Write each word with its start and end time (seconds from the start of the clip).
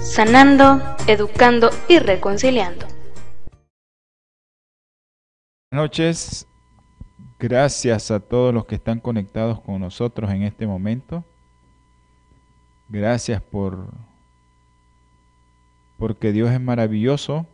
sanando, 0.00 0.80
educando 1.06 1.70
y 1.88 1.98
reconciliando. 1.98 2.86
Buenas 5.70 5.84
noches, 5.84 6.48
gracias 7.38 8.10
a 8.10 8.20
todos 8.20 8.54
los 8.54 8.64
que 8.64 8.76
están 8.76 9.00
conectados 9.00 9.60
con 9.60 9.80
nosotros 9.80 10.30
en 10.30 10.42
este 10.42 10.66
momento. 10.66 11.24
Gracias 12.88 13.42
por 13.42 13.92
porque 15.98 16.32
Dios 16.32 16.50
es 16.50 16.60
maravilloso. 16.60 17.46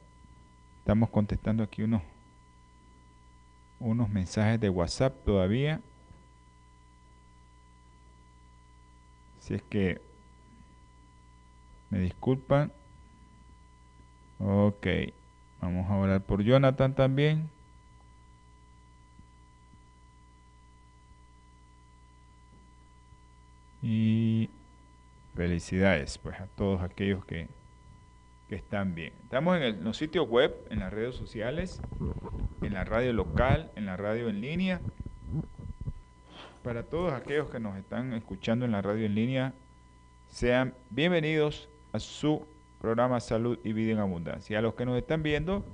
Estamos 0.79 1.11
contestando 1.11 1.65
aquí 1.65 1.83
unos 1.83 2.03
unos 3.81 4.09
mensajes 4.09 4.61
de 4.61 4.69
WhatsApp 4.71 5.25
todavía. 5.25 5.81
Si 9.41 9.55
es 9.55 9.63
que 9.63 10.01
me 11.95 12.01
disculpan. 12.01 12.73
Ok. 14.41 14.87
Vamos 15.61 15.89
a 15.89 15.95
orar 15.95 16.21
por 16.23 16.43
Jonathan 16.43 16.93
también. 16.93 17.49
Y 23.81 24.51
felicidades 25.37 26.19
pues 26.19 26.41
a 26.41 26.47
todos 26.49 26.83
aquellos 26.83 27.25
que, 27.27 27.47
que 28.49 28.57
están 28.57 28.97
bien. 28.97 29.13
Estamos 29.23 29.57
en, 29.57 29.63
el, 29.63 29.75
en 29.77 29.85
los 29.85 29.97
sitios 29.97 30.29
web, 30.29 30.53
en 30.71 30.81
las 30.81 30.93
redes 30.93 31.15
sociales, 31.15 31.81
en 32.61 32.75
la 32.75 32.83
radio 32.83 33.13
local, 33.13 33.71
en 33.77 33.87
la 33.87 33.97
radio 33.97 34.29
en 34.29 34.41
línea. 34.41 34.81
Para 36.65 36.83
todos 36.83 37.13
aquellos 37.13 37.51
que 37.51 37.61
nos 37.61 37.77
están 37.77 38.15
escuchando 38.15 38.65
en 38.65 38.73
la 38.73 38.83
radio 38.83 39.07
en 39.07 39.15
línea, 39.15 39.55
sean 40.29 40.75
bienvenidos 40.91 41.69
a 41.95 42.01
su 42.01 42.45
programa 42.81 43.21
Salud 43.21 43.57
y 43.63 43.73
Vida 43.73 43.93
en 43.93 44.01
Abundancia. 44.01 44.59
A 44.59 44.63
los 44.63 44.75
que 44.75 44.85
nos 44.85 44.99
están 44.99 45.23
viendo, 45.23 45.65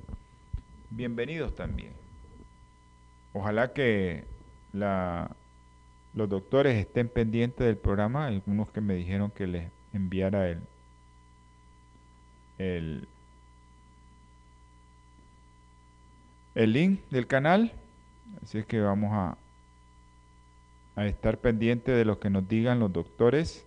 bienvenidos 0.91 1.55
también. 1.55 1.95
Ojalá 3.33 3.73
que 3.73 4.27
la, 4.75 5.35
los 6.13 6.29
doctores 6.29 6.77
estén 6.77 7.09
pendientes 7.09 7.67
del 7.67 7.79
programa. 7.79 8.27
Algunos 8.27 8.71
que 8.71 8.83
me 8.83 8.95
dijeron 8.95 9.31
que 9.31 9.47
les 9.47 9.73
enviara 9.95 10.51
el, 10.51 10.61
el, 12.59 13.09
el 16.55 16.73
link 16.75 17.01
del 17.09 17.27
canal. 17.27 17.73
Así 18.43 18.59
es 18.59 18.67
que 18.67 18.79
vamos 18.79 19.11
a, 19.15 19.39
a 20.97 21.07
estar 21.07 21.39
pendientes 21.39 21.97
de 21.97 22.05
lo 22.05 22.21
que 22.21 22.29
nos 22.29 22.47
digan 22.47 22.79
los 22.79 22.93
doctores 22.93 23.65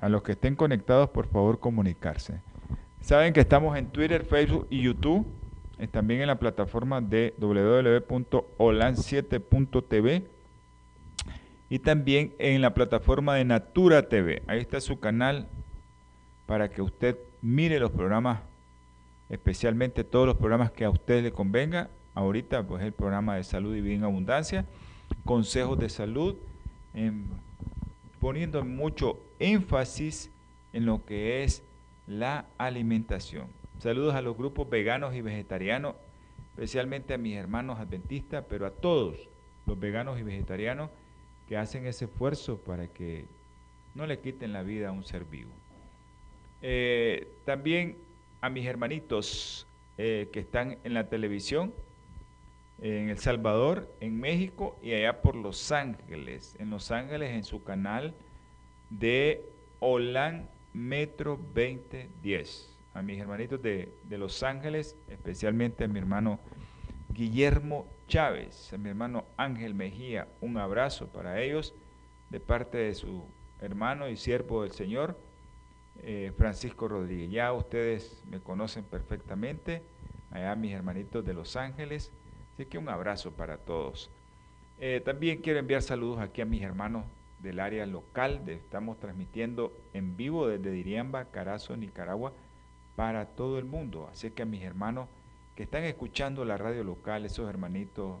A 0.00 0.08
los 0.08 0.22
que 0.22 0.32
estén 0.32 0.54
conectados, 0.54 1.10
por 1.10 1.26
favor, 1.26 1.60
comunicarse. 1.60 2.40
Saben 3.00 3.32
que 3.32 3.40
estamos 3.40 3.76
en 3.76 3.86
Twitter, 3.86 4.24
Facebook 4.24 4.66
y 4.70 4.82
YouTube. 4.82 5.26
también 5.90 6.20
en 6.20 6.26
la 6.26 6.38
plataforma 6.38 7.00
de 7.00 7.34
www.olan7.tv 7.38 10.24
y 11.70 11.78
también 11.78 12.34
en 12.38 12.62
la 12.62 12.74
plataforma 12.74 13.34
de 13.34 13.44
Natura 13.44 14.08
TV. 14.08 14.42
Ahí 14.46 14.60
está 14.60 14.80
su 14.80 14.98
canal 14.98 15.48
para 16.46 16.70
que 16.70 16.82
usted 16.82 17.16
mire 17.42 17.78
los 17.78 17.90
programas, 17.90 18.40
especialmente 19.28 20.04
todos 20.04 20.26
los 20.26 20.36
programas 20.36 20.72
que 20.72 20.84
a 20.84 20.90
usted 20.90 21.22
le 21.22 21.30
convenga. 21.30 21.90
Ahorita, 22.14 22.66
pues 22.66 22.82
el 22.82 22.92
programa 22.92 23.36
de 23.36 23.44
salud 23.44 23.76
y 23.76 23.80
vida 23.80 23.94
en 23.94 24.04
abundancia, 24.04 24.64
consejos 25.24 25.78
de 25.78 25.88
salud, 25.88 26.36
poniendo 28.20 28.64
mucho 28.64 29.20
énfasis 29.38 30.30
en 30.72 30.86
lo 30.86 31.04
que 31.04 31.42
es 31.44 31.62
la 32.06 32.46
alimentación. 32.58 33.48
Saludos 33.78 34.14
a 34.14 34.22
los 34.22 34.36
grupos 34.36 34.68
veganos 34.68 35.14
y 35.14 35.20
vegetarianos, 35.20 35.94
especialmente 36.50 37.14
a 37.14 37.18
mis 37.18 37.36
hermanos 37.36 37.78
adventistas, 37.78 38.44
pero 38.48 38.66
a 38.66 38.70
todos 38.70 39.28
los 39.66 39.78
veganos 39.78 40.18
y 40.18 40.22
vegetarianos 40.22 40.90
que 41.48 41.56
hacen 41.56 41.86
ese 41.86 42.06
esfuerzo 42.06 42.58
para 42.58 42.88
que 42.88 43.26
no 43.94 44.06
le 44.06 44.18
quiten 44.20 44.52
la 44.52 44.62
vida 44.62 44.88
a 44.88 44.92
un 44.92 45.04
ser 45.04 45.24
vivo. 45.24 45.52
Eh, 46.60 47.28
también 47.44 47.98
a 48.40 48.50
mis 48.50 48.66
hermanitos 48.66 49.66
eh, 49.96 50.28
que 50.32 50.40
están 50.40 50.78
en 50.84 50.94
la 50.94 51.08
televisión, 51.08 51.72
en 52.80 53.08
El 53.08 53.18
Salvador, 53.18 53.92
en 54.00 54.18
México 54.20 54.78
y 54.82 54.92
allá 54.92 55.20
por 55.20 55.34
Los 55.34 55.72
Ángeles. 55.72 56.56
En 56.58 56.70
Los 56.70 56.90
Ángeles, 56.90 57.30
en 57.30 57.44
su 57.44 57.62
canal 57.64 58.14
de 58.90 59.44
Olan 59.80 60.48
Metro 60.72 61.36
2010. 61.36 62.76
A 62.94 63.02
mis 63.02 63.20
hermanitos 63.20 63.60
de, 63.62 63.92
Los 64.10 64.42
Ángeles, 64.42 64.96
especialmente 65.08 65.84
a 65.84 65.88
mi 65.88 65.98
hermano 65.98 66.40
Guillermo 67.10 67.86
Chávez, 68.06 68.72
a 68.72 68.78
mi 68.78 68.88
hermano 68.88 69.24
Ángel 69.36 69.74
Mejía, 69.74 70.28
un 70.40 70.56
abrazo 70.56 71.08
para 71.08 71.40
ellos 71.40 71.74
de 72.30 72.40
parte 72.40 72.78
de 72.78 72.94
su 72.94 73.24
hermano 73.60 74.08
y 74.08 74.16
siervo 74.16 74.62
del 74.62 74.72
Señor, 74.72 75.18
eh, 76.02 76.32
Francisco 76.36 76.88
Rodríguez. 76.88 77.30
Ya 77.30 77.52
ustedes 77.52 78.22
me 78.28 78.40
conocen 78.40 78.84
perfectamente, 78.84 79.82
allá 80.30 80.54
mis 80.54 80.72
hermanitos 80.72 81.24
de 81.24 81.34
Los 81.34 81.56
Ángeles, 81.56 82.12
así 82.58 82.66
que 82.66 82.76
un 82.76 82.88
abrazo 82.88 83.30
para 83.30 83.56
todos. 83.56 84.10
Eh, 84.80 85.00
también 85.04 85.40
quiero 85.40 85.60
enviar 85.60 85.80
saludos 85.80 86.18
aquí 86.18 86.40
a 86.40 86.44
mis 86.44 86.60
hermanos 86.60 87.04
del 87.38 87.60
área 87.60 87.86
local. 87.86 88.42
estamos 88.48 88.98
transmitiendo 88.98 89.72
en 89.92 90.16
vivo 90.16 90.48
desde 90.48 90.72
Diriamba, 90.72 91.26
Carazo, 91.26 91.76
Nicaragua, 91.76 92.32
para 92.96 93.26
todo 93.26 93.60
el 93.60 93.64
mundo. 93.64 94.08
Así 94.10 94.32
que 94.32 94.42
a 94.42 94.44
mis 94.44 94.62
hermanos 94.62 95.08
que 95.54 95.62
están 95.62 95.84
escuchando 95.84 96.44
la 96.44 96.56
radio 96.56 96.82
local, 96.82 97.24
esos 97.24 97.48
hermanitos 97.48 98.18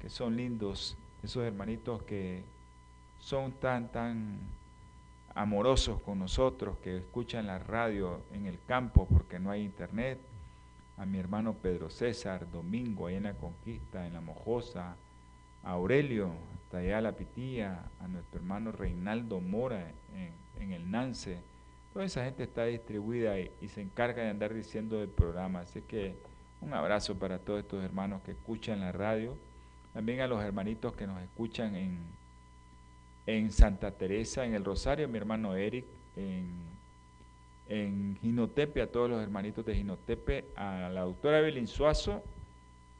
que 0.00 0.08
son 0.08 0.34
lindos, 0.34 0.96
esos 1.22 1.44
hermanitos 1.44 2.02
que 2.04 2.42
son 3.18 3.52
tan, 3.52 3.92
tan 3.92 4.38
amorosos 5.34 6.00
con 6.00 6.20
nosotros, 6.20 6.78
que 6.78 6.96
escuchan 6.96 7.46
la 7.46 7.58
radio 7.58 8.22
en 8.32 8.46
el 8.46 8.58
campo 8.66 9.06
porque 9.12 9.38
no 9.38 9.50
hay 9.50 9.62
internet, 9.62 10.18
a 10.96 11.06
mi 11.06 11.18
hermano 11.18 11.54
Pedro 11.54 11.90
César, 11.90 12.50
Domingo, 12.50 13.06
ahí 13.06 13.16
en 13.16 13.24
la 13.24 13.34
Conquista, 13.34 14.06
en 14.06 14.12
la 14.12 14.20
Mojosa, 14.20 14.96
a 15.62 15.70
Aurelio, 15.70 16.32
hasta 16.54 16.78
allá 16.78 16.98
a 16.98 17.00
la 17.00 17.12
Pitía, 17.12 17.90
a 18.00 18.08
nuestro 18.08 18.38
hermano 18.38 18.70
Reinaldo 18.70 19.40
Mora 19.40 19.92
en, 20.60 20.72
el 20.72 20.90
Nance. 20.90 21.40
Toda 21.92 22.04
esa 22.04 22.24
gente 22.24 22.44
está 22.44 22.64
distribuida 22.64 23.38
y, 23.38 23.68
se 23.68 23.80
encarga 23.80 24.22
de 24.22 24.30
andar 24.30 24.54
diciendo 24.54 24.98
del 25.00 25.08
programa. 25.08 25.60
Así 25.60 25.82
que 25.82 26.16
un 26.60 26.72
abrazo 26.72 27.18
para 27.18 27.38
todos 27.38 27.60
estos 27.60 27.84
hermanos 27.84 28.22
que 28.22 28.32
escuchan 28.32 28.80
la 28.80 28.92
radio. 28.92 29.36
También 29.92 30.20
a 30.20 30.26
los 30.26 30.42
hermanitos 30.42 30.94
que 30.94 31.06
nos 31.06 31.20
escuchan 31.22 31.76
en, 31.76 31.98
en 33.26 33.52
Santa 33.52 33.92
Teresa, 33.92 34.44
en 34.44 34.54
el 34.54 34.64
Rosario, 34.64 35.08
mi 35.08 35.18
hermano 35.18 35.54
Eric, 35.54 35.84
en, 36.16 36.73
en 37.68 38.18
Ginotepe, 38.20 38.82
a 38.82 38.90
todos 38.90 39.08
los 39.10 39.22
hermanitos 39.22 39.64
de 39.64 39.74
Ginotepe, 39.74 40.44
a 40.56 40.90
la 40.90 41.02
doctora 41.02 41.38
Evelyn 41.38 41.66
Suazo 41.66 42.22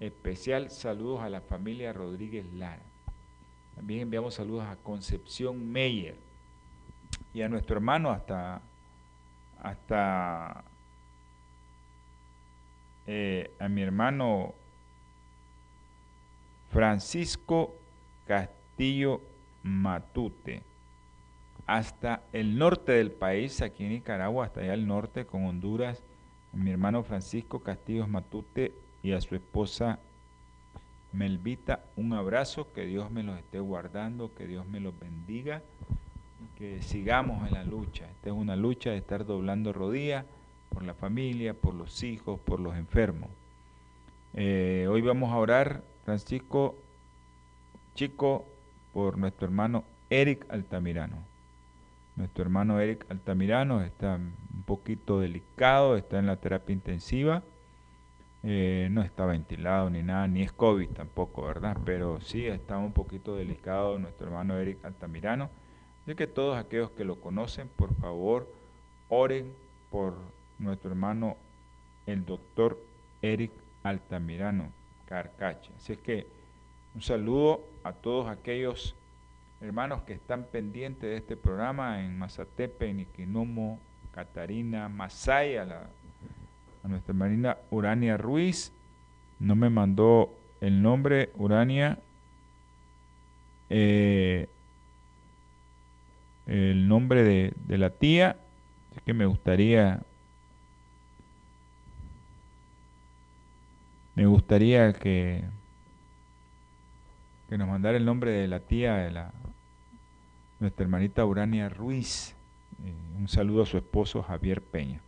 Especial 0.00 0.70
saludos 0.70 1.20
a 1.20 1.31
la 1.31 1.40
familia 1.40 1.93
Rodríguez 1.93 2.44
Lara. 2.52 2.82
También 3.76 4.02
enviamos 4.02 4.34
saludos 4.34 4.64
a 4.64 4.76
Concepción 4.76 5.70
Meyer 5.70 6.16
y 7.32 7.43
a 7.43 7.49
nuestro 7.49 7.76
hermano 7.76 8.11
hasta, 8.11 8.61
hasta 9.62 10.64
eh, 13.06 13.50
a 13.58 13.69
mi 13.69 13.82
hermano 13.82 14.55
Francisco 16.70 17.75
Castillo 18.26 19.20
Matute, 19.62 20.62
hasta 21.66 22.22
el 22.32 22.58
norte 22.58 22.93
del 22.93 23.11
país, 23.11 23.62
aquí 23.62 23.84
en 23.84 23.90
Nicaragua, 23.90 24.46
hasta 24.46 24.61
allá 24.61 24.75
al 24.75 24.87
norte 24.87 25.25
con 25.25 25.46
Honduras, 25.46 26.02
mi 26.52 26.70
hermano 26.70 27.02
Francisco 27.02 27.61
Castillo 27.61 28.06
Matute 28.06 28.72
y 29.02 29.12
a 29.12 29.20
su 29.20 29.34
esposa 29.34 29.99
Melvita 31.12 31.84
un 31.96 32.12
abrazo, 32.12 32.72
que 32.72 32.87
Dios 32.87 33.11
me 33.12 33.22
los 33.22 33.38
esté 33.38 33.61
guardando, 33.61 34.34
que 34.34 34.49
Dios 34.49 34.66
me 34.66 34.81
los 34.81 34.99
bendiga. 34.99 35.62
que 36.58 36.82
sigamos 36.82 37.49
en 37.49 37.55
la 37.55 37.64
lucha. 37.64 38.08
Esta 38.10 38.28
es 38.31 38.34
una 38.34 38.55
lucha 38.56 38.90
de 38.90 38.99
estar 38.99 39.25
doblando 39.25 39.72
rodillas 39.72 40.25
por 40.70 40.82
la 40.84 40.94
familia, 40.94 41.55
por 41.55 41.75
los 41.75 42.02
hijos, 42.02 42.38
por 42.40 42.60
los 42.60 42.76
enfermos. 42.76 43.31
Eh, 44.34 44.87
hoy 44.90 45.00
vamos 45.02 45.32
a 45.32 45.37
orar, 45.37 45.82
Francisco 46.05 46.76
Chico, 47.94 48.44
por 48.93 49.17
nuestro 49.17 49.46
hermano 49.46 49.84
Eric 50.10 50.46
Altamirano. 50.49 51.33
Nuestro 52.16 52.43
hermano 52.43 52.78
Eric 52.81 53.06
Altamirano 53.11 53.82
está 53.82 54.14
un 54.14 54.62
poquito 54.64 55.19
delicado, 55.19 55.96
está 55.96 56.19
en 56.19 56.26
la 56.26 56.37
terapia 56.37 56.72
intensiva. 56.72 57.43
Eh, 58.44 58.88
no 58.90 59.02
está 59.02 59.25
ventilado 59.25 59.88
ni 59.88 60.02
nada, 60.02 60.28
ni 60.28 60.43
es 60.43 60.52
COVID 60.52 60.90
tampoco, 60.90 61.46
¿verdad? 61.46 61.76
Pero 61.84 62.20
sí 62.20 62.46
está 62.46 62.78
un 62.78 62.93
poquito 62.93 63.34
delicado 63.34 63.99
nuestro 63.99 64.26
hermano 64.26 64.56
Eric 64.58 64.84
Altamirano. 64.84 65.50
Así 66.02 66.14
que 66.14 66.26
todos 66.26 66.56
aquellos 66.56 66.90
que 66.90 67.05
lo 67.05 67.20
conocen, 67.20 67.69
por 67.69 67.94
favor, 67.94 68.46
oren 69.08 69.52
por 69.90 70.14
nuestro 70.58 70.90
hermano 70.90 71.37
el 72.06 72.26
doctor 72.26 72.78
Eric 73.22 73.50
Altamirano 73.82 74.70
Carcache. 75.06 75.72
Así 75.76 75.94
es 75.94 75.99
que 75.99 76.26
un 76.94 77.00
saludo 77.00 77.64
a 77.82 77.93
todos 77.93 78.28
aquellos 78.28 78.94
hermanos 79.64 80.02
que 80.02 80.12
están 80.12 80.44
pendientes 80.44 81.08
de 81.08 81.16
este 81.16 81.37
programa 81.37 82.05
en 82.05 82.19
Mazatepe, 82.19 82.88
en 82.88 83.00
Iquinomo, 83.00 83.81
Catarina, 84.12 84.88
Masaya, 84.88 85.62
a 86.82 86.88
nuestra 86.88 87.12
hermanita 87.12 87.58
Urania 87.70 88.16
Ruiz. 88.16 88.72
No 89.38 89.56
me 89.56 89.70
mandó 89.70 90.34
el 90.61 90.82
nombre 90.82 91.31
Urania. 91.37 91.99
Eh, 93.70 94.49
el 96.46 96.87
nombre 96.87 97.22
de, 97.22 97.55
de 97.67 97.78
la 97.78 97.90
tía. 97.90 98.37
Así 98.90 99.00
que 99.05 99.14
me 99.14 99.26
gustaría 99.26 100.02
Me 104.14 104.26
gustaría 104.26 104.93
que, 104.93 105.43
que 107.49 107.58
nos 107.58 107.67
mandara 107.67 107.96
el 107.96 108.05
nombre 108.05 108.31
de 108.31 108.46
la 108.46 108.60
tía 108.60 108.94
de 108.94 109.10
la 109.10 109.32
nuestra 110.64 110.84
hermanita 110.84 111.26
Urania 111.26 111.69
Ruiz. 111.69 112.34
Eh, 112.84 113.19
un 113.19 113.28
saludo 113.28 113.64
a 113.64 113.66
su 113.66 113.76
esposo 113.76 114.22
Javier 114.22 114.62
Peña. 114.62 115.02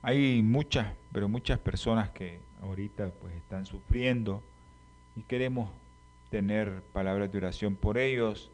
Hay 0.00 0.42
muchas, 0.42 0.94
pero 1.12 1.28
muchas 1.28 1.58
personas 1.58 2.08
que 2.08 2.40
ahorita 2.62 3.10
pues 3.20 3.34
están 3.34 3.66
sufriendo 3.66 4.42
y 5.14 5.22
queremos 5.22 5.70
tener 6.30 6.80
palabras 6.94 7.30
de 7.30 7.36
oración 7.36 7.76
por 7.76 7.98
ellos, 7.98 8.50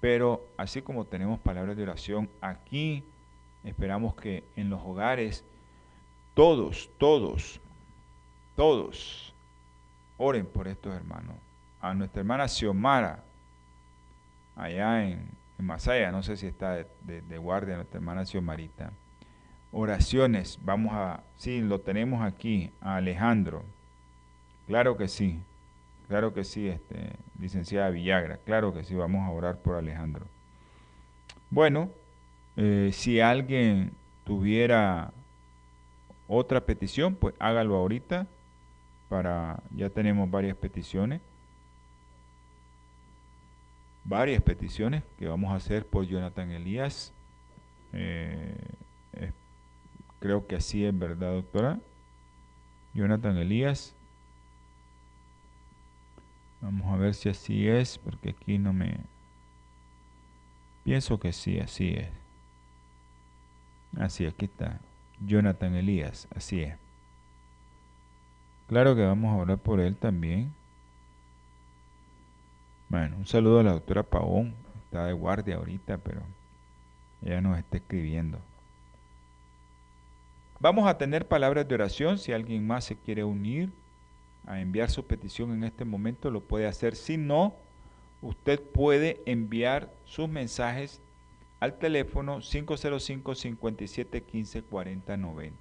pero 0.00 0.44
así 0.56 0.82
como 0.82 1.04
tenemos 1.04 1.38
palabras 1.38 1.76
de 1.76 1.84
oración 1.84 2.28
aquí, 2.40 3.04
esperamos 3.62 4.16
que 4.16 4.42
en 4.56 4.70
los 4.70 4.80
hogares 4.82 5.44
todos, 6.34 6.90
todos 6.98 7.60
todos 8.56 9.32
oren 10.16 10.44
por 10.44 10.66
estos 10.66 10.92
hermanos. 10.92 11.36
A 11.80 11.94
nuestra 11.94 12.22
hermana 12.22 12.48
Xiomara, 12.48 13.22
allá 14.58 15.04
en, 15.04 15.38
Masaya, 15.60 16.12
no 16.12 16.22
sé 16.22 16.36
si 16.36 16.46
está 16.46 16.84
de, 17.02 17.38
guardia 17.38 17.74
nuestra 17.74 17.98
hermana 17.98 18.24
Xiomarita. 18.24 18.92
Oraciones, 19.72 20.58
vamos 20.62 20.92
a, 20.94 21.24
sí, 21.36 21.60
lo 21.60 21.80
tenemos 21.80 22.22
aquí, 22.22 22.70
a 22.80 22.96
Alejandro. 22.96 23.64
Claro 24.68 24.96
que 24.96 25.08
sí, 25.08 25.40
claro 26.06 26.32
que 26.32 26.44
sí, 26.44 26.68
este, 26.68 27.10
licenciada 27.40 27.90
Villagra, 27.90 28.38
claro 28.44 28.72
que 28.72 28.84
sí, 28.84 28.94
vamos 28.94 29.26
a 29.26 29.32
orar 29.32 29.58
por 29.58 29.74
Alejandro. 29.74 30.26
Bueno, 31.50 31.90
eh, 32.56 32.90
si 32.92 33.20
alguien 33.20 33.92
tuviera 34.22 35.12
otra 36.28 36.60
petición, 36.60 37.16
pues 37.16 37.34
hágalo 37.40 37.74
ahorita 37.74 38.28
para, 39.08 39.60
ya 39.74 39.90
tenemos 39.90 40.30
varias 40.30 40.56
peticiones, 40.56 41.20
varias 44.04 44.42
peticiones 44.42 45.02
que 45.18 45.26
vamos 45.26 45.52
a 45.52 45.56
hacer 45.56 45.86
por 45.86 46.06
Jonathan 46.06 46.50
Elías. 46.50 47.12
Eh, 47.92 48.56
creo 50.20 50.46
que 50.46 50.56
así 50.56 50.84
es, 50.84 50.98
¿verdad, 50.98 51.32
doctora? 51.32 51.80
Jonathan 52.94 53.36
Elías. 53.36 53.94
Vamos 56.60 56.92
a 56.92 56.96
ver 56.96 57.14
si 57.14 57.28
así 57.28 57.68
es, 57.68 57.98
porque 57.98 58.30
aquí 58.30 58.58
no 58.58 58.72
me... 58.72 58.98
Pienso 60.84 61.20
que 61.20 61.32
sí, 61.32 61.60
así 61.60 61.90
es. 61.90 62.08
Así, 63.96 64.26
aquí 64.26 64.46
está. 64.46 64.80
Jonathan 65.20 65.74
Elías, 65.74 66.28
así 66.34 66.62
es. 66.62 66.76
Claro 68.68 68.94
que 68.96 69.02
vamos 69.02 69.32
a 69.32 69.36
orar 69.42 69.58
por 69.58 69.80
él 69.80 69.96
también. 69.96 70.52
Bueno, 72.88 73.18
un 73.18 73.26
saludo 73.26 73.60
a 73.60 73.62
la 73.62 73.72
doctora 73.72 74.02
Pavón. 74.02 74.54
Está 74.84 75.04
de 75.04 75.12
guardia 75.12 75.56
ahorita, 75.56 75.98
pero 75.98 76.22
ella 77.22 77.42
nos 77.42 77.58
está 77.58 77.76
escribiendo. 77.76 78.38
Vamos 80.58 80.88
a 80.88 80.96
tener 80.96 81.28
palabras 81.28 81.68
de 81.68 81.74
oración. 81.74 82.18
Si 82.18 82.32
alguien 82.32 82.66
más 82.66 82.84
se 82.84 82.96
quiere 82.96 83.24
unir 83.24 83.70
a 84.46 84.60
enviar 84.60 84.90
su 84.90 85.04
petición 85.06 85.52
en 85.52 85.64
este 85.64 85.84
momento, 85.84 86.30
lo 86.30 86.40
puede 86.40 86.66
hacer. 86.66 86.96
Si 86.96 87.18
no, 87.18 87.54
usted 88.22 88.58
puede 88.58 89.20
enviar 89.26 89.92
sus 90.06 90.28
mensajes 90.28 91.02
al 91.60 91.78
teléfono 91.78 92.40
505 92.40 93.34
57 93.34 94.22
15 94.22 94.62
40 94.62 95.16
90. 95.18 95.56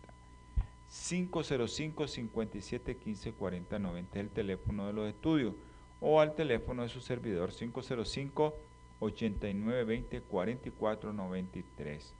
505 0.90 2.08
57 2.08 2.96
15 2.96 3.32
40 3.34 3.80
90 3.80 4.18
es 4.18 4.24
el 4.24 4.30
teléfono 4.30 4.88
de 4.88 4.94
los 4.94 5.10
estudios 5.10 5.54
o 6.00 6.20
al 6.20 6.36
teléfono 6.36 6.84
de 6.84 6.90
su 6.90 7.02
servidor 7.02 7.52
505 7.52 8.56
89 9.00 9.84
20 9.84 10.22
44 10.22 11.14
93 11.14 12.14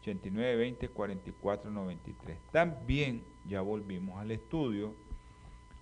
89 0.00 0.56
20 0.56 0.88
44 0.88 1.70
93 1.70 2.38
también 2.52 3.24
ya 3.46 3.60
volvimos 3.62 4.20
al 4.20 4.30
estudio. 4.30 4.94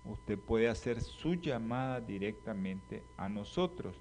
Usted 0.05 0.37
puede 0.37 0.67
hacer 0.67 1.01
su 1.01 1.35
llamada 1.35 2.01
directamente 2.01 3.03
a 3.17 3.29
nosotros 3.29 3.95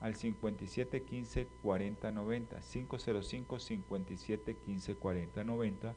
al 0.00 0.14
57 0.14 1.02
15 1.02 1.46
40 1.62 2.10
90 2.12 2.60
505 2.60 3.58
57 3.58 4.56
15 4.56 4.94
40 4.96 5.44
90 5.44 5.94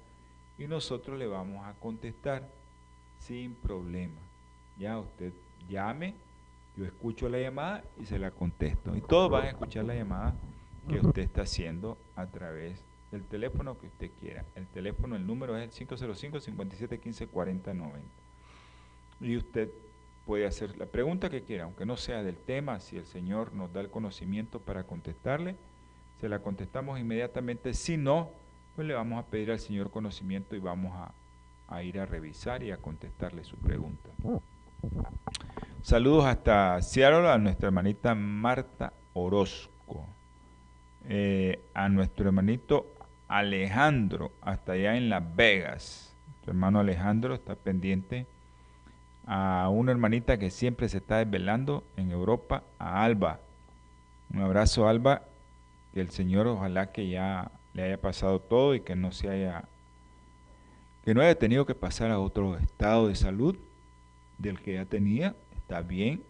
y 0.57 0.67
nosotros 0.67 1.17
le 1.17 1.27
vamos 1.27 1.65
a 1.65 1.73
contestar 1.73 2.47
sin 3.19 3.55
problema. 3.55 4.21
Ya 4.77 4.99
usted 4.99 5.33
llame, 5.67 6.15
yo 6.77 6.85
escucho 6.85 7.29
la 7.29 7.39
llamada 7.39 7.83
y 7.99 8.05
se 8.05 8.19
la 8.19 8.31
contesto. 8.31 8.95
Y 8.95 9.01
todos 9.01 9.29
van 9.29 9.45
a 9.45 9.49
escuchar 9.49 9.85
la 9.85 9.95
llamada 9.95 10.35
que 10.87 10.99
usted 10.99 11.23
está 11.23 11.43
haciendo 11.43 11.97
a 12.15 12.27
través 12.27 12.83
del 13.11 13.23
teléfono 13.23 13.77
que 13.77 13.87
usted 13.87 14.11
quiera. 14.19 14.45
El 14.55 14.67
teléfono, 14.67 15.15
el 15.15 15.25
número 15.25 15.57
es 15.57 15.63
el 15.63 15.69
505 15.69 16.39
57 16.39 16.99
15 16.99 17.27
40 17.27 17.73
90. 17.73 17.99
Y 19.21 19.37
usted 19.37 19.69
puede 20.25 20.45
hacer 20.45 20.77
la 20.77 20.85
pregunta 20.85 21.29
que 21.29 21.43
quiera, 21.43 21.63
aunque 21.63 21.85
no 21.85 21.97
sea 21.97 22.23
del 22.23 22.35
tema, 22.35 22.79
si 22.79 22.97
el 22.97 23.05
Señor 23.05 23.53
nos 23.53 23.71
da 23.71 23.81
el 23.81 23.89
conocimiento 23.89 24.59
para 24.59 24.83
contestarle, 24.83 25.55
se 26.19 26.29
la 26.29 26.39
contestamos 26.39 26.99
inmediatamente. 26.99 27.73
Si 27.73 27.97
no, 27.97 28.31
pues 28.75 28.87
le 28.87 28.93
vamos 28.93 29.19
a 29.23 29.27
pedir 29.27 29.51
al 29.51 29.59
Señor 29.59 29.91
conocimiento 29.91 30.55
y 30.55 30.59
vamos 30.59 30.93
a, 31.67 31.83
ir 31.83 31.99
a 31.99 32.05
revisar 32.05 32.63
y 32.63 32.71
a 32.71 32.77
contestarle 32.77 33.43
su 33.43 33.57
pregunta. 33.57 34.09
Saludos 35.85 36.25
hasta 36.25 36.81
Seattle 36.81 37.29
a 37.29 37.37
nuestra 37.37 37.67
hermanita 37.67 38.15
Marta 38.15 38.91
Orozco, 39.13 40.07
eh, 41.07 41.59
a 41.75 41.89
nuestro 41.89 42.25
hermanito 42.25 42.91
Alejandro, 43.27 44.31
hasta 44.41 44.71
allá 44.71 44.97
en 44.97 45.09
Las 45.09 45.35
Vegas. 45.35 46.15
Nuestro 46.25 46.53
hermano 46.53 46.79
Alejandro 46.79 47.35
está 47.35 47.53
pendiente 47.53 48.25
a 49.27 49.69
una 49.71 49.91
hermanita 49.91 50.39
que 50.39 50.49
siempre 50.49 50.89
se 50.89 50.97
está 50.97 51.17
desvelando 51.17 51.83
en 51.97 52.09
Europa, 52.09 52.63
a 52.79 53.03
Alba. 53.03 53.39
Un 54.33 54.41
abrazo, 54.41 54.87
Alba, 54.87 55.21
que 55.93 56.01
el 56.01 56.09
Señor 56.09 56.47
ojalá 56.47 56.91
que 56.91 57.09
ya 57.09 57.51
le 57.75 57.83
haya 57.83 58.01
pasado 58.01 58.39
todo 58.39 58.73
y 58.73 58.79
que 58.79 58.95
no 58.95 59.11
se 59.11 59.29
haya 59.29 59.65
que 61.03 61.13
no 61.13 61.21
haya 61.21 61.37
tenido 61.37 61.67
que 61.67 61.75
pasar 61.75 62.09
a 62.09 62.17
otro 62.17 62.57
estado 62.57 63.07
de 63.07 63.13
salud 63.13 63.55
del 64.39 64.59
que 64.59 64.73
ya 64.73 64.85
tenía, 64.85 65.35
está 65.65 65.81
bien, 65.81 66.21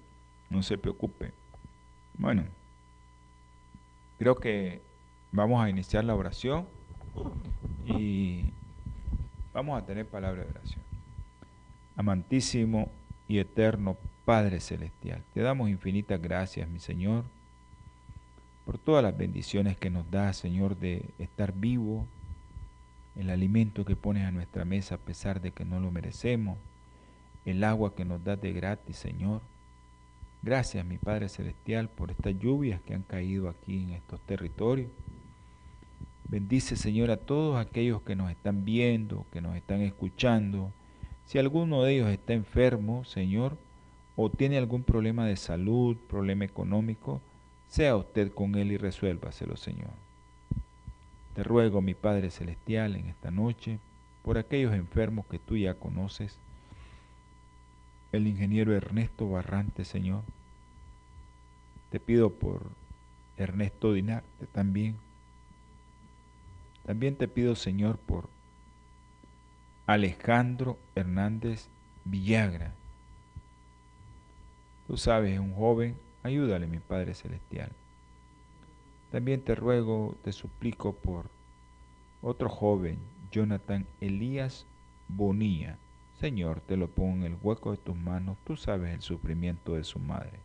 no 0.49 0.63
se 0.63 0.77
preocupe. 0.77 1.33
Bueno, 2.17 2.45
creo 4.17 4.35
que 4.35 4.81
vamos 5.33 5.61
a 5.61 5.69
iniciar 5.69 6.05
la 6.05 6.15
oración 6.15 6.65
y 7.85 8.45
vamos 9.53 9.77
a 9.77 9.85
tener 9.85 10.07
palabra 10.07 10.43
de 10.43 10.49
oración. 10.51 10.81
Amantísimo 11.97 12.89
y 13.27 13.39
eterno 13.39 13.97
Padre 14.23 14.61
Celestial, 14.61 15.21
te 15.33 15.41
damos 15.41 15.69
infinitas 15.69 16.21
gracias, 16.21 16.69
mi 16.69 16.79
Señor, 16.79 17.25
por 18.65 18.77
todas 18.77 19.03
las 19.03 19.17
bendiciones 19.17 19.75
que 19.75 19.89
nos 19.89 20.09
da, 20.09 20.31
Señor, 20.31 20.77
de 20.77 21.09
estar 21.19 21.51
vivo, 21.53 22.07
el 23.17 23.29
alimento 23.29 23.83
que 23.83 23.97
pones 23.97 24.25
a 24.25 24.31
nuestra 24.31 24.63
mesa 24.63 24.95
a 24.95 24.99
pesar 24.99 25.41
de 25.41 25.51
que 25.51 25.65
no 25.65 25.81
lo 25.81 25.91
merecemos, 25.91 26.57
el 27.45 27.63
agua 27.63 27.95
que 27.95 28.05
nos 28.05 28.23
das 28.23 28.41
de 28.41 28.51
gratis, 28.53 28.97
Señor. 28.97 29.41
Gracias, 30.41 30.85
mi 30.85 30.97
Padre 30.97 31.29
Celestial, 31.29 31.89
por 31.89 32.11
estas 32.11 32.37
lluvias 32.37 32.81
que 32.81 32.93
han 32.93 33.03
caído 33.03 33.49
aquí 33.49 33.83
en 33.83 33.91
estos 33.91 34.19
territorios. 34.21 34.91
Bendice, 36.27 36.75
Señor, 36.75 37.11
a 37.11 37.17
todos 37.17 37.57
aquellos 37.57 38.01
que 38.01 38.15
nos 38.15 38.31
están 38.31 38.65
viendo, 38.65 39.25
que 39.31 39.41
nos 39.41 39.55
están 39.55 39.81
escuchando. 39.81 40.71
Si 41.25 41.37
alguno 41.37 41.83
de 41.83 41.93
ellos 41.93 42.09
está 42.09 42.33
enfermo, 42.33 43.05
Señor, 43.05 43.57
o 44.15 44.29
tiene 44.29 44.57
algún 44.57 44.83
problema 44.83 45.25
de 45.25 45.35
salud, 45.35 45.97
problema 46.07 46.45
económico, 46.45 47.21
sea 47.67 47.95
usted 47.95 48.31
con 48.31 48.55
él 48.55 48.71
y 48.71 48.77
resuélvaselo, 48.77 49.57
Señor. 49.57 49.91
Te 51.33 51.43
ruego, 51.43 51.81
mi 51.81 51.93
Padre 51.93 52.31
Celestial, 52.31 52.95
en 52.95 53.07
esta 53.07 53.29
noche, 53.29 53.79
por 54.23 54.37
aquellos 54.37 54.73
enfermos 54.73 55.25
que 55.25 55.37
tú 55.37 55.57
ya 55.57 55.73
conoces, 55.75 56.39
el 58.15 58.27
ingeniero 58.27 58.75
Ernesto 58.75 59.29
Barrante, 59.29 59.85
Señor. 59.85 60.23
Te 61.89 61.99
pido 61.99 62.31
por 62.31 62.63
Ernesto 63.37 63.93
Dinarte 63.93 64.47
también. 64.47 64.97
También 66.85 67.15
te 67.15 67.27
pido, 67.27 67.55
Señor, 67.55 67.97
por 67.97 68.29
Alejandro 69.87 70.77
Hernández 70.95 71.67
Villagra. 72.05 72.73
Tú 74.87 74.97
sabes, 74.97 75.33
es 75.33 75.39
un 75.39 75.53
joven, 75.53 75.97
ayúdale, 76.23 76.67
mi 76.67 76.79
Padre 76.79 77.15
Celestial. 77.15 77.71
También 79.11 79.41
te 79.41 79.55
ruego, 79.55 80.15
te 80.23 80.31
suplico 80.31 80.93
por 80.93 81.29
otro 82.21 82.49
joven, 82.49 82.99
Jonathan 83.31 83.85
Elías 84.01 84.65
Bonilla. 85.07 85.77
Señor, 86.19 86.61
te 86.61 86.77
lo 86.77 86.87
pongo 86.87 87.17
en 87.17 87.23
el 87.23 87.37
hueco 87.41 87.71
de 87.71 87.77
tus 87.77 87.95
manos, 87.95 88.37
tú 88.45 88.55
sabes 88.55 88.93
el 88.93 89.01
sufrimiento 89.01 89.75
de 89.75 89.83
su 89.83 89.99
madre. 89.99 90.39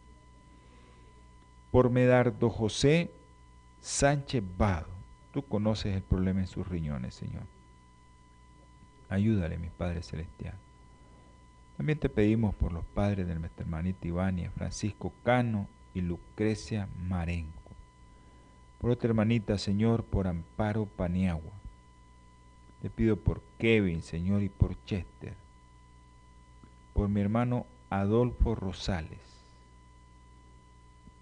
Por 1.71 1.91
Medardo 1.91 2.51
José 2.51 3.11
Sánchez 3.81 4.43
Vado, 4.59 4.89
tú 5.33 5.43
conoces 5.43 5.95
el 5.95 6.03
problema 6.03 6.41
en 6.41 6.49
sus 6.49 6.67
riñones, 6.67 7.15
Señor. 7.15 7.45
Ayúdale, 9.09 9.59
mi 9.59 9.69
Padre 9.69 10.03
Celestial. 10.03 10.55
También 11.77 11.99
te 11.99 12.09
pedimos 12.09 12.55
por 12.55 12.73
los 12.73 12.85
padres 12.85 13.27
de 13.27 13.37
nuestra 13.37 13.65
hermanita 13.65 14.07
Ivania, 14.07 14.51
Francisco 14.51 15.13
Cano 15.25 15.67
y 15.95 16.01
Lucrecia 16.03 16.89
Marenco. 17.09 17.73
Por 18.81 18.91
otra 18.91 19.09
hermanita, 19.09 19.57
Señor, 19.57 20.05
por 20.05 20.27
Amparo 20.27 20.87
Paniagua. 20.87 21.53
Te 22.83 22.91
pido 22.91 23.17
por 23.17 23.43
Kevin, 23.59 24.03
Señor, 24.03 24.43
y 24.43 24.49
por 24.49 24.77
Chester. 24.85 25.35
Por 26.93 27.09
mi 27.09 27.21
hermano 27.21 27.67
Adolfo 27.89 28.55
Rosales. 28.55 29.19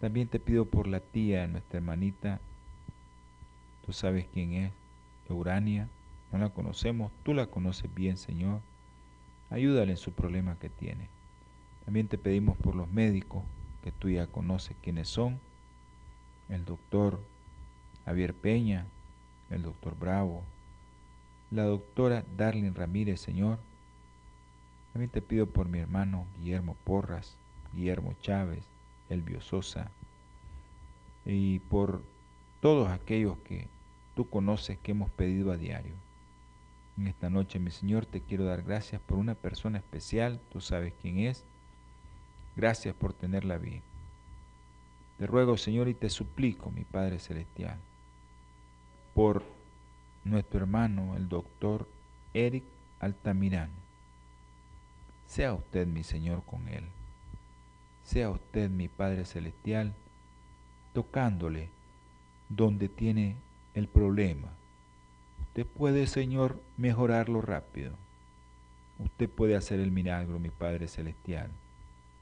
También 0.01 0.29
te 0.29 0.39
pido 0.39 0.65
por 0.65 0.87
la 0.87 1.01
tía 1.01 1.43
de 1.43 1.49
nuestra 1.49 1.79
hermanita, 1.79 2.41
tú 3.85 3.93
sabes 3.93 4.27
quién 4.33 4.53
es, 4.53 4.73
Urania, 5.29 5.89
no 6.33 6.39
la 6.39 6.51
conocemos, 6.51 7.11
tú 7.23 7.35
la 7.35 7.47
conoces 7.47 7.93
bien, 7.95 8.17
Señor 8.17 8.61
Ayúdale 9.51 9.93
en 9.93 9.97
su 9.97 10.13
problema 10.13 10.59
que 10.59 10.69
tiene. 10.69 11.09
También 11.85 12.09
te 12.09 12.19
pedimos 12.19 12.59
por 12.59 12.75
los 12.75 12.91
médicos, 12.91 13.43
que 13.83 13.93
tú 13.93 14.11
ya 14.11 14.27
conoces 14.27 14.77
quiénes 14.83 15.09
son, 15.09 15.41
el 16.51 16.65
doctor 16.65 17.19
Javier 18.05 18.35
Peña, 18.35 18.87
el 19.49 19.63
doctor 19.63 19.99
Bravo, 19.99 20.43
la 21.51 21.63
doctora 21.63 22.25
Darlene 22.37 22.73
Ramírez, 22.73 23.21
Señor. 23.21 23.59
También 24.93 25.11
te 25.11 25.23
pido 25.23 25.47
por 25.47 25.69
mi 25.69 25.79
hermano 25.79 26.27
Guillermo 26.39 26.77
Porras, 26.85 27.37
Guillermo 27.73 28.15
Chávez, 28.21 28.65
Elvio 29.09 29.41
Sosa, 29.41 29.91
y 31.25 31.59
por 31.61 32.03
todos 32.61 32.89
aquellos 32.89 33.37
que 33.39 33.69
tú 34.15 34.29
conoces 34.29 34.79
que 34.79 34.93
hemos 34.93 35.11
pedido 35.11 35.53
a 35.53 35.57
diario. 35.57 35.95
En 36.97 37.07
esta 37.07 37.31
noche, 37.31 37.61
mi 37.61 37.71
Señor, 37.71 38.07
te 38.07 38.21
quiero 38.21 38.45
dar 38.45 38.63
gracias 38.63 39.01
por 39.01 39.19
una 39.19 39.35
persona 39.35 39.79
especial, 39.79 40.41
tú 40.51 40.61
sabes 40.61 40.95
quién 41.01 41.19
es. 41.21 41.45
Gracias 42.57 42.95
por 42.95 43.13
tenerla 43.13 43.57
bien. 43.59 43.83
Te 45.19 45.27
ruego, 45.27 45.57
Señor, 45.57 45.89
y 45.89 45.95
te 45.95 46.11
suplico, 46.11 46.73
mi 46.73 46.83
Padre 46.83 47.21
Celestial, 47.21 47.79
por 49.15 49.45
nuestro 50.25 50.61
hermano, 50.61 51.17
el 51.17 51.29
doctor 51.29 51.89
Eric 52.35 52.65
Altamirano. 52.99 53.88
Sea 55.29 55.55
usted, 55.55 55.87
mi 55.87 56.03
Señor, 56.03 56.43
con 56.45 56.67
él. 56.69 56.85
Sea 58.03 58.31
usted, 58.31 58.69
mi 58.69 58.89
Padre 58.89 59.25
Celestial, 59.25 59.95
tocándole 60.93 61.69
donde 62.49 62.89
tiene 62.89 63.37
el 63.75 63.87
problema 63.87 64.49
Usted 65.59 65.67
puede, 65.67 66.07
Señor, 66.07 66.63
mejorarlo 66.77 67.41
rápido. 67.41 67.91
Usted 69.01 69.29
puede 69.29 69.57
hacer 69.57 69.81
el 69.81 69.91
milagro, 69.91 70.39
mi 70.39 70.51
Padre 70.51 70.87
Celestial. 70.87 71.51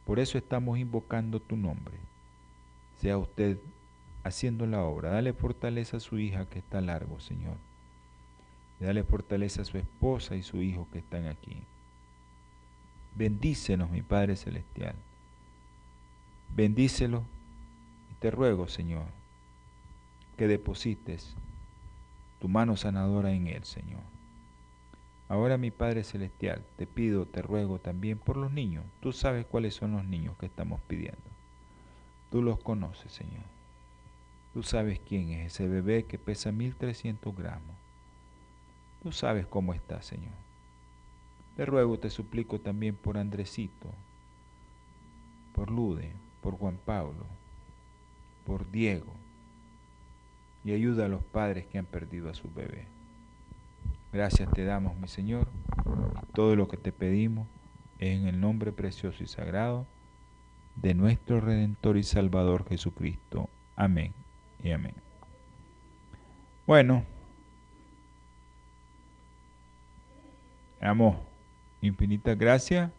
Por 0.07 0.21
eso 0.21 0.39
estamos 0.39 0.79
invocando 0.79 1.39
tu 1.39 1.55
nombre. 1.55 1.99
Sea 2.99 3.19
usted 3.19 3.59
haciendo 4.25 4.67
la 4.67 4.83
obra. 4.85 5.11
Dale 5.11 5.35
fortaleza 5.35 5.99
a 5.99 6.01
su 6.01 6.19
hija 6.19 6.49
que 6.49 6.61
está 6.61 6.81
largo, 6.81 7.21
Señor. 7.21 7.59
dale 8.81 9.05
fortaleza 9.05 9.61
a 9.61 9.67
su 9.67 9.77
esposa 9.77 10.35
y 10.35 10.43
su 10.43 10.63
hijo 10.63 10.89
que 10.91 11.01
están 11.01 11.27
aquí. 11.27 11.63
Bendícenos, 13.17 13.91
mi 13.91 14.03
Padre 14.03 14.37
Celestial. 14.37 14.95
Bendícelo 16.55 17.25
y 18.11 18.15
te 18.15 18.31
ruego, 18.31 18.69
Señor, 18.69 19.07
que 20.37 20.47
deposites 20.47 21.35
tu 22.41 22.49
mano 22.49 22.77
sanadora 22.77 23.33
en 23.33 23.47
él, 23.47 23.65
Señor. 23.65 24.03
Ahora, 25.29 25.57
mi 25.57 25.71
Padre 25.71 26.05
Celestial, 26.05 26.63
te 26.77 26.87
pido, 26.87 27.27
te 27.27 27.43
ruego 27.43 27.79
también 27.79 28.19
por 28.19 28.37
los 28.37 28.53
niños. 28.53 28.85
Tú 29.01 29.13
sabes 29.13 29.47
cuáles 29.47 29.75
son 29.75 29.93
los 29.93 30.05
niños 30.05 30.37
que 30.37 30.47
estamos 30.47 30.81
pidiendo. 30.83 31.19
Tú 32.31 32.43
los 32.43 32.59
conoces, 32.59 33.13
Señor. 33.13 33.45
Tú 34.53 34.63
sabes 34.63 35.01
quién 35.01 35.31
es 35.31 35.55
ese 35.55 35.67
bebé 35.69 36.05
que 36.05 36.19
pesa 36.19 36.53
1300 36.53 37.35
gramos. 37.35 37.77
Tú 39.03 39.11
sabes 39.11 39.47
cómo 39.47 39.75
está, 39.75 40.03
Señor. 40.03 40.46
Te 41.57 41.65
ruego, 41.65 41.99
te 41.99 42.11
suplico 42.11 42.61
también 42.61 42.95
por 42.95 43.17
Andresito, 43.17 43.89
por 45.55 45.71
Lude, 45.71 46.13
por 46.43 46.59
Juan 46.59 46.79
Pablo, 46.85 47.25
por 48.45 48.71
Diego, 48.71 49.13
y 50.65 50.73
ayuda 50.73 51.07
a 51.07 51.09
los 51.09 51.23
padres 51.23 51.67
que 51.67 51.79
han 51.79 51.87
perdido 51.87 52.29
a 52.29 52.35
su 52.35 52.53
bebé. 52.53 52.87
Gracias 54.13 54.51
te 54.53 54.65
damos, 54.65 54.97
mi 54.97 55.09
Señor, 55.09 55.49
todo 56.35 56.57
lo 56.57 56.69
que 56.69 56.77
te 56.77 56.93
pedimos 56.93 57.49
es 57.99 58.19
en 58.19 58.27
el 58.27 58.39
nombre 58.39 58.73
precioso 58.73 59.25
y 59.25 59.27
sagrado 59.27 59.87
de 60.75 60.93
nuestro 60.93 61.41
Redentor 61.41 61.97
y 61.97 62.03
Salvador 62.03 62.69
Jesucristo. 62.69 63.49
Amén 63.77 64.13
y 64.63 64.73
amén. 64.73 64.95
Bueno, 66.67 67.05
amo, 71.87 71.93
infinitas 71.93 72.39
gracias 72.39 72.91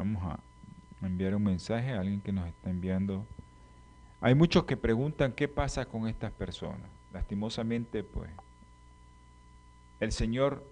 Vamos 0.00 0.22
a 0.22 1.06
enviar 1.06 1.34
un 1.34 1.42
mensaje 1.42 1.92
a 1.92 2.00
alguien 2.00 2.22
que 2.22 2.32
nos 2.32 2.48
está 2.48 2.70
enviando. 2.70 3.26
Hay 4.22 4.34
muchos 4.34 4.64
que 4.64 4.78
preguntan 4.78 5.32
qué 5.32 5.46
pasa 5.46 5.84
con 5.84 6.08
estas 6.08 6.32
personas. 6.32 6.88
Lastimosamente, 7.12 8.02
pues, 8.02 8.30
el 10.00 10.12
Señor 10.12 10.64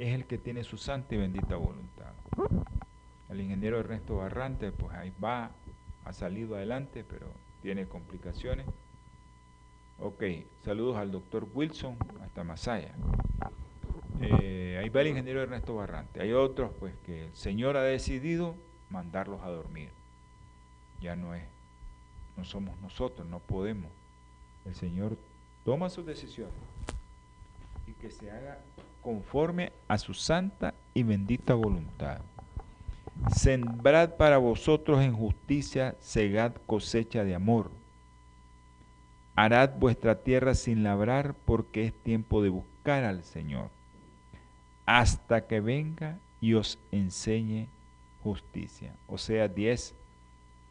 es 0.00 0.12
el 0.12 0.26
que 0.26 0.38
tiene 0.38 0.64
su 0.64 0.76
santa 0.76 1.14
y 1.14 1.18
bendita 1.18 1.54
voluntad. 1.54 2.12
El 3.34 3.40
ingeniero 3.40 3.80
Ernesto 3.80 4.18
Barrante, 4.18 4.70
pues 4.70 4.94
ahí 4.94 5.12
va, 5.22 5.50
ha 6.04 6.12
salido 6.12 6.54
adelante, 6.54 7.02
pero 7.02 7.26
tiene 7.62 7.88
complicaciones. 7.88 8.64
Ok, 9.98 10.22
saludos 10.64 10.96
al 10.98 11.10
doctor 11.10 11.48
Wilson 11.52 11.96
hasta 12.22 12.44
Masaya. 12.44 12.94
Eh, 14.20 14.78
ahí 14.80 14.88
va 14.88 15.00
el 15.00 15.08
ingeniero 15.08 15.42
Ernesto 15.42 15.74
Barrante. 15.74 16.22
Hay 16.22 16.32
otros, 16.32 16.70
pues, 16.78 16.94
que 17.04 17.24
el 17.24 17.34
Señor 17.34 17.76
ha 17.76 17.82
decidido 17.82 18.54
mandarlos 18.88 19.42
a 19.42 19.48
dormir. 19.48 19.90
Ya 21.00 21.16
no 21.16 21.34
es, 21.34 21.42
no 22.36 22.44
somos 22.44 22.80
nosotros, 22.82 23.26
no 23.26 23.40
podemos. 23.40 23.90
El 24.64 24.76
Señor 24.76 25.18
toma 25.64 25.90
sus 25.90 26.06
decisiones 26.06 26.54
y 27.88 27.94
que 27.94 28.12
se 28.12 28.30
haga 28.30 28.60
conforme 29.02 29.72
a 29.88 29.98
su 29.98 30.14
santa 30.14 30.72
y 30.94 31.02
bendita 31.02 31.54
voluntad. 31.54 32.20
Sembrad 33.34 34.16
para 34.16 34.38
vosotros 34.38 35.02
en 35.02 35.14
justicia, 35.14 35.96
segad 36.00 36.54
cosecha 36.66 37.24
de 37.24 37.34
amor. 37.34 37.70
Harad 39.36 39.70
vuestra 39.78 40.22
tierra 40.22 40.54
sin 40.54 40.82
labrar, 40.82 41.34
porque 41.44 41.86
es 41.86 41.94
tiempo 41.94 42.42
de 42.42 42.50
buscar 42.50 43.04
al 43.04 43.24
Señor, 43.24 43.70
hasta 44.86 45.46
que 45.46 45.60
venga 45.60 46.18
y 46.40 46.54
os 46.54 46.78
enseñe 46.92 47.68
justicia. 48.22 48.94
O 49.06 49.18
sea, 49.18 49.48
10, 49.48 49.94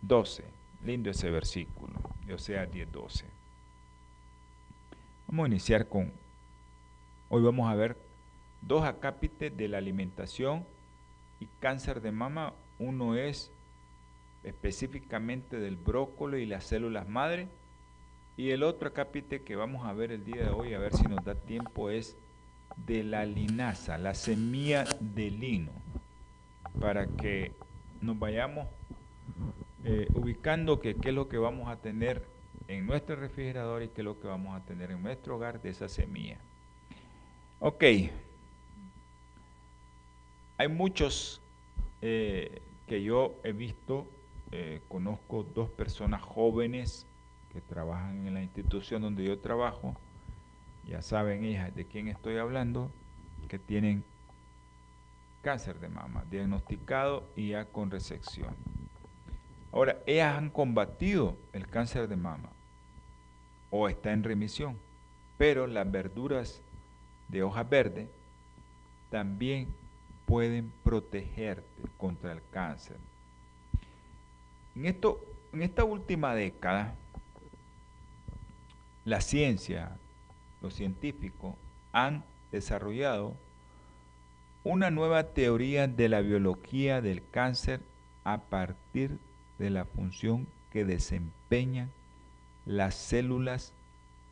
12. 0.02 0.44
Lindo 0.86 1.10
ese 1.10 1.30
versículo. 1.30 1.94
O 2.34 2.38
sea, 2.38 2.66
10, 2.66 2.92
12. 2.92 3.26
Vamos 5.28 5.46
a 5.46 5.48
iniciar 5.48 5.88
con, 5.88 6.12
hoy 7.30 7.42
vamos 7.42 7.72
a 7.72 7.76
ver 7.76 7.98
dos 8.62 8.84
acápites 8.84 9.56
de 9.56 9.68
la 9.68 9.80
alimentación 9.80 10.66
y 11.44 11.50
cáncer 11.60 12.02
de 12.02 12.12
mama. 12.12 12.54
Uno 12.80 13.16
es 13.16 13.52
específicamente 14.44 15.60
del 15.60 15.76
brócoli 15.76 16.44
y 16.44 16.46
las 16.46 16.64
células 16.64 17.08
madre. 17.08 17.50
Y 18.38 18.50
el 18.50 18.64
otro 18.64 18.90
acápite 18.90 19.44
que 19.44 19.56
vamos 19.56 19.86
a 19.86 19.94
ver 19.94 20.12
el 20.12 20.24
día 20.24 20.44
de 20.44 20.50
hoy, 20.50 20.74
a 20.74 20.80
ver 20.80 20.94
si 20.94 21.04
nos 21.04 21.24
da 21.24 21.36
tiempo, 21.36 21.90
es 21.90 22.18
de 22.78 23.04
la 23.04 23.26
linaza, 23.26 23.98
la 23.98 24.16
semilla 24.16 24.86
de 25.00 25.30
lino, 25.30 25.72
para 26.80 27.06
que 27.06 27.52
nos 28.02 28.18
vayamos 28.18 28.68
eh, 29.84 30.08
ubicando 30.16 30.80
que 30.80 30.96
qué 30.96 31.10
es 31.10 31.16
lo 31.16 31.30
que 31.30 31.38
vamos 31.38 31.70
a 31.70 31.76
tener 31.76 32.26
en 32.68 32.88
nuestro 32.88 33.16
refrigerador 33.16 33.84
y 33.84 33.90
qué 33.90 34.02
es 34.02 34.06
lo 34.06 34.20
que 34.20 34.28
vamos 34.28 34.60
a 34.60 34.66
tener 34.66 34.90
en 34.90 35.04
nuestro 35.04 35.36
hogar 35.36 35.62
de 35.62 35.70
esa 35.70 35.88
semilla. 35.88 36.40
Ok, 37.60 37.84
hay 40.63 40.70
muchos 40.70 41.41
eh, 42.01 42.62
que 42.88 43.03
yo 43.03 43.36
he 43.43 43.51
visto, 43.51 44.08
eh, 44.51 44.79
conozco 44.88 45.43
dos 45.43 45.70
personas 45.70 46.22
jóvenes 46.22 47.05
que 47.51 47.60
trabajan 47.60 48.25
en 48.25 48.34
la 48.34 48.41
institución 48.41 49.01
donde 49.01 49.25
yo 49.25 49.39
trabajo, 49.39 49.93
ya 50.88 51.01
saben 51.01 51.43
ellas 51.43 51.75
de 51.75 51.86
quién 51.86 52.08
estoy 52.08 52.38
hablando, 52.38 52.91
que 53.50 53.60
tienen 53.60 54.05
cáncer 55.41 55.82
de 55.82 55.89
mama, 55.89 56.24
diagnosticado 56.32 57.27
y 57.36 57.50
ya 57.50 57.65
con 57.65 57.91
resección. 57.91 58.55
Ahora, 59.74 59.98
ellas 60.05 60.38
han 60.38 60.50
combatido 60.50 61.36
el 61.51 61.67
cáncer 61.67 62.08
de 62.08 62.15
mama 62.15 62.50
o 63.70 63.89
está 63.89 64.13
en 64.13 64.24
remisión, 64.24 64.77
pero 65.38 65.67
las 65.67 65.91
verduras 65.91 66.62
de 67.27 67.43
hoja 67.43 67.63
verde 67.63 68.08
también 69.10 69.67
pueden 70.34 70.74
protegerte 70.84 71.63
contra 71.96 72.32
el 72.32 72.42
cáncer. 72.50 72.98
En, 74.75 74.88
esto, 74.88 75.24
en 75.54 75.62
esta 75.62 75.84
última 75.84 76.34
década, 76.34 76.96
la 79.06 79.22
ciencia, 79.22 79.96
los 80.60 80.74
científicos 80.74 81.54
han 81.92 82.24
desarrollado 82.52 83.36
una 84.63 84.90
nueva 84.90 85.22
teoría 85.22 85.88
de 85.88 86.10
la 86.10 86.22
biología 86.22 87.00
del 87.00 87.22
cáncer 87.30 87.82
a 88.24 88.40
partir 88.40 89.20
de 89.60 89.70
la 89.70 89.86
función 89.86 90.48
que 90.72 90.84
desempeñan 90.84 91.91
las 92.65 92.96
células 92.96 93.72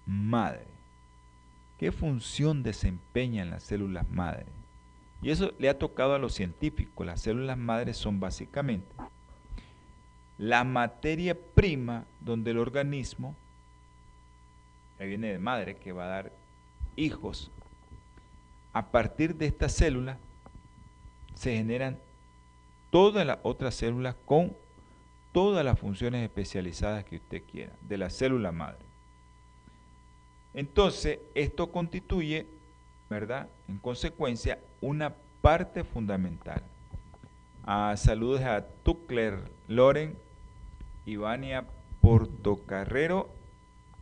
madre. 0.07 0.65
¿Qué 1.77 1.91
función 1.91 2.63
desempeñan 2.63 3.51
las 3.51 3.61
células 3.61 4.09
madre? 4.09 4.47
Y 5.21 5.29
eso 5.29 5.53
le 5.59 5.69
ha 5.69 5.77
tocado 5.77 6.15
a 6.15 6.19
los 6.19 6.33
científicos. 6.33 7.05
Las 7.05 7.21
células 7.21 7.57
madres 7.57 7.97
son 7.97 8.19
básicamente 8.19 8.87
la 10.41 10.63
materia 10.63 11.37
prima 11.37 12.05
donde 12.19 12.49
el 12.49 12.57
organismo, 12.57 13.35
que 14.97 15.05
viene 15.05 15.31
de 15.31 15.37
madre, 15.37 15.75
que 15.75 15.91
va 15.91 16.05
a 16.05 16.07
dar 16.07 16.31
hijos, 16.95 17.51
a 18.73 18.87
partir 18.87 19.35
de 19.35 19.45
estas 19.45 19.71
células 19.73 20.17
se 21.35 21.55
generan 21.55 21.99
todas 22.89 23.23
las 23.23 23.37
otras 23.43 23.75
células 23.75 24.15
con 24.25 24.57
todas 25.31 25.63
las 25.63 25.77
funciones 25.77 26.23
especializadas 26.23 27.05
que 27.05 27.17
usted 27.17 27.43
quiera, 27.43 27.73
de 27.81 27.99
la 27.99 28.09
célula 28.09 28.51
madre. 28.51 28.83
Entonces, 30.55 31.19
esto 31.35 31.71
constituye, 31.71 32.47
¿verdad? 33.11 33.47
En 33.67 33.77
consecuencia, 33.77 34.57
una 34.81 35.15
parte 35.41 35.83
fundamental. 35.83 36.63
Ah, 37.63 37.93
saludos 37.95 38.41
a 38.41 38.65
Tuckler 38.83 39.39
Loren, 39.67 40.17
Ivania 41.05 41.65
Portocarrero 42.01 43.29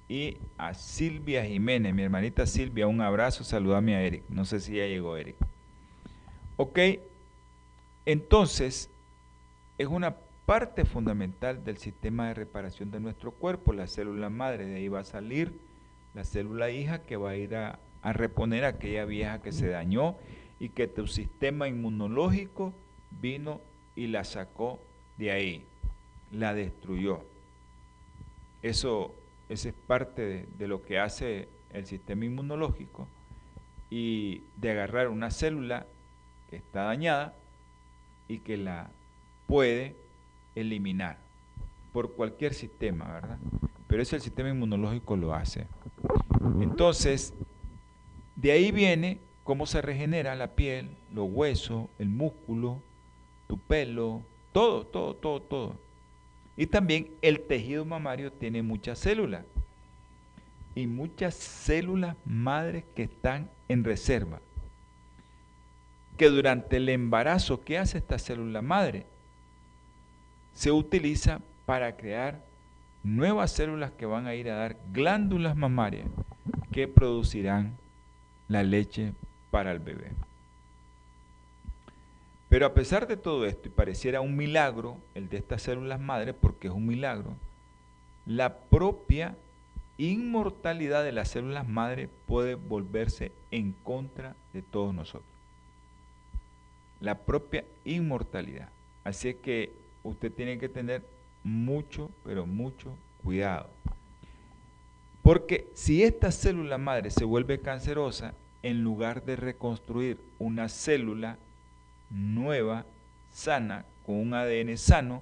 y 0.08 0.38
a 0.58 0.74
Silvia 0.74 1.46
Jiménez, 1.46 1.94
mi 1.94 2.04
hermanita 2.04 2.46
Silvia, 2.46 2.88
un 2.88 3.02
abrazo, 3.02 3.44
saludame 3.44 3.96
a 3.96 4.02
Eric. 4.02 4.24
No 4.30 4.46
sé 4.46 4.60
si 4.60 4.78
ya 4.78 4.88
llegó 4.88 5.18
Eric. 5.18 5.36
Ok, 6.56 6.80
entonces 8.06 8.90
es 9.78 9.88
una 9.88 10.16
parte 10.46 10.86
fundamental 10.86 11.64
del 11.64 11.78
sistema 11.78 12.30
de 12.30 12.34
reparación 12.34 12.90
de 12.90 13.00
nuestro 13.00 13.32
cuerpo, 13.32 13.72
la 13.72 13.88
célula 13.88 14.30
madre, 14.30 14.66
de 14.66 14.78
ahí 14.78 14.88
va 14.88 15.02
a 15.02 15.06
salir 15.06 15.60
la 16.16 16.24
célula 16.24 16.72
hija 16.72 17.04
que 17.04 17.18
va 17.18 17.32
a 17.32 17.36
ir 17.36 17.56
a, 17.56 17.80
a 18.02 18.14
reponer 18.14 18.66
aquella 18.66 19.06
vieja 19.06 19.42
que 19.42 19.52
se 19.52 19.68
dañó 19.68 20.16
y 20.60 20.70
que 20.70 20.88
tu 20.88 21.08
sistema 21.08 21.68
inmunológico 21.68 22.74
vino 23.22 23.62
y 23.96 24.08
la 24.08 24.24
sacó 24.24 24.80
de 25.18 25.32
ahí, 25.32 25.66
la 26.32 26.54
destruyó. 26.54 27.22
Eso, 28.62 29.16
es 29.48 29.68
parte 29.88 30.22
de, 30.22 30.48
de 30.58 30.68
lo 30.68 30.84
que 30.84 31.00
hace 31.00 31.48
el 31.72 31.86
sistema 31.86 32.26
inmunológico 32.26 33.08
y 33.90 34.44
de 34.58 34.72
agarrar 34.72 35.08
una 35.08 35.32
célula 35.32 35.88
que 36.50 36.58
está 36.58 36.84
dañada 36.84 37.36
y 38.28 38.40
que 38.40 38.58
la 38.58 38.92
puede 39.48 39.96
eliminar 40.56 41.18
por 41.94 42.14
cualquier 42.14 42.54
sistema, 42.54 43.12
¿verdad? 43.12 43.40
Pero 43.88 44.04
eso 44.04 44.16
el 44.16 44.22
sistema 44.22 44.50
inmunológico 44.50 45.16
lo 45.16 45.34
hace. 45.34 45.68
Entonces, 46.60 47.34
de 48.36 48.52
ahí 48.52 48.72
viene 48.72 49.20
cómo 49.50 49.66
se 49.66 49.82
regenera 49.82 50.36
la 50.36 50.54
piel, 50.54 50.92
los 51.12 51.28
huesos, 51.28 51.88
el 51.98 52.08
músculo, 52.08 52.84
tu 53.48 53.58
pelo, 53.58 54.22
todo, 54.52 54.86
todo, 54.86 55.16
todo, 55.16 55.42
todo. 55.42 55.76
Y 56.56 56.68
también 56.68 57.10
el 57.24 57.40
tejido 57.40 57.84
mamario 57.84 58.32
tiene 58.32 58.62
muchas 58.62 59.00
células. 59.00 59.44
Y 60.76 60.86
muchas 60.86 61.34
células 61.34 62.16
madres 62.26 62.84
que 62.96 63.02
están 63.02 63.50
en 63.70 63.84
reserva. 63.84 64.40
Que 66.16 66.30
durante 66.30 66.78
el 66.78 66.88
embarazo, 66.88 67.62
¿qué 67.62 67.80
hace 67.80 67.98
esta 67.98 68.20
célula 68.20 68.62
madre? 68.62 69.08
Se 70.54 70.72
utiliza 70.72 71.42
para 71.66 71.98
crear 71.98 72.46
nuevas 73.02 73.52
células 73.54 73.94
que 73.94 74.06
van 74.06 74.28
a 74.28 74.36
ir 74.36 74.52
a 74.52 74.58
dar 74.58 74.78
glándulas 74.92 75.56
mamarias 75.56 76.08
que 76.72 76.88
producirán 76.88 77.80
la 78.48 78.62
leche 78.62 79.14
para 79.52 79.72
el 79.72 79.80
bebé. 79.80 80.12
Pero 82.50 82.66
a 82.66 82.74
pesar 82.74 83.08
de 83.08 83.16
todo 83.16 83.46
esto, 83.46 83.68
y 83.68 83.72
pareciera 83.72 84.22
un 84.22 84.36
milagro 84.36 84.98
el 85.14 85.30
de 85.30 85.38
estas 85.38 85.62
células 85.62 86.00
madres, 86.00 86.36
porque 86.40 86.68
es 86.68 86.74
un 86.74 86.88
milagro, 86.88 87.36
la 88.26 88.58
propia 88.58 89.36
inmortalidad 89.98 91.04
de 91.04 91.12
las 91.12 91.30
células 91.30 91.68
madres 91.68 92.10
puede 92.26 92.56
volverse 92.56 93.32
en 93.52 93.74
contra 93.84 94.36
de 94.54 94.62
todos 94.62 94.96
nosotros. 94.96 95.30
La 97.02 97.20
propia 97.20 97.66
inmortalidad. 97.86 98.70
Así 99.04 99.34
que 99.36 99.74
usted 100.04 100.32
tiene 100.32 100.58
que 100.58 100.70
tener 100.70 101.04
mucho, 101.44 102.10
pero 102.24 102.46
mucho 102.46 102.96
cuidado. 103.24 103.70
Porque 105.22 105.68
si 105.74 106.04
esta 106.04 106.32
célula 106.32 106.78
madre 106.78 107.12
se 107.12 107.26
vuelve 107.26 107.60
cancerosa, 107.60 108.34
en 108.64 108.84
lugar 108.84 109.24
de 109.24 109.36
reconstruir 109.36 110.20
una 110.38 110.70
célula 110.70 111.38
nueva, 112.10 112.86
sana, 113.32 113.86
con 114.06 114.16
un 114.16 114.34
ADN 114.34 114.78
sano, 114.78 115.22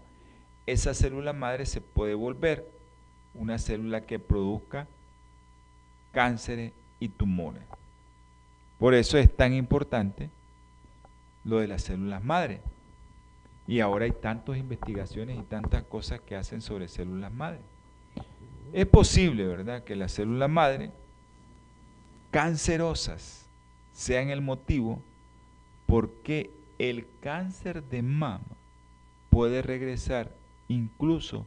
esa 0.65 0.93
célula 0.93 1.33
madre 1.33 1.65
se 1.65 1.81
puede 1.81 2.13
volver 2.13 2.67
una 3.33 3.57
célula 3.57 4.01
que 4.01 4.19
produzca 4.19 4.87
cánceres 6.11 6.73
y 6.99 7.09
tumores. 7.09 7.63
Por 8.79 8.93
eso 8.93 9.17
es 9.17 9.35
tan 9.35 9.53
importante 9.53 10.29
lo 11.43 11.59
de 11.59 11.67
las 11.67 11.83
células 11.83 12.23
madre. 12.23 12.61
Y 13.67 13.79
ahora 13.81 14.05
hay 14.05 14.11
tantas 14.11 14.57
investigaciones 14.57 15.37
y 15.39 15.43
tantas 15.43 15.83
cosas 15.83 16.21
que 16.21 16.35
hacen 16.35 16.61
sobre 16.61 16.87
células 16.87 17.31
madre. 17.33 17.59
Es 18.73 18.85
posible, 18.85 19.45
¿verdad?, 19.45 19.83
que 19.83 19.95
la 19.95 20.07
célula 20.07 20.47
madre 20.47 20.91
cancerosas 22.31 23.45
sean 23.93 24.29
el 24.29 24.41
motivo 24.41 25.01
por 25.85 26.11
qué 26.23 26.51
el 26.77 27.07
cáncer 27.21 27.83
de 27.83 28.01
mama 28.01 28.45
puede 29.29 29.61
regresar 29.61 30.31
incluso 30.67 31.45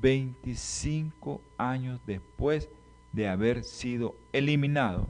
25 0.00 1.40
años 1.58 2.00
después 2.06 2.68
de 3.12 3.28
haber 3.28 3.64
sido 3.64 4.14
eliminado 4.32 5.08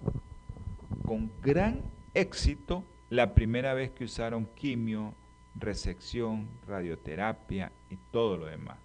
con 1.05 1.31
gran 1.43 1.83
éxito 2.15 2.85
la 3.11 3.35
primera 3.35 3.75
vez 3.75 3.91
que 3.91 4.05
usaron 4.05 4.47
quimio, 4.55 5.15
resección, 5.55 6.49
radioterapia 6.67 7.71
y 7.91 7.97
todo 8.11 8.39
lo 8.39 8.47
demás. 8.47 8.79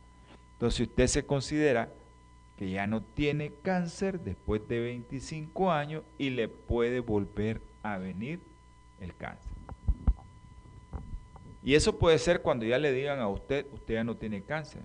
Entonces 0.53 0.87
usted 0.87 1.07
se 1.07 1.25
considera 1.25 1.89
que 2.57 2.71
ya 2.71 2.87
no 2.87 3.01
tiene 3.01 3.53
cáncer 3.61 4.19
después 4.19 4.67
de 4.67 4.79
25 4.79 5.71
años 5.71 6.03
y 6.17 6.31
le 6.31 6.47
puede 6.47 6.99
volver 6.99 7.61
a 7.83 7.97
venir 7.97 8.39
el 8.99 9.15
cáncer. 9.15 9.51
Y 11.63 11.75
eso 11.75 11.99
puede 11.99 12.17
ser 12.17 12.41
cuando 12.41 12.65
ya 12.65 12.79
le 12.79 12.93
digan 12.93 13.19
a 13.19 13.27
usted, 13.27 13.67
usted 13.73 13.95
ya 13.95 14.03
no 14.03 14.15
tiene 14.15 14.41
cáncer. 14.41 14.81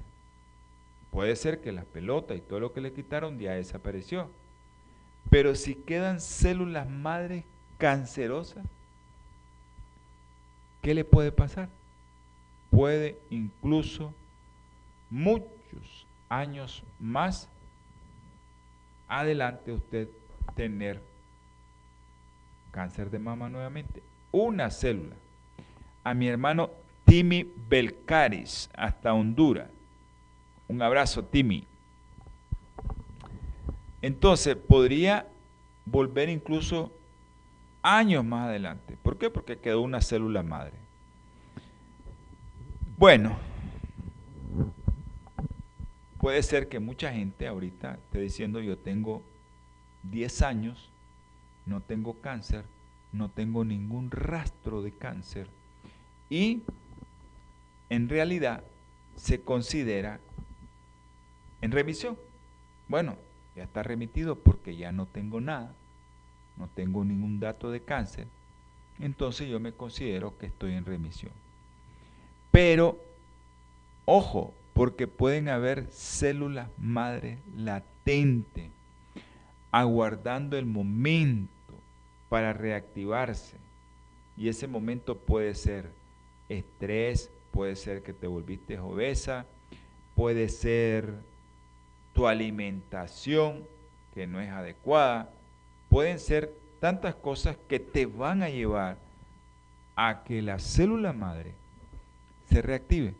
Puede 1.10 1.36
ser 1.36 1.60
que 1.60 1.72
las 1.72 1.84
pelotas 1.84 2.36
y 2.36 2.40
todo 2.40 2.60
lo 2.60 2.72
que 2.72 2.80
le 2.80 2.92
quitaron 2.92 3.38
ya 3.38 3.52
desapareció. 3.52 4.30
Pero 5.30 5.54
si 5.54 5.74
quedan 5.74 6.20
células 6.20 6.88
madres 6.88 7.44
cancerosas, 7.78 8.66
¿qué 10.82 10.94
le 10.94 11.04
puede 11.04 11.32
pasar? 11.32 11.68
Puede 12.70 13.18
incluso 13.30 14.12
muchos 15.08 16.06
años 16.28 16.82
más 16.98 17.48
adelante 19.18 19.72
usted 19.72 20.08
tener 20.54 21.02
cáncer 22.70 23.10
de 23.10 23.18
mama 23.18 23.48
nuevamente. 23.48 24.02
Una 24.30 24.70
célula. 24.70 25.16
A 26.04 26.14
mi 26.14 26.28
hermano 26.28 26.70
Timmy 27.04 27.46
Belcaris, 27.68 28.70
hasta 28.74 29.12
Honduras. 29.12 29.68
Un 30.68 30.80
abrazo, 30.80 31.22
Timmy. 31.24 31.66
Entonces, 34.00 34.56
podría 34.56 35.28
volver 35.84 36.28
incluso 36.28 36.90
años 37.82 38.24
más 38.24 38.48
adelante. 38.48 38.96
¿Por 39.02 39.18
qué? 39.18 39.28
Porque 39.28 39.58
quedó 39.58 39.82
una 39.82 40.00
célula 40.00 40.42
madre. 40.42 40.72
Bueno, 42.96 43.36
puede 46.22 46.44
ser 46.44 46.68
que 46.68 46.78
mucha 46.78 47.12
gente 47.12 47.48
ahorita 47.48 47.94
esté 47.94 48.20
diciendo 48.20 48.60
yo 48.60 48.78
tengo 48.78 49.24
10 50.04 50.42
años, 50.42 50.88
no 51.66 51.80
tengo 51.80 52.20
cáncer, 52.20 52.64
no 53.10 53.28
tengo 53.28 53.64
ningún 53.64 54.08
rastro 54.08 54.82
de 54.82 54.92
cáncer 54.92 55.48
y 56.30 56.62
en 57.90 58.08
realidad 58.08 58.62
se 59.16 59.40
considera 59.40 60.20
en 61.60 61.72
remisión. 61.72 62.16
Bueno, 62.86 63.16
ya 63.56 63.64
está 63.64 63.82
remitido 63.82 64.38
porque 64.38 64.76
ya 64.76 64.92
no 64.92 65.06
tengo 65.06 65.40
nada, 65.40 65.74
no 66.56 66.68
tengo 66.68 67.04
ningún 67.04 67.40
dato 67.40 67.72
de 67.72 67.80
cáncer, 67.80 68.28
entonces 69.00 69.48
yo 69.48 69.58
me 69.58 69.72
considero 69.72 70.38
que 70.38 70.46
estoy 70.46 70.74
en 70.74 70.84
remisión. 70.84 71.32
Pero, 72.52 72.96
ojo, 74.04 74.54
porque 74.74 75.06
pueden 75.06 75.48
haber 75.48 75.86
células 75.90 76.68
madre 76.78 77.38
latentes 77.54 78.70
aguardando 79.70 80.56
el 80.58 80.66
momento 80.66 81.52
para 82.28 82.52
reactivarse. 82.52 83.56
Y 84.36 84.48
ese 84.48 84.66
momento 84.68 85.18
puede 85.18 85.54
ser 85.54 85.90
estrés, 86.48 87.30
puede 87.50 87.76
ser 87.76 88.02
que 88.02 88.12
te 88.12 88.26
volviste 88.26 88.78
obesa, 88.78 89.46
puede 90.14 90.48
ser 90.48 91.14
tu 92.12 92.26
alimentación 92.26 93.64
que 94.14 94.26
no 94.26 94.40
es 94.40 94.50
adecuada, 94.50 95.30
pueden 95.88 96.18
ser 96.18 96.54
tantas 96.80 97.14
cosas 97.14 97.56
que 97.68 97.80
te 97.80 98.06
van 98.06 98.42
a 98.42 98.50
llevar 98.50 98.98
a 99.96 100.22
que 100.24 100.42
la 100.42 100.58
célula 100.58 101.12
madre 101.12 101.54
se 102.50 102.60
reactive. 102.60 103.14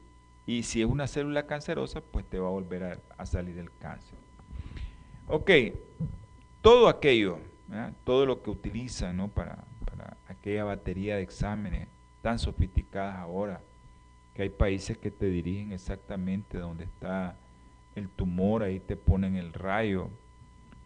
Y 0.47 0.65
si 0.65 0.83
es 0.83 0.89
una 0.89 1.07
célula 1.07 1.47
cancerosa, 1.47 2.01
pues 2.01 2.25
te 2.29 2.39
va 2.39 2.49
a 2.49 2.51
volver 2.51 3.01
a, 3.17 3.27
salir 3.27 3.59
el 3.59 3.71
cáncer. 3.79 4.19
Ok, 5.29 5.51
todo 6.61 6.89
aquello, 6.89 7.39
todo 8.05 8.27
lo 8.27 8.43
que 8.43 8.51
utilizan 8.51 9.31
para 9.31 9.65
aquella 10.29 10.65
batería 10.65 11.17
de 11.17 11.23
exámenes 11.23 11.89
tan 12.23 12.39
sofisticadas 12.39 13.17
ahora, 13.17 13.61
que 14.35 14.43
hay 14.43 14.51
países 14.51 14.97
que 14.99 15.11
te 15.11 15.27
dirigen 15.27 15.73
exactamente 15.73 16.59
donde 16.59 16.85
está 16.85 17.37
el 17.95 18.09
tumor, 18.09 18.63
ahí 18.63 18.81
te 18.81 18.97
ponen 18.97 19.37
el 19.37 19.53
rayo 19.53 20.09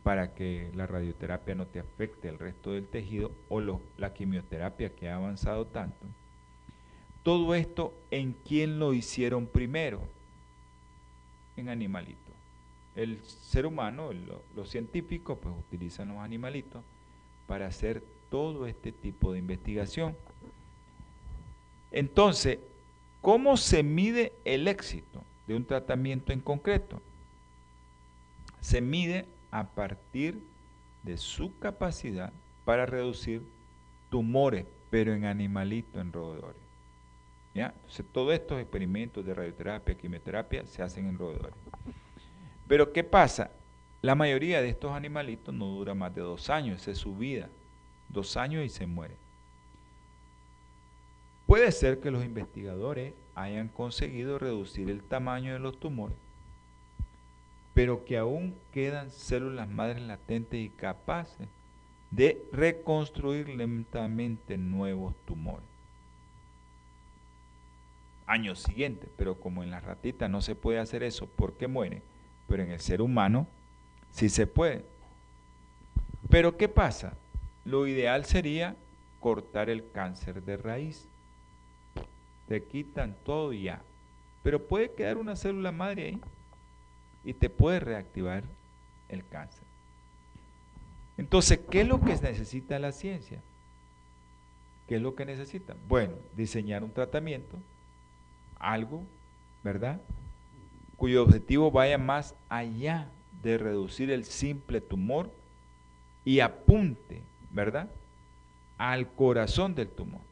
para 0.03 0.35
que 0.35 0.71
la 0.75 0.87
radioterapia 0.87 1.55
no 1.55 1.67
te 1.67 1.81
afecte 1.81 2.29
el 2.29 2.39
resto 2.39 2.73
del 2.73 2.89
tejido 2.89 3.33
o 3.49 3.61
la 3.61 4.13
quimioterapia 4.13 4.95
que 4.95 5.09
ha 5.09 5.17
avanzado 5.17 5.67
tanto. 5.67 6.07
Todo 7.27 7.57
esto, 7.57 7.93
¿en 8.13 8.35
quién 8.47 8.79
lo 8.79 8.95
hicieron 8.95 9.49
primero? 9.49 10.01
En 11.57 11.69
animalitos. 11.69 12.33
El 12.95 13.21
ser 13.25 13.67
humano, 13.67 14.11
los 14.55 14.71
científicos, 14.71 15.37
pues 15.43 15.53
utilizan 15.59 16.07
los 16.07 16.19
animalitos 16.19 16.85
para 17.49 17.67
hacer 17.67 18.05
todo 18.31 18.69
este 18.69 18.93
tipo 18.93 19.33
de 19.33 19.41
investigación. 19.41 20.17
Entonces, 21.91 22.61
¿cómo 23.21 23.57
se 23.57 23.83
mide 23.83 24.33
el 24.45 24.69
éxito? 24.69 25.25
de 25.47 25.55
un 25.55 25.65
tratamiento 25.65 26.33
en 26.33 26.41
concreto. 26.41 27.01
Se 28.61 28.81
mide 28.81 29.27
a 29.51 29.69
partir 29.69 30.41
de 31.03 31.17
su 31.17 31.57
capacidad 31.59 32.33
para 32.65 32.85
reducir 32.85 33.43
tumores, 34.11 34.67
pero 34.91 35.15
en 35.15 35.25
animalitos, 35.25 36.01
en 36.01 36.13
roedores. 36.13 36.66
¿Ya? 37.57 37.73
Entonces, 37.75 38.05
todos 38.13 38.35
estos 38.35 38.61
experimentos 38.61 39.25
de 39.25 39.33
radioterapia, 39.33 39.97
quimioterapia, 39.97 40.67
se 40.67 40.83
hacen 40.83 41.07
en 41.07 41.17
roedores. 41.17 41.55
Pero, 42.69 42.93
¿qué 42.93 43.03
pasa? 43.03 43.51
La 44.03 44.15
mayoría 44.15 44.61
de 44.61 44.69
estos 44.69 44.93
animalitos 44.93 45.55
no 45.55 45.65
dura 45.65 45.95
más 45.95 46.15
de 46.15 46.21
dos 46.21 46.51
años, 46.51 46.87
es 46.87 46.99
su 46.99 47.17
vida. 47.17 47.49
Dos 48.11 48.37
años 48.37 48.63
y 48.63 48.69
se 48.69 48.87
muere. 48.87 49.17
Puede 51.47 51.73
ser 51.73 51.99
que 52.01 52.11
los 52.11 52.23
investigadores 52.27 53.15
hayan 53.35 53.69
conseguido 53.69 54.39
reducir 54.39 54.91
el 54.91 55.03
tamaño 55.03 55.55
de 55.55 55.59
los 55.59 55.81
tumores, 55.81 56.19
pero 57.73 58.05
que 58.05 58.19
aún 58.19 58.55
quedan 58.71 59.11
células 59.11 59.67
madres 59.67 60.03
latentes 60.03 60.61
y 60.61 60.69
capaces 60.69 61.49
de 62.11 62.45
reconstruir 62.53 63.49
lentamente 63.49 64.59
nuevos 64.59 65.15
tumores. 65.25 65.76
Año 68.27 68.57
siguiente, 68.57 69.09
pero 69.17 69.39
como 69.39 69.63
en 69.63 69.71
la 69.71 69.81
ratita 69.81 70.29
no 70.29 70.43
se 70.43 70.55
puede 70.55 70.79
hacer 70.79 71.03
eso 71.03 71.29
porque 71.37 71.69
muere, 71.69 72.03
pero 72.49 72.63
en 72.63 72.71
el 72.71 72.81
ser 72.81 73.01
humano 73.01 73.47
sí 74.11 74.29
se 74.29 74.47
puede. 74.47 74.85
Pero 76.29 76.57
¿qué 76.57 76.69
pasa? 76.69 77.15
Lo 77.65 77.87
ideal 77.87 78.25
sería 78.25 78.77
cortar 79.21 79.71
el 79.71 79.91
cáncer 79.93 80.43
de 80.43 80.57
raíz 80.57 81.09
te 82.49 82.63
quitan 82.63 83.17
todo 83.25 83.53
ya. 83.53 83.83
Pero 84.43 84.67
puede 84.67 84.93
quedar 84.93 85.17
una 85.17 85.37
célula 85.37 85.73
madre 85.73 86.07
ahí 86.07 86.21
y 87.25 87.35
te 87.35 87.51
puede 87.51 87.81
reactivar 87.81 88.45
el 89.09 89.27
cáncer. 89.27 89.65
Entonces, 91.19 91.61
¿qué 91.71 91.81
es 91.81 91.89
lo 91.89 92.01
que 92.01 92.15
necesita 92.15 92.79
la 92.79 92.93
ciencia? 92.93 93.41
¿Qué 94.87 94.97
es 94.97 95.03
lo 95.03 95.15
que 95.17 95.25
necesita? 95.25 95.75
Bueno, 95.89 96.15
diseñar 96.37 96.85
un 96.85 96.93
tratamiento, 96.93 97.57
algo, 98.59 99.05
¿verdad? 99.63 100.01
Cuyo 100.97 101.23
objetivo 101.23 101.71
vaya 101.71 101.99
más 101.99 102.35
allá 102.49 103.11
de 103.43 103.59
reducir 103.59 104.11
el 104.11 104.25
simple 104.25 104.81
tumor 104.81 105.31
y 106.25 106.41
apunte, 106.41 107.23
¿verdad? 107.51 107.91
Al 108.79 109.13
corazón 109.13 109.75
del 109.75 109.89
tumor 109.89 110.27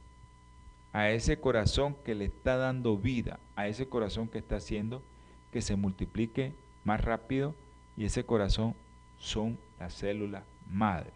a 0.95 1.11
ese 1.11 1.41
corazón 1.41 1.97
que 2.05 2.15
le 2.15 2.27
está 2.27 2.57
dando 2.57 2.97
vida, 2.97 3.41
a 3.57 3.67
ese 3.67 3.89
corazón 3.89 4.29
que 4.29 4.39
está 4.39 4.57
haciendo 4.57 5.03
que 5.51 5.61
se 5.61 5.75
multiplique 5.75 6.55
más 6.85 7.01
rápido 7.01 7.57
y 7.97 8.05
ese 8.05 8.25
corazón 8.25 8.77
son 9.19 9.59
las 9.81 9.93
células 9.93 10.45
madre. 10.71 11.11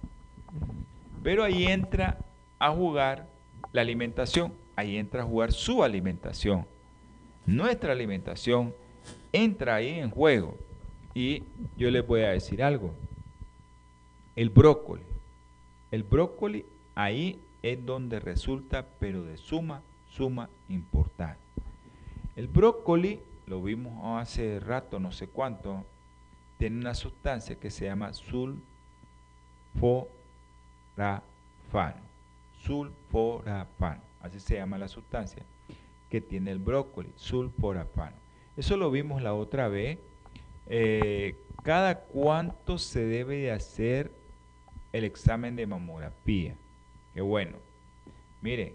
Pero 1.22 1.44
ahí 1.44 1.66
entra 1.66 2.18
a 2.58 2.72
jugar 2.72 3.28
la 3.72 3.82
alimentación, 3.82 4.52
ahí 4.74 4.96
entra 4.96 5.22
a 5.22 5.26
jugar 5.26 5.52
su 5.52 5.84
alimentación. 5.84 6.66
Nuestra 7.48 7.92
alimentación 7.92 8.74
entra 9.32 9.76
ahí 9.76 10.00
en 10.00 10.10
juego. 10.10 10.58
Y 11.14 11.44
yo 11.78 11.90
les 11.90 12.06
voy 12.06 12.20
a 12.20 12.28
decir 12.28 12.62
algo. 12.62 12.92
El 14.36 14.50
brócoli, 14.50 15.00
El 15.90 16.02
brócoli 16.02 16.66
ahí 16.94 17.40
es 17.62 17.86
donde 17.86 18.20
resulta, 18.20 18.84
pero 19.00 19.24
de 19.24 19.38
suma, 19.38 19.80
suma 20.10 20.50
importancia. 20.68 21.42
El 22.36 22.48
brócoli, 22.48 23.18
lo 23.46 23.62
vimos 23.62 24.20
hace 24.20 24.60
rato, 24.60 25.00
no 25.00 25.10
sé 25.10 25.28
cuánto, 25.28 25.86
tiene 26.58 26.76
una 26.76 26.92
sustancia 26.92 27.56
que 27.56 27.70
se 27.70 27.86
llama 27.86 28.12
sulforafano. 28.12 28.60
Sulforafano, 32.58 34.02
así 34.20 34.38
se 34.38 34.56
llama 34.56 34.76
la 34.76 34.88
sustancia 34.88 35.42
que 36.10 36.20
tiene 36.20 36.50
el 36.50 36.58
brócoli, 36.58 37.12
sulforafano. 37.16 38.16
Eso 38.56 38.76
lo 38.76 38.90
vimos 38.90 39.22
la 39.22 39.34
otra 39.34 39.68
vez. 39.68 39.98
Eh, 40.66 41.36
¿Cada 41.62 42.00
cuánto 42.00 42.78
se 42.78 43.04
debe 43.04 43.36
de 43.36 43.52
hacer 43.52 44.10
el 44.92 45.04
examen 45.04 45.56
de 45.56 45.66
mamografía? 45.66 46.54
Qué 47.14 47.20
bueno. 47.20 47.58
Mire, 48.40 48.74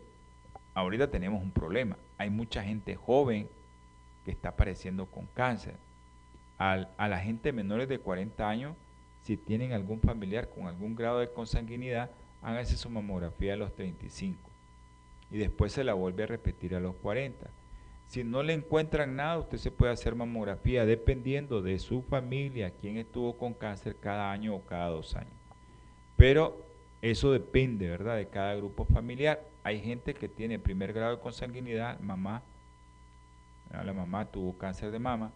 ahorita 0.73 1.09
tenemos 1.09 1.41
un 1.41 1.51
problema. 1.51 1.97
Hay 2.17 2.29
mucha 2.29 2.63
gente 2.63 2.95
joven 2.95 3.49
que 4.25 4.31
está 4.31 4.49
apareciendo 4.49 5.05
con 5.05 5.27
cáncer. 5.33 5.75
a 6.57 7.07
la 7.09 7.19
gente 7.19 7.51
menores 7.51 7.89
de 7.89 7.99
40 7.99 8.47
años, 8.47 8.75
si 9.23 9.35
tienen 9.35 9.73
algún 9.73 9.99
familiar 9.99 10.49
con 10.49 10.67
algún 10.67 10.95
grado 10.95 11.19
de 11.19 11.29
consanguinidad, 11.29 12.11
háganse 12.41 12.77
su 12.77 12.89
mamografía 12.89 13.53
a 13.53 13.57
los 13.57 13.75
35 13.75 14.52
y 15.33 15.37
después 15.39 15.73
se 15.73 15.83
la 15.83 15.95
vuelve 15.95 16.23
a 16.23 16.27
repetir 16.27 16.75
a 16.75 16.79
los 16.79 16.95
40. 16.95 17.49
Si 18.07 18.23
no 18.23 18.43
le 18.43 18.53
encuentran 18.53 19.15
nada, 19.15 19.39
usted 19.39 19.57
se 19.57 19.71
puede 19.71 19.91
hacer 19.91 20.13
mamografía 20.13 20.85
dependiendo 20.85 21.61
de 21.61 21.79
su 21.79 22.03
familia, 22.03 22.71
quién 22.79 22.97
estuvo 22.97 23.35
con 23.35 23.53
cáncer 23.53 23.97
cada 23.99 24.31
año 24.31 24.55
o 24.55 24.61
cada 24.61 24.89
dos 24.89 25.15
años. 25.15 25.33
Pero 26.15 26.63
eso 27.01 27.31
depende, 27.31 27.89
¿verdad?, 27.89 28.15
de 28.15 28.27
cada 28.27 28.53
grupo 28.55 28.85
familiar. 28.85 29.43
Hay 29.63 29.81
gente 29.81 30.13
que 30.13 30.29
tiene 30.29 30.59
primer 30.59 30.93
grado 30.93 31.15
de 31.15 31.21
consanguinidad, 31.21 31.99
mamá, 31.99 32.43
la 33.71 33.91
mamá 33.91 34.25
tuvo 34.25 34.55
cáncer 34.55 34.91
de 34.91 34.99
mama, 34.99 35.31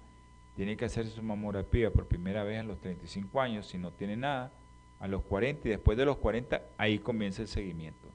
tiene 0.55 0.77
que 0.77 0.85
hacerse 0.85 1.11
su 1.11 1.23
mamografía 1.23 1.91
por 1.91 2.05
primera 2.05 2.43
vez 2.43 2.59
a 2.59 2.63
los 2.63 2.79
35 2.79 3.41
años, 3.41 3.65
si 3.65 3.79
no 3.79 3.91
tiene 3.91 4.15
nada, 4.15 4.51
a 4.99 5.07
los 5.07 5.23
40 5.23 5.67
y 5.67 5.71
después 5.71 5.97
de 5.97 6.05
los 6.05 6.17
40 6.17 6.61
ahí 6.77 6.99
comienza 6.99 7.41
el 7.41 7.47
seguimiento, 7.47 8.06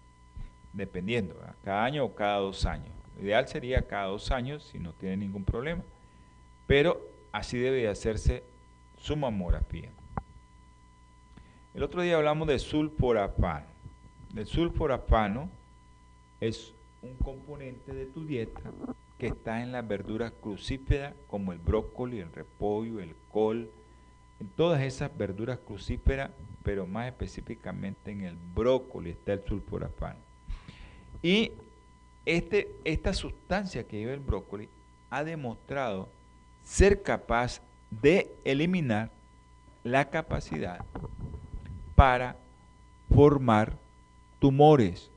dependiendo, 0.72 1.36
cada 1.64 1.84
año 1.84 2.04
o 2.04 2.14
cada 2.14 2.38
dos 2.38 2.64
años. 2.66 2.92
Lo 3.16 3.24
ideal 3.24 3.46
sería 3.48 3.86
cada 3.86 4.06
dos 4.06 4.30
años 4.30 4.64
si 4.64 4.78
no 4.78 4.92
tiene 4.92 5.18
ningún 5.18 5.44
problema, 5.44 5.82
pero 6.66 7.00
así 7.30 7.58
debe 7.58 7.82
de 7.82 7.88
hacerse 7.88 8.42
su 8.96 9.16
mamografía. 9.16 9.90
El 11.74 11.82
otro 11.82 12.02
día 12.02 12.16
hablamos 12.16 12.48
de 12.48 12.58
sulforafano. 12.58 13.66
El 14.36 14.46
sulforafano 14.46 15.48
es 16.40 16.74
un 17.02 17.14
componente 17.16 17.92
de 17.92 18.06
tu 18.06 18.24
dieta 18.24 18.60
que 19.18 19.28
está 19.28 19.62
en 19.62 19.72
las 19.72 19.86
verduras 19.86 20.32
crucíferas 20.32 21.14
como 21.28 21.52
el 21.52 21.58
brócoli, 21.58 22.20
el 22.20 22.32
repollo, 22.32 23.00
el 23.00 23.14
col, 23.30 23.70
en 24.40 24.48
todas 24.48 24.82
esas 24.82 25.16
verduras 25.16 25.58
crucíferas, 25.60 26.30
pero 26.62 26.86
más 26.86 27.06
específicamente 27.06 28.10
en 28.10 28.22
el 28.22 28.36
brócoli 28.54 29.10
está 29.10 29.32
el 29.34 29.44
sulforafano. 29.44 30.31
Y 31.22 31.52
este, 32.26 32.74
esta 32.84 33.14
sustancia 33.14 33.84
que 33.84 33.98
lleva 33.98 34.12
el 34.12 34.20
brócoli 34.20 34.68
ha 35.10 35.24
demostrado 35.24 36.08
ser 36.64 37.02
capaz 37.02 37.60
de 37.90 38.34
eliminar 38.44 39.10
la 39.84 40.08
capacidad 40.08 40.84
para 41.94 42.36
formar 43.12 43.76
tumores. 44.38 45.10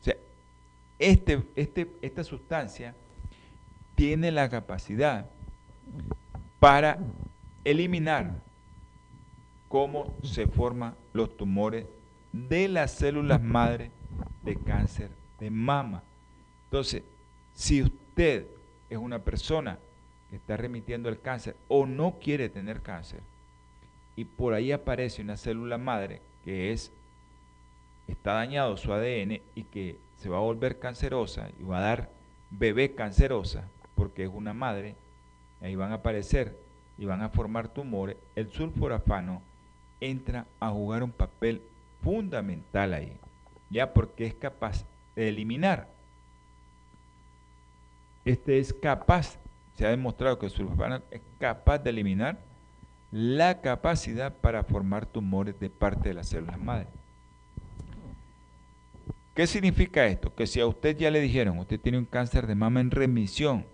O 0.00 0.04
sea, 0.04 0.16
este, 0.98 1.42
este, 1.54 1.90
esta 2.02 2.22
sustancia 2.24 2.94
tiene 3.94 4.30
la 4.30 4.48
capacidad 4.48 5.30
para 6.60 6.98
eliminar 7.64 8.42
cómo 9.68 10.14
se 10.22 10.46
forman 10.46 10.94
los 11.12 11.36
tumores 11.36 11.86
de 12.32 12.68
las 12.68 12.92
células 12.92 13.40
madre 13.40 13.90
de 14.46 14.56
cáncer 14.56 15.10
de 15.38 15.50
mama. 15.50 16.02
Entonces, 16.64 17.02
si 17.52 17.82
usted 17.82 18.46
es 18.88 18.96
una 18.96 19.18
persona 19.18 19.78
que 20.30 20.36
está 20.36 20.56
remitiendo 20.56 21.08
el 21.08 21.20
cáncer 21.20 21.56
o 21.68 21.84
no 21.84 22.18
quiere 22.18 22.48
tener 22.48 22.80
cáncer, 22.80 23.20
y 24.14 24.24
por 24.24 24.54
ahí 24.54 24.72
aparece 24.72 25.20
una 25.20 25.36
célula 25.36 25.76
madre 25.76 26.22
que 26.44 26.72
es 26.72 26.90
está 28.08 28.34
dañado 28.34 28.76
su 28.76 28.92
ADN 28.92 29.40
y 29.54 29.64
que 29.64 29.98
se 30.16 30.28
va 30.28 30.38
a 30.38 30.40
volver 30.40 30.78
cancerosa 30.78 31.50
y 31.58 31.64
va 31.64 31.78
a 31.78 31.82
dar 31.82 32.10
bebé 32.50 32.94
cancerosa 32.94 33.68
porque 33.94 34.24
es 34.24 34.30
una 34.32 34.54
madre, 34.54 34.94
ahí 35.60 35.74
van 35.74 35.90
a 35.90 35.96
aparecer 35.96 36.56
y 36.98 37.04
van 37.04 37.22
a 37.22 37.30
formar 37.30 37.68
tumores, 37.68 38.16
el 38.36 38.50
sulforafano 38.50 39.42
entra 40.00 40.46
a 40.60 40.70
jugar 40.70 41.02
un 41.02 41.10
papel 41.10 41.62
fundamental 42.02 42.94
ahí, 42.94 43.12
ya 43.70 43.92
porque 43.92 44.26
es 44.26 44.34
capaz 44.34 44.84
de 45.14 45.28
eliminar. 45.28 45.88
Este 48.24 48.58
es 48.58 48.72
capaz, 48.74 49.38
se 49.76 49.86
ha 49.86 49.90
demostrado 49.90 50.38
que 50.38 50.46
el 50.46 50.52
sulforafano 50.52 51.02
es 51.10 51.20
capaz 51.38 51.78
de 51.78 51.90
eliminar 51.90 52.38
la 53.12 53.60
capacidad 53.60 54.34
para 54.34 54.64
formar 54.64 55.06
tumores 55.06 55.58
de 55.60 55.70
parte 55.70 56.08
de 56.08 56.14
las 56.14 56.28
células 56.28 56.58
madre. 56.58 56.88
¿Qué 59.34 59.46
significa 59.46 60.06
esto? 60.06 60.34
Que 60.34 60.46
si 60.46 60.60
a 60.60 60.66
usted 60.66 60.96
ya 60.96 61.10
le 61.10 61.20
dijeron, 61.20 61.58
usted 61.58 61.78
tiene 61.78 61.98
un 61.98 62.06
cáncer 62.06 62.46
de 62.46 62.54
mama 62.54 62.80
en 62.80 62.90
remisión, 62.90 63.66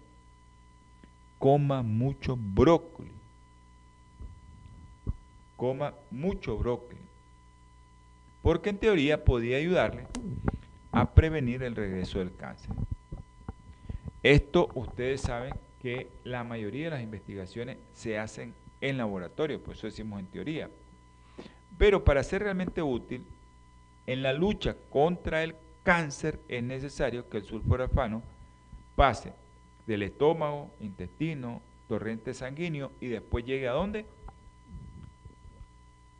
coma 1.38 1.83
mucho 1.83 2.37
brócoli. 2.37 3.12
Coma 5.57 5.94
mucho 6.11 6.59
brócoli. 6.59 7.01
Porque 8.42 8.70
en 8.70 8.78
teoría 8.78 9.24
podía 9.24 9.57
ayudarle 9.57 10.07
a 10.90 11.14
prevenir 11.14 11.62
el 11.62 11.76
regreso 11.76 12.18
del 12.18 12.35
cáncer. 12.35 12.70
Esto 14.22 14.68
ustedes 14.74 15.20
saben 15.20 15.55
que 15.81 16.09
la 16.24 16.44
mayoría 16.44 16.85
de 16.85 16.90
las 16.90 17.02
investigaciones 17.02 17.78
se 17.92 18.18
hacen 18.18 18.55
en 18.81 18.98
laboratorio, 18.98 19.62
por 19.62 19.74
eso 19.74 19.87
decimos 19.87 20.20
en 20.20 20.26
teoría. 20.26 20.70
Pero 21.78 22.05
para 22.05 22.22
ser 22.22 22.42
realmente 22.42 22.83
útil, 22.83 23.24
en 24.07 24.22
la 24.22 24.33
lucha 24.33 24.76
contra 24.90 25.42
el 25.42 25.57
cáncer 25.83 26.40
es 26.48 26.62
necesario 26.62 27.28
que 27.28 27.38
el 27.38 27.44
sulforafano 27.44 28.22
pase 28.94 29.33
del 29.87 30.02
estómago, 30.02 30.70
intestino, 30.81 31.62
torrente 31.88 32.35
sanguíneo 32.35 32.92
y 33.00 33.09
después 33.09 33.44
llegue 33.44 33.68
a 33.68 33.72
dónde? 33.72 34.07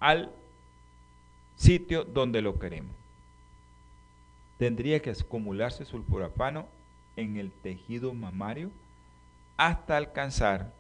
Al 0.01 0.33
sitio 1.63 2.05
donde 2.05 2.43
lo 2.43 2.59
queremos. 2.59 2.93
Tendría 4.59 5.01
que 5.01 5.11
acumularse 5.11 5.85
sulforafano 5.85 6.67
en 7.15 7.37
el 7.37 7.53
tejido 7.53 8.13
mamario 8.15 8.71
hasta 9.57 9.97
alcanzar 9.97 10.73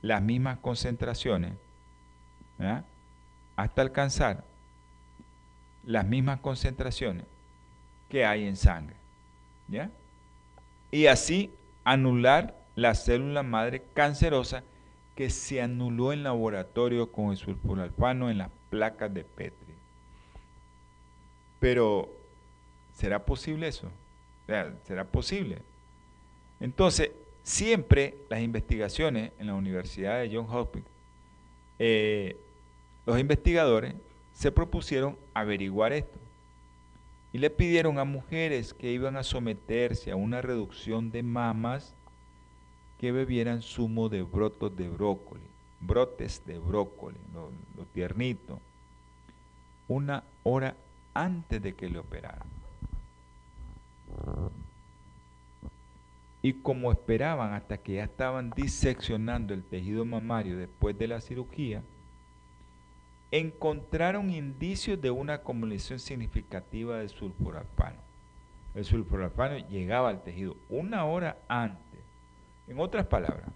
las 0.00 0.22
mismas 0.22 0.58
concentraciones, 0.58 1.52
hasta 3.56 3.82
alcanzar 3.82 4.44
las 5.84 6.06
mismas 6.06 6.40
concentraciones 6.40 7.26
que 8.08 8.24
hay 8.24 8.46
en 8.46 8.56
sangre. 8.56 8.96
¿ya? 9.68 9.90
Y 10.90 11.06
así 11.06 11.50
anular 11.84 12.56
la 12.74 12.94
célula 12.94 13.42
madre 13.42 13.82
cancerosa 13.92 14.62
que 15.14 15.28
se 15.28 15.60
anuló 15.60 16.14
en 16.14 16.22
laboratorio 16.22 17.12
con 17.12 17.32
el 17.32 17.36
sulforalfano 17.36 18.30
en 18.30 18.38
las 18.38 18.50
placas 18.70 19.12
de 19.12 19.24
Petri. 19.24 19.72
Pero, 21.62 22.10
¿será 22.92 23.24
posible 23.24 23.68
eso? 23.68 23.88
¿Será 24.84 25.04
posible? 25.04 25.58
Entonces, 26.58 27.12
siempre 27.44 28.16
las 28.28 28.40
investigaciones 28.40 29.30
en 29.38 29.46
la 29.46 29.54
Universidad 29.54 30.18
de 30.18 30.34
Johns 30.34 30.52
Hopkins, 30.52 30.84
eh, 31.78 32.36
los 33.06 33.16
investigadores 33.16 33.94
se 34.34 34.50
propusieron 34.50 35.16
averiguar 35.34 35.92
esto 35.92 36.18
y 37.32 37.38
le 37.38 37.48
pidieron 37.48 38.00
a 38.00 38.04
mujeres 38.04 38.74
que 38.74 38.90
iban 38.90 39.16
a 39.16 39.22
someterse 39.22 40.10
a 40.10 40.16
una 40.16 40.42
reducción 40.42 41.12
de 41.12 41.22
mamas 41.22 41.94
que 42.98 43.12
bebieran 43.12 43.62
zumo 43.62 44.08
de 44.08 44.22
brotos 44.22 44.76
de 44.76 44.88
brócoli, 44.88 45.46
brotes 45.78 46.42
de 46.44 46.58
brócoli, 46.58 47.18
lo, 47.32 47.84
tiernito, 47.94 48.58
una 49.86 50.24
hora 50.42 50.74
antes 51.14 51.62
de 51.62 51.74
que 51.74 51.88
le 51.88 51.98
operaran. 51.98 52.46
Y 56.42 56.54
como 56.54 56.90
esperaban 56.90 57.52
hasta 57.52 57.78
que 57.78 57.94
ya 57.94 58.04
estaban 58.04 58.50
diseccionando 58.50 59.54
el 59.54 59.62
tejido 59.62 60.04
mamario 60.04 60.56
después 60.56 60.98
de 60.98 61.06
la 61.08 61.20
cirugía, 61.20 61.82
encontraron 63.30 64.30
indicios 64.30 65.00
de 65.00 65.10
una 65.10 65.34
acumulación 65.34 65.98
significativa 65.98 66.98
de 66.98 67.08
sulforafano. 67.08 68.00
El 68.74 68.84
sulforafano 68.84 69.58
llegaba 69.68 70.08
al 70.08 70.22
tejido 70.22 70.56
una 70.68 71.04
hora 71.04 71.38
antes. 71.48 72.00
En 72.66 72.80
otras 72.80 73.06
palabras, 73.06 73.48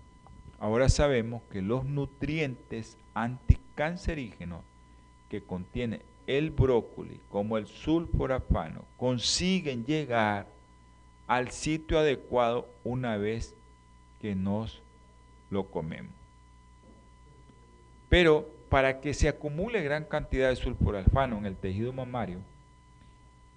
ahora 0.59 0.88
sabemos 0.88 1.42
que 1.51 1.62
los 1.62 1.85
nutrientes 1.85 2.97
anticancerígenos 3.14 4.62
que 5.29 5.42
contiene 5.42 6.03
el 6.27 6.51
brócoli, 6.51 7.21
como 7.31 7.59
el 7.59 7.67
sulforafano, 7.67 8.85
consiguen 8.97 9.85
llegar 9.85 10.47
al 11.27 11.51
sitio 11.51 11.99
adecuado 11.99 12.69
una 12.85 13.17
vez 13.17 13.55
que 14.21 14.35
nos 14.35 14.83
lo 15.51 15.65
comemos. 15.65 16.12
Pero 18.09 18.49
para 18.69 19.01
que 19.01 19.15
se 19.15 19.29
acumule 19.29 19.83
gran 19.83 20.05
cantidad 20.05 20.49
de 20.49 20.57
sulforafano 20.57 21.39
en 21.39 21.47
el 21.47 21.57
tejido 21.57 21.93
mamario, 21.93 22.41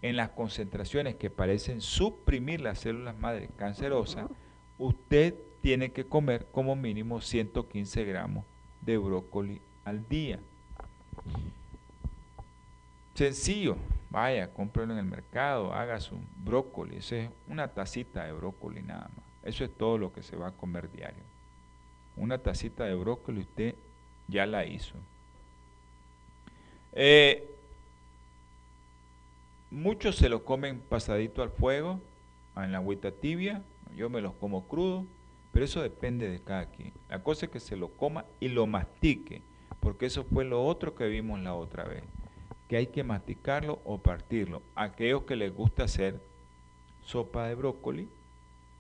en 0.01 0.15
las 0.15 0.29
concentraciones 0.29 1.15
que 1.15 1.29
parecen 1.29 1.81
suprimir 1.81 2.61
las 2.61 2.79
células 2.79 3.17
madre 3.17 3.49
cancerosas, 3.57 4.29
usted 4.77 5.35
tiene 5.61 5.91
que 5.91 6.05
comer 6.05 6.47
como 6.51 6.75
mínimo 6.75 7.19
115 7.21 8.05
gramos 8.05 8.45
de 8.81 8.97
brócoli 8.97 9.61
al 9.83 10.07
día. 10.07 10.39
Sencillo, 13.19 13.75
vaya, 14.09 14.53
cómprelo 14.53 14.93
en 14.93 14.99
el 14.99 15.05
mercado, 15.05 15.73
haga 15.73 15.99
su 15.99 16.17
brócoli, 16.37 16.95
eso 16.95 17.17
es 17.17 17.29
una 17.49 17.67
tacita 17.67 18.23
de 18.23 18.31
brócoli 18.31 18.81
nada 18.81 19.09
más. 19.13 19.25
Eso 19.43 19.65
es 19.65 19.77
todo 19.77 19.97
lo 19.97 20.13
que 20.13 20.23
se 20.23 20.37
va 20.37 20.47
a 20.47 20.51
comer 20.53 20.89
diario. 20.89 21.25
Una 22.15 22.37
tacita 22.37 22.85
de 22.85 22.95
brócoli 22.95 23.41
usted 23.41 23.75
ya 24.29 24.45
la 24.45 24.65
hizo. 24.65 24.95
Eh, 26.93 27.45
muchos 29.69 30.15
se 30.15 30.29
lo 30.29 30.45
comen 30.45 30.79
pasadito 30.79 31.43
al 31.43 31.49
fuego, 31.49 31.99
en 32.55 32.71
la 32.71 32.77
agüita 32.77 33.11
tibia, 33.11 33.61
yo 33.97 34.09
me 34.09 34.21
los 34.21 34.33
como 34.35 34.65
crudo, 34.65 35.05
pero 35.51 35.65
eso 35.65 35.81
depende 35.81 36.29
de 36.29 36.39
cada 36.39 36.67
quien. 36.67 36.93
La 37.09 37.21
cosa 37.21 37.47
es 37.47 37.51
que 37.51 37.59
se 37.59 37.75
lo 37.75 37.89
coma 37.89 38.23
y 38.39 38.47
lo 38.47 38.65
mastique, 38.65 39.41
porque 39.81 40.05
eso 40.05 40.23
fue 40.23 40.45
lo 40.45 40.65
otro 40.65 40.95
que 40.95 41.09
vimos 41.09 41.41
la 41.41 41.53
otra 41.53 41.83
vez, 41.83 42.03
que 42.69 42.77
hay 42.77 42.87
que 42.87 43.03
masticarlo 43.03 43.81
o 43.83 43.97
partirlo. 43.97 44.61
Aquellos 44.75 45.23
que 45.23 45.35
les 45.35 45.53
gusta 45.53 45.85
hacer 45.85 46.21
sopa 47.01 47.47
de 47.47 47.55
brócoli, 47.55 48.07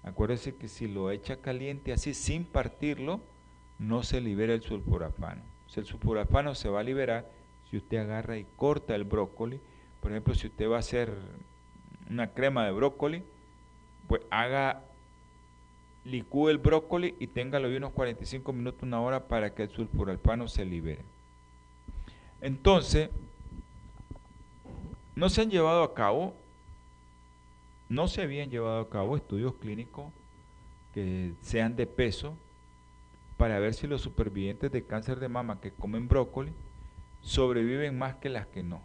acuérdense 0.03 0.55
que 0.55 0.67
si 0.67 0.87
lo 0.87 1.09
echa 1.09 1.37
caliente 1.37 1.91
así 1.91 2.13
sin 2.13 2.45
partirlo, 2.45 3.19
no 3.79 4.03
se 4.03 4.21
libera 4.21 4.53
el 4.53 4.61
sulforafano. 4.61 5.41
el 5.75 5.85
sulforafano 5.85 6.53
se 6.53 6.69
va 6.69 6.81
a 6.81 6.83
liberar 6.83 7.29
si 7.69 7.77
usted 7.77 7.97
agarra 7.97 8.37
y 8.37 8.45
corta 8.55 8.93
el 8.93 9.05
brócoli. 9.05 9.59
Por 10.01 10.11
ejemplo, 10.11 10.35
si 10.35 10.47
usted 10.47 10.69
va 10.69 10.75
a 10.75 10.79
hacer 10.79 11.11
una 12.09 12.31
crema 12.33 12.65
de 12.65 12.71
brócoli, 12.71 13.23
pues 14.07 14.21
haga, 14.29 14.83
licúe 16.05 16.49
el 16.49 16.59
brócoli 16.59 17.15
y 17.19 17.25
téngalo 17.25 17.67
ahí 17.67 17.75
unos 17.75 17.93
45 17.93 18.53
minutos, 18.53 18.83
una 18.83 19.01
hora 19.01 19.27
para 19.27 19.55
que 19.55 19.63
el 19.63 19.69
sulforafano 19.69 20.47
se 20.47 20.63
libere. 20.63 21.03
Entonces, 22.41 23.09
no 25.19 25.27
se 25.27 25.41
han 25.41 25.51
llevado 25.51 25.83
a 25.83 25.93
cabo, 25.93 26.33
no 27.89 28.07
se 28.07 28.21
habían 28.21 28.49
llevado 28.49 28.79
a 28.79 28.89
cabo 28.89 29.17
estudios 29.17 29.53
clínicos 29.55 30.13
que 30.93 31.33
sean 31.41 31.75
de 31.75 31.85
peso 31.85 32.37
para 33.35 33.59
ver 33.59 33.73
si 33.73 33.85
los 33.85 33.99
supervivientes 33.99 34.71
de 34.71 34.85
cáncer 34.85 35.19
de 35.19 35.27
mama 35.27 35.59
que 35.59 35.71
comen 35.71 36.07
brócoli 36.07 36.53
sobreviven 37.21 37.97
más 37.97 38.15
que 38.15 38.29
las 38.29 38.47
que 38.47 38.63
no. 38.63 38.81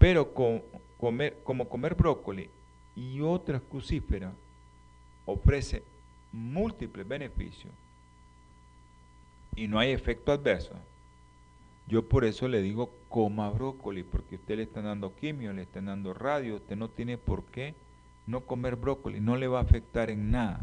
Pero 0.00 0.34
comer, 0.34 1.38
como 1.44 1.68
comer 1.68 1.94
brócoli 1.94 2.50
y 2.96 3.20
otras 3.20 3.62
crucíferas 3.62 4.34
ofrece 5.26 5.84
múltiples 6.32 7.06
beneficios 7.06 7.72
y 9.54 9.68
no 9.68 9.78
hay 9.78 9.92
efecto 9.92 10.32
adverso, 10.32 10.74
yo 11.86 12.08
por 12.08 12.24
eso 12.24 12.48
le 12.48 12.62
digo 12.62 12.92
coma 13.12 13.50
brócoli, 13.50 14.02
porque 14.02 14.34
usted 14.34 14.56
le 14.56 14.62
está 14.64 14.82
dando 14.82 15.14
quimio, 15.14 15.52
le 15.52 15.62
están 15.62 15.86
dando 15.86 16.14
radio, 16.14 16.56
usted 16.56 16.76
no 16.76 16.88
tiene 16.88 17.16
por 17.16 17.44
qué 17.44 17.74
no 18.26 18.40
comer 18.40 18.74
brócoli, 18.74 19.20
no 19.20 19.36
le 19.36 19.46
va 19.46 19.60
a 19.60 19.62
afectar 19.62 20.10
en 20.10 20.32
nada 20.32 20.60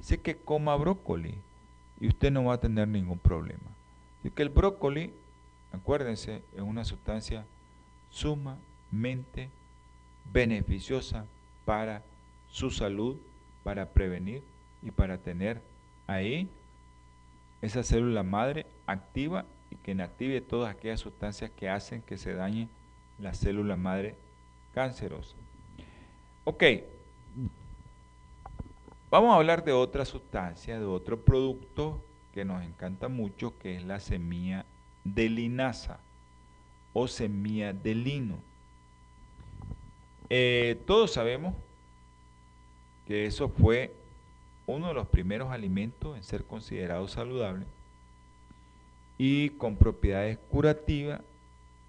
sé 0.00 0.20
que 0.20 0.36
coma 0.36 0.76
brócoli 0.76 1.34
y 2.00 2.08
usted 2.08 2.30
no 2.30 2.44
va 2.44 2.54
a 2.54 2.60
tener 2.60 2.88
ningún 2.88 3.18
problema. 3.18 3.70
Así 4.18 4.30
que 4.30 4.42
el 4.42 4.48
brócoli, 4.48 5.12
acuérdense, 5.72 6.42
es 6.54 6.62
una 6.62 6.84
sustancia 6.84 7.44
sumamente 8.10 9.50
beneficiosa 10.32 11.26
para 11.64 12.02
su 12.48 12.70
salud, 12.70 13.16
para 13.62 13.90
prevenir 13.90 14.42
y 14.82 14.90
para 14.90 15.18
tener 15.18 15.60
ahí 16.06 16.48
esa 17.62 17.82
célula 17.82 18.22
madre 18.22 18.66
activa 18.86 19.44
y 19.70 19.76
que 19.76 19.92
inactive 19.92 20.40
todas 20.40 20.74
aquellas 20.74 21.00
sustancias 21.00 21.50
que 21.50 21.68
hacen 21.68 22.02
que 22.02 22.18
se 22.18 22.34
dañe 22.34 22.68
la 23.18 23.34
célula 23.34 23.76
madre 23.76 24.16
cancerosa. 24.74 25.36
Ok, 26.44 26.64
Vamos 29.10 29.32
a 29.32 29.36
hablar 29.36 29.64
de 29.64 29.72
otra 29.72 30.04
sustancia, 30.04 30.78
de 30.78 30.84
otro 30.84 31.20
producto 31.20 32.00
que 32.32 32.44
nos 32.44 32.62
encanta 32.62 33.08
mucho, 33.08 33.58
que 33.58 33.74
es 33.74 33.82
la 33.82 33.98
semilla 33.98 34.64
de 35.02 35.28
linaza 35.28 35.98
o 36.92 37.08
semilla 37.08 37.72
de 37.72 37.96
lino. 37.96 38.36
Eh, 40.28 40.80
todos 40.86 41.12
sabemos 41.12 41.56
que 43.04 43.26
eso 43.26 43.48
fue 43.48 43.92
uno 44.68 44.86
de 44.86 44.94
los 44.94 45.08
primeros 45.08 45.50
alimentos 45.50 46.16
en 46.16 46.22
ser 46.22 46.44
considerado 46.44 47.08
saludable 47.08 47.66
y 49.22 49.50
con 49.50 49.76
propiedades 49.76 50.38
curativas 50.48 51.20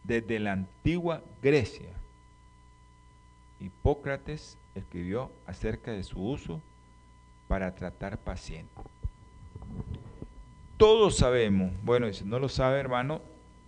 desde 0.03 0.37
la 0.37 0.51
antigua 0.51 1.23
Grecia. 1.41 1.93
Hipócrates 3.61 4.57
escribió 4.75 5.31
acerca 5.47 5.91
de 5.93 6.03
su 6.03 6.21
uso 6.21 6.59
para 7.47 7.73
tratar 7.73 8.17
pacientes. 8.17 8.83
Todos 10.75 11.15
sabemos, 11.15 11.71
bueno, 11.83 12.11
si 12.11 12.25
no 12.25 12.37
lo 12.37 12.49
sabe 12.49 12.81
hermano, 12.81 13.21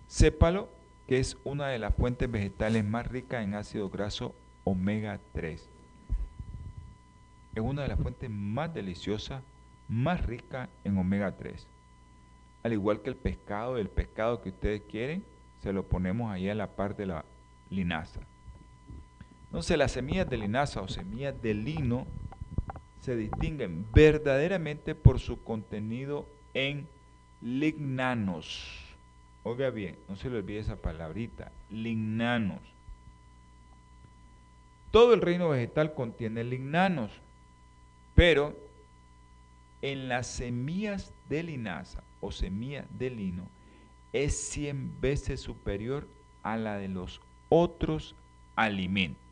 sépalo 0.08 0.68
que 1.08 1.16
es 1.18 1.38
una 1.42 1.68
de 1.68 1.78
las 1.78 1.94
fuentes 1.94 2.30
vegetales 2.30 2.84
más 2.84 3.06
ricas 3.06 3.44
en 3.44 3.54
ácido 3.54 3.88
graso 3.88 4.34
omega 4.64 5.18
3. 5.32 5.70
Es 7.54 7.62
una 7.62 7.80
de 7.80 7.88
las 7.88 7.98
fuentes 7.98 8.28
más 8.28 8.74
deliciosas, 8.74 9.42
más 9.88 10.22
rica 10.22 10.68
en 10.84 10.98
omega 10.98 11.34
3. 11.34 11.66
Al 12.64 12.72
igual 12.72 13.02
que 13.02 13.10
el 13.10 13.16
pescado, 13.16 13.76
el 13.76 13.90
pescado 13.90 14.40
que 14.42 14.48
ustedes 14.48 14.82
quieren, 14.90 15.22
se 15.62 15.72
lo 15.72 15.84
ponemos 15.84 16.32
ahí 16.32 16.48
a 16.48 16.54
la 16.54 16.74
par 16.74 16.96
de 16.96 17.06
la 17.06 17.24
linaza. 17.70 18.20
Entonces 19.44 19.78
las 19.78 19.92
semillas 19.92 20.28
de 20.28 20.38
linaza 20.38 20.80
o 20.80 20.88
semillas 20.88 21.40
de 21.42 21.54
lino 21.54 22.06
se 23.02 23.16
distinguen 23.16 23.86
verdaderamente 23.92 24.94
por 24.94 25.20
su 25.20 25.44
contenido 25.44 26.26
en 26.54 26.88
lignanos. 27.42 28.82
Oiga 29.42 29.68
bien, 29.68 29.98
no 30.08 30.16
se 30.16 30.30
le 30.30 30.38
olvide 30.38 30.60
esa 30.60 30.76
palabrita, 30.76 31.52
lignanos. 31.68 32.60
Todo 34.90 35.12
el 35.12 35.20
reino 35.20 35.50
vegetal 35.50 35.92
contiene 35.92 36.44
lignanos, 36.44 37.10
pero 38.14 38.56
en 39.84 40.08
las 40.08 40.26
semillas 40.26 41.12
de 41.28 41.42
linaza 41.42 42.02
o 42.20 42.32
semilla 42.32 42.86
de 42.98 43.10
lino 43.10 43.46
es 44.12 44.36
100 44.50 45.00
veces 45.00 45.40
superior 45.40 46.08
a 46.42 46.56
la 46.56 46.76
de 46.76 46.88
los 46.88 47.20
otros 47.48 48.14
alimentos. 48.56 49.22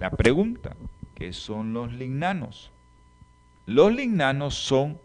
La 0.00 0.10
pregunta, 0.10 0.74
son 1.30 1.72
los 1.72 1.92
lignanos? 1.92 2.72
Los 3.66 3.94
lignanos 3.94 4.54
son 4.54 4.98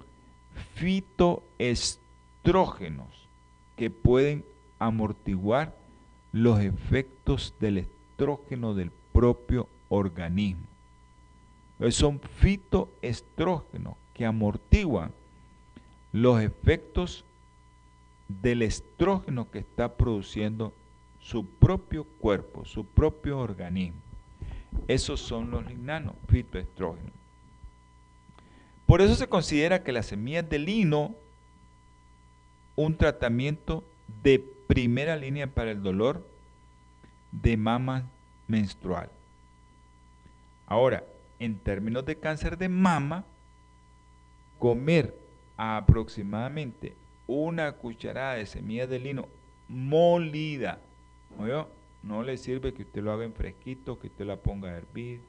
fitoestrógenos 0.73 3.27
que 3.75 3.91
pueden 3.91 4.43
amortiguar 4.79 5.75
los 6.31 6.59
efectos 6.61 7.53
del 7.59 7.77
estrógeno 7.77 8.73
del 8.73 8.89
propio 9.13 9.69
organismo. 9.89 10.66
Son 11.89 12.19
fitoestrógenos 12.19 13.95
que 14.13 14.25
amortiguan 14.25 15.11
los 16.11 16.41
efectos 16.41 17.23
del 18.27 18.61
estrógeno 18.63 19.49
que 19.51 19.59
está 19.59 19.95
produciendo 19.95 20.73
su 21.19 21.45
propio 21.45 22.03
cuerpo, 22.03 22.65
su 22.65 22.85
propio 22.85 23.39
organismo. 23.39 23.99
Esos 24.87 25.19
son 25.19 25.51
los 25.51 25.65
lignanos, 25.65 26.15
fitoestrógenos. 26.27 27.11
Por 28.85 29.01
eso 29.01 29.15
se 29.15 29.27
considera 29.27 29.83
que 29.83 29.91
las 29.91 30.07
semillas 30.07 30.49
de 30.49 30.59
lino 30.59 31.15
un 32.75 32.95
tratamiento 32.95 33.83
de 34.23 34.39
primera 34.67 35.15
línea 35.15 35.47
para 35.47 35.71
el 35.71 35.81
dolor 35.83 36.25
de 37.31 37.57
mama 37.57 38.05
menstrual. 38.47 39.09
Ahora, 40.67 41.03
en 41.39 41.59
términos 41.59 42.05
de 42.05 42.17
cáncer 42.17 42.57
de 42.57 42.69
mama, 42.69 43.25
comer 44.59 45.15
aproximadamente 45.55 46.95
una 47.27 47.73
cucharada 47.73 48.35
de 48.35 48.45
semillas 48.45 48.89
de 48.89 48.99
lino 48.99 49.27
molida, 49.67 50.81
no 52.03 52.23
le 52.23 52.37
sirve 52.37 52.73
que 52.73 52.83
usted 52.83 53.03
lo 53.03 53.11
haga 53.11 53.25
en 53.25 53.33
fresquito, 53.33 53.99
que 53.99 54.07
usted 54.07 54.25
la 54.25 54.37
ponga 54.37 54.69
a 54.69 54.77
hervir, 54.77 55.21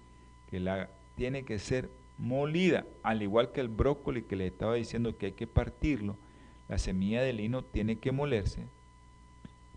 que 0.51 0.61
la 0.61 0.89
tiene 1.17 1.45
que 1.45 1.59
ser 1.59 1.91
molida, 2.19 2.87
al 3.03 3.23
igual 3.23 3.53
que 3.53 3.61
el 3.61 3.69
brócoli 3.69 4.23
que 4.23 4.37
le 4.37 4.47
estaba 4.47 4.75
diciendo 4.75 5.17
que 5.19 5.27
hay 5.27 5.33
que 5.33 5.47
partirlo, 5.47 6.17
la 6.69 6.79
semilla 6.79 7.23
de 7.23 7.33
lino 7.33 7.63
tiene 7.65 7.99
que 7.99 8.13
molerse. 8.13 8.67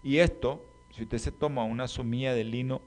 Y 0.04 0.18
esto, 0.18 0.64
si 0.92 1.04
usted 1.04 1.18
se 1.18 1.32
toma 1.32 1.64
una 1.64 1.88
semilla 1.88 2.34
de 2.34 2.44
lino, 2.44 2.82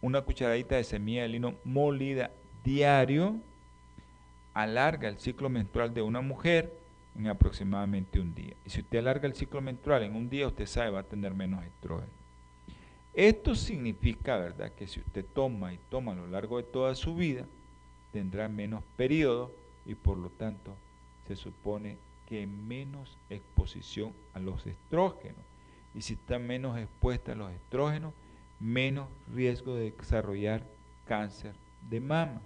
una 0.00 0.22
cucharadita 0.22 0.76
de 0.76 0.84
semilla 0.84 1.22
de 1.22 1.28
lino 1.28 1.54
molida 1.64 2.30
diario, 2.64 3.36
alarga 4.54 5.08
el 5.08 5.18
ciclo 5.18 5.48
menstrual 5.48 5.92
de 5.92 6.02
una 6.02 6.22
mujer 6.22 6.72
en 7.16 7.28
aproximadamente 7.28 8.18
un 8.18 8.34
día. 8.34 8.54
Y 8.64 8.70
si 8.70 8.80
usted 8.80 8.98
alarga 8.98 9.28
el 9.28 9.34
ciclo 9.34 9.60
menstrual 9.60 10.02
en 10.02 10.16
un 10.16 10.28
día, 10.28 10.48
usted 10.48 10.66
sabe 10.66 10.90
va 10.90 11.00
a 11.00 11.04
tener 11.04 11.34
menos 11.34 11.62
estrógeno. 11.64 12.12
Esto 13.12 13.54
significa, 13.54 14.36
¿verdad?, 14.36 14.72
que 14.72 14.88
si 14.88 14.98
usted 14.98 15.24
toma 15.24 15.72
y 15.72 15.78
toma 15.88 16.12
a 16.12 16.16
lo 16.16 16.26
largo 16.26 16.56
de 16.56 16.64
toda 16.64 16.94
su 16.96 17.14
vida, 17.14 17.46
tendrá 18.12 18.48
menos 18.48 18.82
periodo 18.96 19.52
y 19.86 19.94
por 19.94 20.18
lo 20.18 20.30
tanto 20.30 20.76
se 21.28 21.36
supone 21.36 21.98
que 22.26 22.46
menos 22.46 23.16
exposición 23.30 24.12
a 24.32 24.40
los 24.40 24.66
estrógenos. 24.66 25.44
Y 25.94 26.02
si 26.02 26.14
está 26.14 26.40
menos 26.40 26.76
expuesta 26.76 27.32
a 27.32 27.36
los 27.36 27.52
estrógenos, 27.52 28.14
menos 28.58 29.08
riesgo 29.32 29.76
de 29.76 29.92
desarrollar 29.92 30.64
cáncer 31.06 31.54
de 31.88 32.00
mama. 32.00 32.40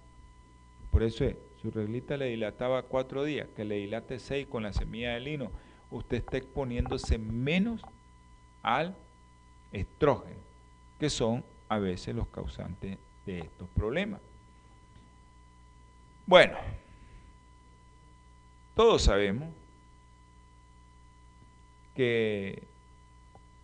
Por 0.99 1.07
eso 1.07 1.25
es, 1.27 1.37
su 1.63 1.71
reglita 1.71 2.17
le 2.17 2.25
dilataba 2.25 2.83
cuatro 2.83 3.23
días, 3.23 3.47
que 3.55 3.65
le 3.65 3.77
dilate 3.77 4.19
seis 4.19 4.49
con 4.49 4.65
la 4.65 4.73
semilla 4.73 5.15
de 5.15 5.21
lino, 5.21 5.53
usted 5.93 6.17
está 6.17 6.39
exponiéndose 6.39 7.19
menos 7.19 7.83
al 8.65 8.97
estrógeno, 9.71 10.41
que 10.99 11.09
son 11.09 11.45
a 11.69 11.79
veces 11.79 12.17
los 12.17 12.27
causantes 12.27 12.99
de 13.27 13.39
estos 13.39 13.69
problemas. 13.77 14.21
Bueno, 16.27 16.59
todos 18.75 19.03
sabemos 19.03 19.51
que 21.95 22.65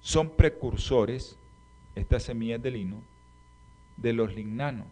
son 0.00 0.30
precursores, 0.30 1.36
estas 1.96 2.22
semillas 2.22 2.62
de 2.62 2.70
lino, 2.70 3.02
de 3.96 4.12
los 4.12 4.32
lignanos, 4.32 4.86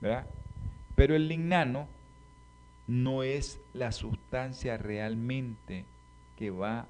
¿verdad? 0.00 0.24
Pero 0.98 1.14
el 1.14 1.28
lignano 1.28 1.86
no 2.88 3.22
es 3.22 3.60
la 3.72 3.92
sustancia 3.92 4.76
realmente 4.76 5.84
que 6.36 6.50
va 6.50 6.88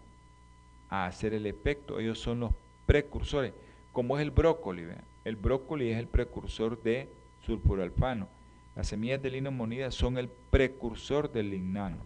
a 0.88 1.04
hacer 1.04 1.34
el 1.34 1.44
efecto. 1.44 2.00
Ellos 2.00 2.18
son 2.18 2.40
los 2.40 2.52
precursores, 2.86 3.52
como 3.92 4.16
es 4.16 4.22
el 4.22 4.30
brócoli. 4.30 4.86
El 5.26 5.36
brócoli 5.36 5.90
es 5.90 5.98
el 5.98 6.06
precursor 6.06 6.82
de 6.82 7.10
sulfuralfano. 7.42 8.28
Las 8.74 8.86
semillas 8.86 9.20
de 9.20 9.30
lino 9.30 9.50
monida 9.50 9.90
son 9.90 10.16
el 10.16 10.30
precursor 10.30 11.30
del 11.30 11.50
lignano. 11.50 11.98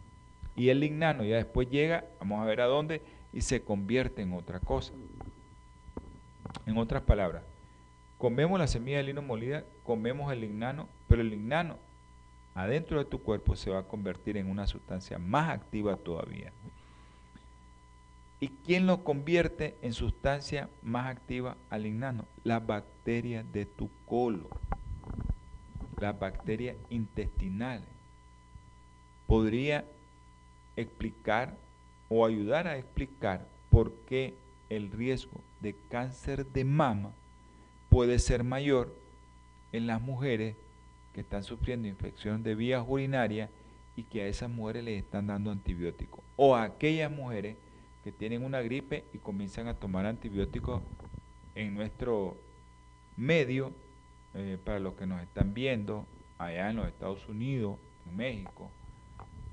Y 0.57 0.71
el 0.71 0.81
lignano 0.81 1.23
ya 1.23 1.37
después 1.37 1.71
llega, 1.71 2.07
vamos 2.19 2.43
a 2.43 2.47
ver 2.47 2.63
a 2.63 2.67
dónde, 2.67 3.01
y 3.33 3.43
se 3.43 3.63
convierte 3.63 4.23
en 4.23 4.33
otra 4.33 4.59
cosa. 4.59 4.93
En 6.67 6.79
otras 6.79 7.03
palabras, 7.03 7.45
comemos 8.19 8.59
la 8.59 8.67
semilla 8.67 8.97
de 8.97 9.05
lino 9.05 9.23
molida, 9.23 9.63
comemos 9.85 10.33
el 10.33 10.41
lignano, 10.41 10.89
pero 11.07 11.23
el 11.23 11.31
lignano 11.31 11.79
adentro 12.55 12.99
de 12.99 13.05
tu 13.05 13.23
cuerpo 13.23 13.57
se 13.57 13.71
va 13.71 13.81
a 13.81 13.89
convertir 13.89 14.37
en 14.37 14.51
una 14.51 14.67
sustancia 14.67 15.19
más 15.19 15.51
activa 15.51 15.97
todavía. 15.97 16.53
¿Y 18.41 18.49
quién 18.49 18.87
lo 18.87 19.05
convierte 19.05 19.77
en 19.83 19.93
sustancia 19.93 20.69
más 20.83 21.07
activa 21.07 21.57
al 21.71 21.85
lignano? 21.85 22.27
Las 22.43 22.67
bacterias 22.67 23.45
de 23.53 23.67
tu 23.67 23.89
colon, 24.05 24.49
las 26.01 26.19
bacterias 26.19 26.77
intestinales. 26.91 27.89
Podría 29.29 29.85
explicar 30.77 31.57
o 32.09 32.27
ayudar 32.27 32.67
a 32.67 32.77
explicar 32.77 33.47
por 33.71 33.93
qué 34.07 34.35
el 34.69 34.91
riesgo 34.91 35.41
de 35.61 35.77
cáncer 35.89 36.45
de 36.47 36.65
mama 36.65 37.13
puede 37.89 38.19
ser 38.19 38.43
mayor 38.43 38.93
en 39.71 39.87
las 39.87 40.01
mujeres 40.01 40.57
que 41.13 41.21
están 41.21 41.43
sufriendo 41.43 41.89
infección 41.89 42.43
de 42.43 42.55
vías 42.55 42.85
urinarias 42.87 43.51
y 43.97 44.05
que 44.05 44.23
a 44.23 44.27
esas 44.27 44.51
mujeres 44.51 44.85
les 44.85 45.03
están 45.03 45.27
dando 45.27 45.51
antibióticos. 45.51 46.21
O 46.37 46.57
a 46.57 46.65
aquellas 46.65 47.11
mujeres 47.11 47.57
que 48.03 48.13
tienen 48.13 48.45
una 48.45 48.61
gripe 48.63 49.05
y 49.13 49.19
comienzan 49.19 49.69
a 49.69 49.75
tomar 49.75 50.07
antibióticos 50.07 50.83
en 51.55 51.75
nuestro 51.75 52.37
medio, 53.17 53.73
eh, 54.35 54.59
para 54.65 54.81
los 54.81 54.95
que 54.95 55.07
nos 55.07 55.23
están 55.23 55.53
viendo, 55.53 56.07
allá 56.39 56.71
en 56.71 56.77
los 56.77 56.89
Estados 56.89 57.29
Unidos, 57.29 57.77
en 58.09 58.17
México, 58.17 58.71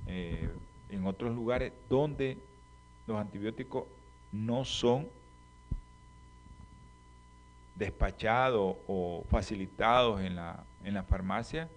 eh, 0.08 0.50
en 0.90 1.06
otros 1.06 1.36
lugares 1.36 1.74
donde 1.90 2.38
los 3.06 3.18
antibióticos 3.20 3.86
no 4.32 4.64
son 4.64 5.08
despachados 7.80 8.76
o 8.88 9.24
facilitados 9.30 10.22
en 10.22 10.36
la, 10.36 10.64
en 10.84 11.04
farmacia 11.06 11.70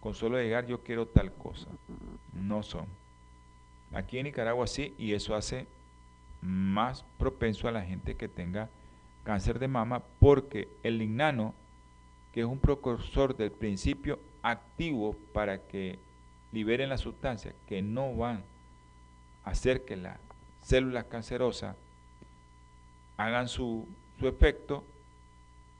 con 0.00 0.14
solo 0.14 0.38
llegar 0.38 0.66
yo 0.66 0.84
quiero 0.84 1.06
tal 1.06 1.32
cosa. 1.32 1.66
No 2.32 2.62
son. 2.62 2.86
Aquí 3.92 4.18
en 4.18 4.24
Nicaragua 4.24 4.66
sí, 4.66 4.94
y 4.98 5.14
eso 5.14 5.34
hace 5.34 5.66
más 6.42 7.04
propenso 7.18 7.66
a 7.66 7.72
la 7.72 7.82
gente 7.82 8.14
que 8.14 8.28
tenga 8.28 8.68
cáncer 9.24 9.58
de 9.58 9.66
mama 9.66 10.02
porque 10.20 10.68
el 10.82 10.98
lignano, 10.98 11.54
que 12.32 12.40
es 12.40 12.46
un 12.46 12.58
precursor 12.58 13.36
del 13.36 13.50
principio 13.50 14.20
activo 14.42 15.16
para 15.32 15.58
que 15.58 15.98
liberen 16.52 16.90
las 16.90 17.00
sustancias 17.00 17.54
que 17.66 17.80
no 17.82 18.14
van 18.14 18.44
a 19.44 19.50
hacer 19.50 19.84
que 19.84 19.96
las 19.96 20.18
células 20.62 21.06
cancerosas 21.06 21.74
hagan 23.16 23.48
su, 23.48 23.88
su 24.20 24.28
efecto, 24.28 24.84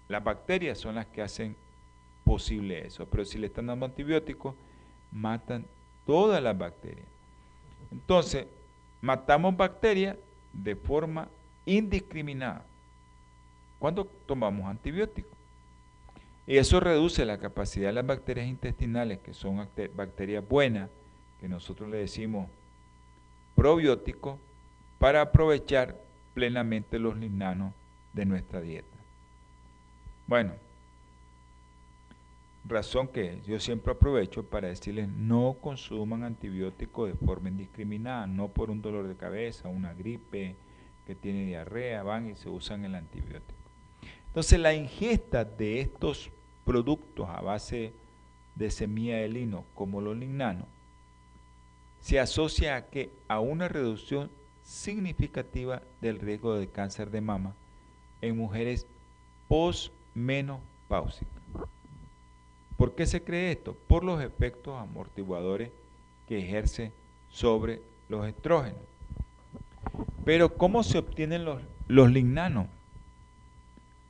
las 0.09 0.22
bacterias 0.22 0.78
son 0.78 0.94
las 0.94 1.07
que 1.07 1.22
hacen 1.22 1.57
posible 2.24 2.86
eso. 2.86 3.07
Pero 3.07 3.24
si 3.24 3.38
le 3.38 3.46
están 3.46 3.66
dando 3.66 3.86
antibióticos, 3.86 4.54
matan 5.12 5.66
todas 6.04 6.42
las 6.42 6.57
bacterias. 6.57 7.07
Entonces, 7.90 8.46
matamos 9.00 9.57
bacterias 9.57 10.16
de 10.52 10.76
forma 10.76 11.28
indiscriminada. 11.64 12.64
cuando 13.78 14.07
tomamos 14.07 14.64
antibióticos? 14.66 15.36
Y 16.46 16.57
eso 16.57 16.80
reduce 16.80 17.24
la 17.24 17.38
capacidad 17.38 17.88
de 17.88 17.92
las 17.92 18.07
bacterias 18.07 18.46
intestinales, 18.46 19.18
que 19.18 19.34
son 19.34 19.68
bacterias 19.94 20.48
buenas, 20.48 20.88
que 21.40 21.48
nosotros 21.48 21.90
le 21.90 21.98
decimos 21.98 22.48
probióticos, 23.54 24.38
para 24.98 25.20
aprovechar 25.20 26.00
plenamente 26.34 26.98
los 26.98 27.16
lignanos 27.16 27.74
de 28.12 28.24
nuestra 28.24 28.61
dieta. 28.61 28.95
Bueno, 30.27 30.55
razón 32.64 33.09
que 33.09 33.41
yo 33.47 33.61
siempre 33.61 33.93
aprovecho 33.93 34.43
para 34.45 34.68
decirles 34.68 35.09
no 35.09 35.57
consuman 35.61 36.24
antibióticos 36.24 37.09
de 37.09 37.27
forma 37.27 37.49
indiscriminada, 37.49 38.27
no 38.27 38.49
por 38.49 38.70
un 38.70 38.83
dolor 38.83 39.07
de 39.07 39.16
cabeza, 39.16 39.68
una 39.68 39.95
gripe 39.95 40.57
que 41.07 41.14
tiene 41.14 41.47
diarrea, 41.47 42.03
van 42.03 42.31
y 42.31 42.35
se 42.35 42.49
usan 42.49 42.85
el 42.85 42.97
antibiótico. 42.97 43.55
Entonces 44.27 44.59
la 44.59 44.74
ingesta 44.74 45.45
de 45.45 45.81
estos 45.81 46.31
productos 46.64 47.29
a 47.29 47.41
base 47.41 47.93
de 48.57 48.70
semilla 48.70 49.18
de 49.18 49.29
lino 49.29 49.64
como 49.74 50.01
los 50.01 50.16
lignanos 50.16 50.66
se 52.01 52.18
asocia 52.20 52.77
a 52.77 52.87
que 52.87 53.11
a 53.29 53.41
una 53.41 53.68
reducción 53.68 54.31
significativa 54.62 55.83
del 56.01 56.18
riesgo 56.18 56.55
de 56.55 56.68
cáncer 56.68 57.11
de 57.11 57.20
mama 57.20 57.55
en 58.20 58.37
mujeres 58.37 58.87
posmenopáusicas. 60.16 61.34
¿Por 62.76 62.94
qué 62.94 63.06
se 63.06 63.22
cree 63.22 63.52
esto? 63.52 63.76
Por 63.86 64.02
los 64.02 64.22
efectos 64.22 64.80
amortiguadores 64.80 65.70
que 66.26 66.38
ejerce 66.38 66.92
sobre 67.30 67.82
los 68.08 68.26
estrógenos. 68.26 68.80
Pero 70.24 70.54
¿cómo 70.56 70.82
se 70.82 70.98
obtienen 70.98 71.44
los, 71.44 71.62
los 71.86 72.10
lignanos? 72.10 72.66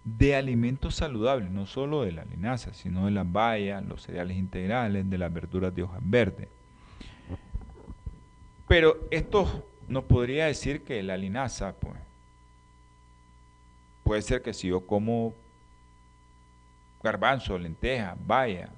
De 0.05 0.37
alimentos 0.37 0.95
saludables, 0.95 1.51
no 1.51 1.67
solo 1.67 2.03
de 2.03 2.13
la 2.13 2.25
linaza, 2.25 2.73
sino 2.73 3.07
de 3.07 3.11
las 3.11 3.31
bayas, 3.31 3.85
los 3.85 4.03
cereales 4.03 4.37
integrales, 4.37 5.11
de 5.11 5.19
las 5.19 5.33
verduras 5.33 5.75
de 5.75 5.83
hojas 5.83 6.01
verdes. 6.03 6.49
Pero 8.69 8.99
estos 9.11 9.49
nos 9.89 10.05
podría 10.05 10.47
decir 10.47 10.83
que 10.83 11.03
la 11.03 11.17
linaza, 11.17 11.75
pues, 11.75 11.95
puede 14.05 14.23
ser 14.23 14.43
que 14.43 14.55
si 14.55 14.69
yo 14.69 14.87
como 14.87 15.35
garbanzo, 17.07 17.59
lenteja, 17.59 18.17
vaya, 18.27 18.73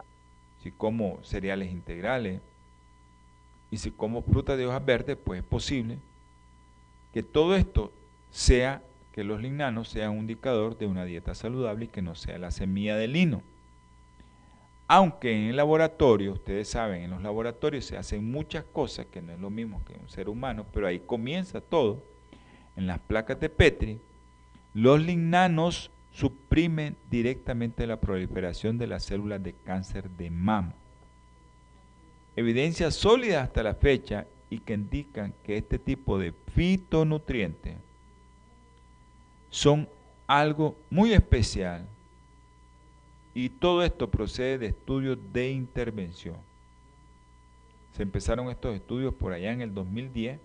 si 0.63 0.71
como 0.71 1.19
cereales 1.23 1.73
integrales 1.73 2.41
y 3.71 3.79
si 3.79 3.91
como 3.91 4.23
fruta 4.23 4.57
de 4.57 4.67
hojas 4.67 4.85
verdes, 4.85 5.17
pues 5.17 5.41
es 5.41 5.47
posible 5.47 5.99
que 7.13 7.23
todo 7.23 7.57
esto 7.57 7.91
sea, 8.31 8.83
que 9.13 9.25
los 9.25 9.41
lignanos 9.41 9.89
sean 9.89 10.11
un 10.11 10.19
indicador 10.19 10.77
de 10.77 10.87
una 10.87 11.05
dieta 11.05 11.35
saludable 11.35 11.87
y 11.87 11.89
que 11.89 12.03
no 12.03 12.15
sea 12.15 12.39
la 12.39 12.51
semilla 12.51 12.97
de 12.97 13.09
lino. 13.09 13.43
Aunque 14.87 15.33
en 15.33 15.49
el 15.49 15.57
laboratorio, 15.57 16.35
ustedes 16.35 16.69
saben, 16.69 17.03
en 17.03 17.11
los 17.11 17.23
laboratorios 17.23 17.87
se 17.87 17.97
hacen 17.97 18.31
muchas 18.31 18.65
cosas 18.65 19.07
que 19.07 19.21
no 19.21 19.33
es 19.33 19.41
lo 19.41 19.51
mismo 19.51 19.83
que 19.85 19.95
un 19.95 20.09
ser 20.09 20.29
humano, 20.29 20.67
pero 20.73 20.87
ahí 20.87 21.01
comienza 21.01 21.61
todo. 21.61 22.05
En 22.77 22.87
las 22.87 22.99
placas 23.01 23.41
de 23.41 23.49
Petri, 23.49 24.01
los 24.75 25.01
lignanos 25.01 25.91
suprimen 26.19 26.97
directamente 27.09 27.87
la 27.87 28.01
proliferación 28.01 28.77
de 28.77 28.89
las 28.89 29.05
células 29.05 29.41
de 29.41 29.53
cáncer 29.53 30.11
de 30.11 30.31
mama. 30.31 30.75
Evidencias 32.35 32.97
sólidas 32.97 33.45
hasta 33.45 33.63
la 33.63 33.75
fecha 33.75 34.27
y 34.51 34.59
que 34.59 34.75
indican 34.75 35.33
que 35.45 35.57
este 35.57 35.79
tipo 35.79 36.19
de 36.19 36.33
fitonutrientes 36.55 37.77
son 39.51 39.89
algo 40.27 40.77
muy 40.91 41.13
especial 41.13 41.87
y 43.33 43.51
todo 43.51 43.85
esto 43.85 44.11
procede 44.11 44.59
de 44.59 44.67
estudios 44.67 45.19
de 45.33 45.53
intervención. 45.53 46.37
Se 47.93 48.03
empezaron 48.03 48.51
estos 48.51 48.75
estudios 48.75 49.15
por 49.15 49.33
allá 49.33 49.53
en 49.53 49.61
el 49.61 49.73
2010. 49.73 50.41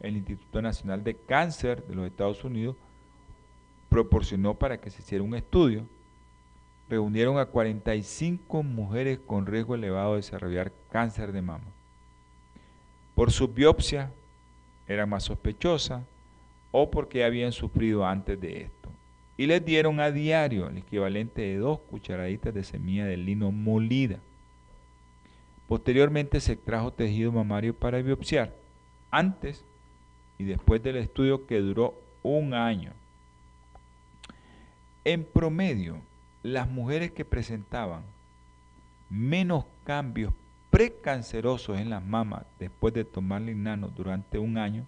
El 0.00 0.16
Instituto 0.16 0.62
Nacional 0.62 1.04
de 1.04 1.14
Cáncer 1.14 1.86
de 1.86 1.94
los 1.94 2.06
Estados 2.06 2.42
Unidos 2.42 2.76
proporcionó 3.88 4.54
para 4.54 4.80
que 4.80 4.90
se 4.90 5.02
hiciera 5.02 5.24
un 5.24 5.34
estudio. 5.34 5.86
Reunieron 6.88 7.38
a 7.38 7.46
45 7.46 8.62
mujeres 8.62 9.18
con 9.18 9.46
riesgo 9.46 9.74
elevado 9.74 10.12
de 10.12 10.18
desarrollar 10.18 10.72
cáncer 10.90 11.32
de 11.32 11.42
mama. 11.42 11.64
Por 13.14 13.32
su 13.32 13.48
biopsia 13.48 14.12
era 14.86 15.06
más 15.06 15.24
sospechosa 15.24 16.04
o 16.70 16.90
porque 16.90 17.24
habían 17.24 17.52
sufrido 17.52 18.06
antes 18.06 18.40
de 18.40 18.62
esto 18.62 18.76
y 19.36 19.46
les 19.46 19.64
dieron 19.64 20.00
a 20.00 20.10
diario 20.10 20.68
el 20.68 20.78
equivalente 20.78 21.42
de 21.42 21.56
dos 21.58 21.80
cucharaditas 21.80 22.54
de 22.54 22.64
semilla 22.64 23.04
de 23.04 23.16
lino 23.16 23.52
molida. 23.52 24.18
Posteriormente 25.68 26.40
se 26.40 26.52
extrajo 26.52 26.92
tejido 26.92 27.32
mamario 27.32 27.74
para 27.74 28.00
biopsiar, 28.00 28.54
antes 29.10 29.64
y 30.38 30.44
después 30.44 30.82
del 30.82 30.96
estudio 30.96 31.46
que 31.46 31.60
duró 31.60 32.00
un 32.22 32.54
año. 32.54 32.92
En 35.06 35.24
promedio, 35.24 36.02
las 36.42 36.68
mujeres 36.68 37.12
que 37.12 37.24
presentaban 37.24 38.02
menos 39.08 39.64
cambios 39.84 40.34
precancerosos 40.68 41.78
en 41.78 41.90
las 41.90 42.04
mamas 42.04 42.44
después 42.58 42.92
de 42.92 43.04
tomar 43.04 43.40
lignano 43.40 43.86
durante 43.86 44.36
un 44.36 44.58
año 44.58 44.84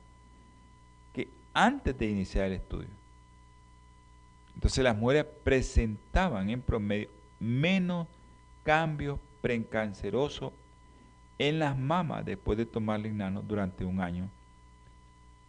que 1.14 1.28
antes 1.54 1.96
de 1.96 2.10
iniciar 2.10 2.46
el 2.46 2.54
estudio. 2.54 2.88
Entonces 4.56 4.82
las 4.82 4.96
mujeres 4.96 5.24
presentaban 5.44 6.50
en 6.50 6.62
promedio 6.62 7.10
menos 7.38 8.08
cambios 8.64 9.20
precancerosos 9.40 10.52
en 11.38 11.60
las 11.60 11.78
mamas 11.78 12.24
después 12.24 12.58
de 12.58 12.66
tomar 12.66 12.98
lignano 12.98 13.40
durante 13.40 13.84
un 13.84 14.00
año 14.00 14.28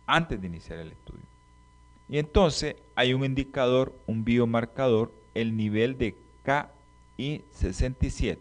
antes 0.06 0.40
de 0.40 0.46
iniciar 0.46 0.78
el 0.78 0.92
estudio. 0.92 1.29
Y 2.10 2.18
entonces 2.18 2.76
hay 2.96 3.14
un 3.14 3.24
indicador, 3.24 3.94
un 4.08 4.26
biomarcador, 4.26 5.12
el 5.36 5.56
nivel 5.56 5.98
de 5.98 6.16
KI67, 6.44 8.38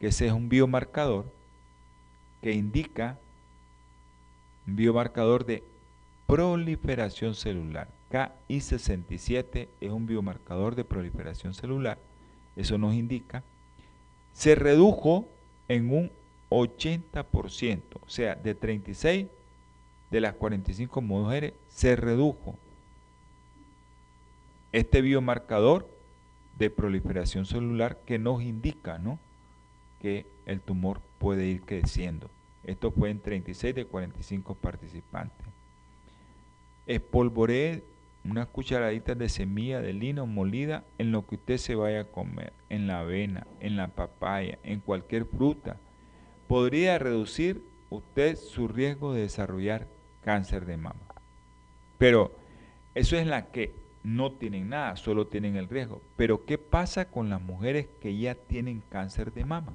que 0.00 0.08
ese 0.08 0.26
es 0.26 0.32
un 0.32 0.48
biomarcador 0.48 1.32
que 2.42 2.52
indica 2.52 3.16
un 4.66 4.74
biomarcador 4.74 5.46
de 5.46 5.62
proliferación 6.26 7.34
celular. 7.34 7.88
KI67 8.10 9.68
es 9.80 9.90
un 9.90 10.06
biomarcador 10.06 10.74
de 10.74 10.84
proliferación 10.84 11.54
celular, 11.54 11.98
eso 12.56 12.76
nos 12.76 12.94
indica, 12.94 13.44
se 14.32 14.54
redujo 14.54 15.28
en 15.68 15.92
un 15.92 16.10
80%, 16.50 17.80
o 18.04 18.08
sea, 18.08 18.34
de 18.34 18.54
36 18.54 19.26
de 20.10 20.20
las 20.20 20.34
45 20.34 21.00
mujeres 21.00 21.54
se 21.68 21.96
redujo 21.96 22.56
este 24.72 25.00
biomarcador 25.00 25.88
de 26.58 26.70
proliferación 26.70 27.46
celular 27.46 27.98
que 28.04 28.18
nos 28.18 28.42
indica 28.42 28.98
¿no? 28.98 29.18
que 30.00 30.26
el 30.46 30.60
tumor 30.60 31.00
puede 31.18 31.46
ir 31.46 31.62
creciendo. 31.62 32.30
Esto 32.64 32.90
fue 32.90 33.10
en 33.10 33.20
36 33.20 33.74
de 33.74 33.86
45 33.86 34.54
participantes. 34.54 35.46
Espolvoré 36.86 37.84
unas 38.24 38.48
cucharaditas 38.48 39.16
de 39.16 39.28
semilla 39.28 39.80
de 39.80 39.92
lino 39.92 40.26
molida 40.26 40.84
en 40.98 41.12
lo 41.12 41.26
que 41.26 41.36
usted 41.36 41.58
se 41.58 41.74
vaya 41.74 42.00
a 42.00 42.04
comer, 42.04 42.52
en 42.68 42.86
la 42.86 43.00
avena, 43.00 43.46
en 43.60 43.76
la 43.76 43.88
papaya, 43.88 44.58
en 44.62 44.80
cualquier 44.80 45.26
fruta. 45.26 45.78
Podría 46.48 46.98
reducir 46.98 47.62
usted 47.88 48.36
su 48.36 48.68
riesgo 48.68 49.12
de 49.14 49.22
desarrollar 49.22 49.86
cáncer 50.26 50.66
de 50.66 50.76
mama. 50.76 51.00
Pero 51.96 52.36
eso 52.94 53.16
es 53.16 53.26
la 53.26 53.46
que 53.46 53.72
no 54.02 54.32
tienen 54.32 54.68
nada, 54.68 54.96
solo 54.96 55.26
tienen 55.26 55.56
el 55.56 55.70
riesgo. 55.70 56.02
Pero 56.16 56.44
¿qué 56.44 56.58
pasa 56.58 57.08
con 57.08 57.30
las 57.30 57.40
mujeres 57.40 57.86
que 58.02 58.18
ya 58.18 58.34
tienen 58.34 58.82
cáncer 58.90 59.32
de 59.32 59.46
mama? 59.46 59.72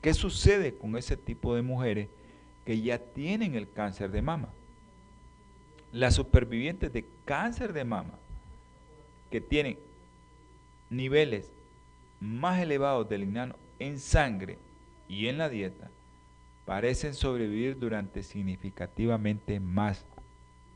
¿Qué 0.00 0.14
sucede 0.14 0.76
con 0.76 0.96
ese 0.96 1.16
tipo 1.16 1.56
de 1.56 1.62
mujeres 1.62 2.08
que 2.64 2.80
ya 2.80 2.98
tienen 2.98 3.56
el 3.56 3.68
cáncer 3.68 4.12
de 4.12 4.22
mama? 4.22 4.50
las 5.92 6.14
supervivientes 6.14 6.92
de 6.92 7.06
cáncer 7.24 7.72
de 7.72 7.84
mama 7.84 8.18
que 9.30 9.40
tienen 9.40 9.78
niveles 10.90 11.50
más 12.20 12.60
elevados 12.60 13.08
de 13.08 13.18
lignano 13.18 13.56
en 13.78 13.98
sangre 13.98 14.58
y 15.08 15.28
en 15.28 15.38
la 15.38 15.48
dieta 15.48 15.90
parecen 16.68 17.14
sobrevivir 17.14 17.78
durante 17.78 18.22
significativamente 18.22 19.58
más 19.58 20.04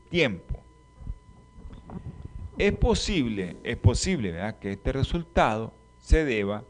tiempo. 0.09 0.59
Es 2.57 2.73
posible, 2.73 3.57
es 3.63 3.77
posible 3.77 4.33
que 4.59 4.71
este 4.71 4.91
resultado 4.91 5.71
se 5.99 6.25
deba 6.25 6.63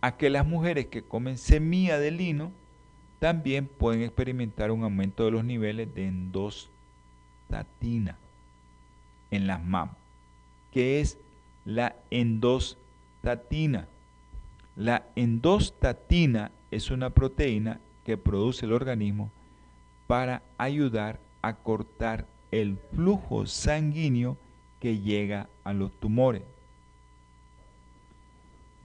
a 0.00 0.16
que 0.16 0.28
las 0.28 0.44
mujeres 0.44 0.86
que 0.86 1.04
comen 1.04 1.38
semilla 1.38 2.00
de 2.00 2.10
lino 2.10 2.50
también 3.20 3.68
pueden 3.68 4.02
experimentar 4.02 4.72
un 4.72 4.82
aumento 4.82 5.24
de 5.24 5.30
los 5.30 5.44
niveles 5.44 5.94
de 5.94 6.08
endos 6.08 6.68
en 9.30 9.46
las 9.46 9.62
mamas. 9.62 9.96
¿Qué 10.72 11.00
es 11.00 11.16
la 11.64 11.94
endostatina? 12.10 13.86
La 14.74 15.06
endostatina 15.14 16.50
es 16.72 16.90
una 16.90 17.10
proteína 17.10 17.78
que 18.04 18.16
produce 18.16 18.66
el 18.66 18.72
organismo 18.72 19.30
para 20.06 20.42
ayudar 20.58 21.20
a 21.40 21.54
cortar 21.54 22.26
el 22.50 22.78
flujo 22.94 23.46
sanguíneo 23.46 24.36
que 24.80 24.98
llega 24.98 25.48
a 25.64 25.72
los 25.72 25.92
tumores. 26.00 26.42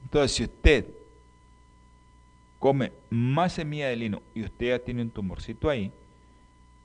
Entonces, 0.03 0.31
si 0.31 0.43
usted 0.43 0.85
come 2.59 2.91
más 3.09 3.53
semilla 3.53 3.89
de 3.89 3.95
lino 3.95 4.21
y 4.33 4.43
usted 4.43 4.67
ya 4.67 4.79
tiene 4.79 5.01
un 5.01 5.09
tumorcito 5.09 5.69
ahí, 5.69 5.91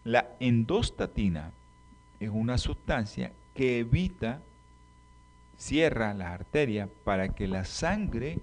la 0.04 0.28
endostatina 0.40 1.52
es 2.18 2.30
una 2.30 2.58
sustancia 2.58 3.32
que 3.54 3.78
evita, 3.78 4.42
cierra 5.56 6.14
las 6.14 6.28
arterias 6.28 6.88
para 7.04 7.28
que 7.28 7.46
la 7.46 7.64
sangre 7.64 8.38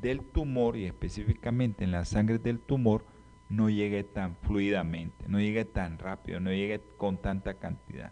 del 0.00 0.20
tumor, 0.20 0.76
y 0.76 0.84
específicamente 0.84 1.84
en 1.84 1.92
la 1.92 2.04
sangre 2.04 2.38
del 2.38 2.58
tumor, 2.58 3.04
no 3.52 3.68
llegue 3.68 4.02
tan 4.02 4.34
fluidamente, 4.36 5.26
no 5.28 5.38
llegue 5.38 5.66
tan 5.66 5.98
rápido, 5.98 6.40
no 6.40 6.50
llegue 6.50 6.80
con 6.96 7.18
tanta 7.18 7.52
cantidad. 7.52 8.10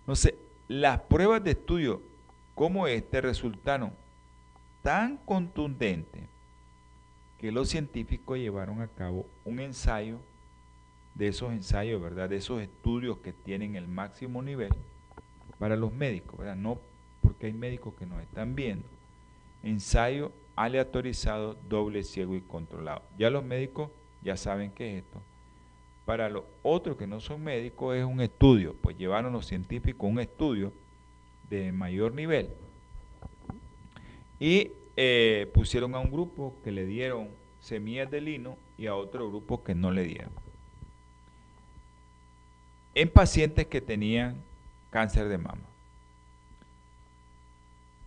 Entonces, 0.00 0.34
las 0.66 1.00
pruebas 1.00 1.44
de 1.44 1.50
estudio 1.50 2.00
como 2.54 2.86
este 2.86 3.20
resultaron 3.20 3.92
tan 4.82 5.18
contundentes 5.18 6.22
que 7.38 7.52
los 7.52 7.68
científicos 7.68 8.38
llevaron 8.38 8.80
a 8.80 8.88
cabo 8.88 9.26
un 9.44 9.60
ensayo 9.60 10.18
de 11.14 11.28
esos 11.28 11.52
ensayos, 11.52 12.00
¿verdad? 12.00 12.30
De 12.30 12.36
esos 12.36 12.62
estudios 12.62 13.18
que 13.18 13.34
tienen 13.34 13.76
el 13.76 13.88
máximo 13.88 14.42
nivel 14.42 14.72
para 15.58 15.76
los 15.76 15.92
médicos, 15.92 16.38
¿verdad? 16.38 16.56
No 16.56 16.78
porque 17.20 17.46
hay 17.46 17.52
médicos 17.52 17.92
que 17.98 18.06
nos 18.06 18.22
están 18.22 18.54
viendo. 18.54 18.86
Ensayo 19.62 20.32
aleatorizado, 20.56 21.58
doble, 21.68 22.04
ciego 22.04 22.34
y 22.34 22.40
controlado. 22.40 23.02
Ya 23.18 23.28
los 23.28 23.44
médicos 23.44 23.90
ya 24.24 24.36
saben 24.36 24.70
qué 24.72 24.98
es 24.98 25.04
esto. 25.04 25.20
para 26.04 26.28
los 26.28 26.44
otros 26.62 26.96
que 26.96 27.06
no 27.06 27.20
son 27.20 27.42
médicos 27.42 27.96
es 27.96 28.04
un 28.04 28.20
estudio, 28.20 28.74
pues 28.82 28.96
llevaron 28.98 29.32
los 29.32 29.46
científicos 29.46 30.10
un 30.10 30.20
estudio 30.20 30.72
de 31.48 31.72
mayor 31.72 32.12
nivel 32.12 32.50
y 34.38 34.72
eh, 34.96 35.50
pusieron 35.54 35.94
a 35.94 36.00
un 36.00 36.10
grupo 36.10 36.54
que 36.62 36.72
le 36.72 36.84
dieron 36.86 37.28
semillas 37.60 38.10
de 38.10 38.20
lino 38.20 38.58
y 38.76 38.86
a 38.86 38.94
otro 38.94 39.28
grupo 39.28 39.64
que 39.64 39.74
no 39.74 39.90
le 39.90 40.04
dieron. 40.04 40.32
En 42.94 43.08
pacientes 43.08 43.66
que 43.66 43.80
tenían 43.80 44.36
cáncer 44.90 45.28
de 45.28 45.38
mama. 45.38 45.62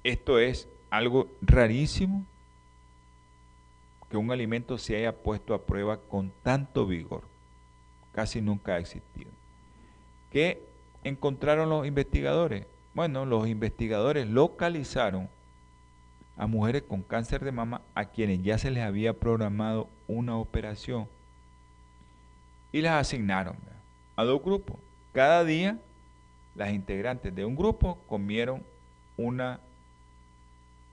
Esto 0.03 0.39
es 0.39 0.69
algo 0.89 1.27
rarísimo 1.41 2.25
que 4.09 4.17
un 4.17 4.31
alimento 4.31 4.77
se 4.77 4.95
haya 4.95 5.15
puesto 5.15 5.53
a 5.53 5.65
prueba 5.65 5.97
con 5.97 6.31
tanto 6.43 6.85
vigor. 6.85 7.23
Casi 8.13 8.41
nunca 8.41 8.75
ha 8.75 8.79
existido. 8.79 9.31
¿Qué 10.31 10.61
encontraron 11.03 11.69
los 11.69 11.85
investigadores? 11.85 12.65
Bueno, 12.93 13.25
los 13.25 13.47
investigadores 13.47 14.27
localizaron 14.27 15.29
a 16.37 16.47
mujeres 16.47 16.83
con 16.83 17.01
cáncer 17.01 17.43
de 17.43 17.51
mama 17.51 17.81
a 17.95 18.05
quienes 18.05 18.43
ya 18.43 18.57
se 18.57 18.71
les 18.71 18.83
había 18.83 19.13
programado 19.13 19.89
una 20.07 20.37
operación 20.37 21.07
y 22.71 22.81
las 22.81 22.93
asignaron 22.93 23.55
a 24.15 24.23
dos 24.23 24.41
grupos. 24.41 24.77
Cada 25.13 25.43
día 25.43 25.79
las 26.55 26.71
integrantes 26.71 27.33
de 27.33 27.45
un 27.45 27.55
grupo 27.55 27.99
comieron 28.07 28.63
una 29.15 29.59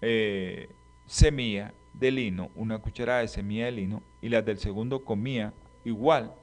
eh, 0.00 0.68
semilla 1.06 1.72
de 1.94 2.10
lino, 2.10 2.50
una 2.54 2.78
cucharada 2.78 3.20
de 3.20 3.28
semilla 3.28 3.66
de 3.66 3.72
lino, 3.72 4.02
y 4.20 4.28
las 4.28 4.44
del 4.44 4.58
segundo 4.58 5.04
comía 5.04 5.52
igual, 5.84 6.34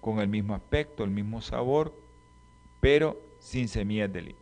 con 0.00 0.20
el 0.20 0.28
mismo 0.28 0.54
aspecto, 0.54 1.04
el 1.04 1.10
mismo 1.10 1.40
sabor, 1.40 1.94
pero 2.80 3.20
sin 3.38 3.68
semillas 3.68 4.12
de 4.12 4.22
lino. 4.22 4.38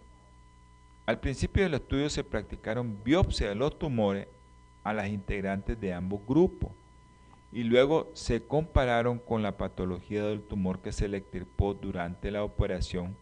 Al 1.07 1.21
principio 1.21 1.62
del 1.62 1.75
estudio 1.75 2.09
se 2.09 2.25
practicaron 2.25 3.03
biopsias 3.05 3.51
de 3.51 3.55
los 3.55 3.79
tumores 3.79 4.27
a 4.83 4.93
las 4.93 5.09
integrantes 5.09 5.81
de 5.81 5.93
ambos 5.93 6.21
grupos 6.27 6.71
y 7.53 7.62
luego 7.62 8.11
se 8.15 8.43
compararon 8.43 9.19
con 9.19 9.43
la 9.43 9.57
patología 9.57 10.25
del 10.25 10.43
tumor 10.43 10.81
que 10.81 10.93
se 10.93 11.09
le 11.09 11.19
extirpó 11.19 11.75
durante 11.75 12.31
la 12.31 12.43
operación 12.43 13.17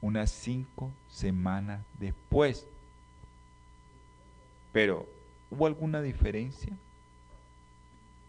unas 0.00 0.30
cinco 0.30 0.92
semanas 1.08 1.84
después. 1.98 2.68
Pero, 4.72 5.06
¿hubo 5.50 5.66
alguna 5.66 6.02
diferencia? 6.02 6.72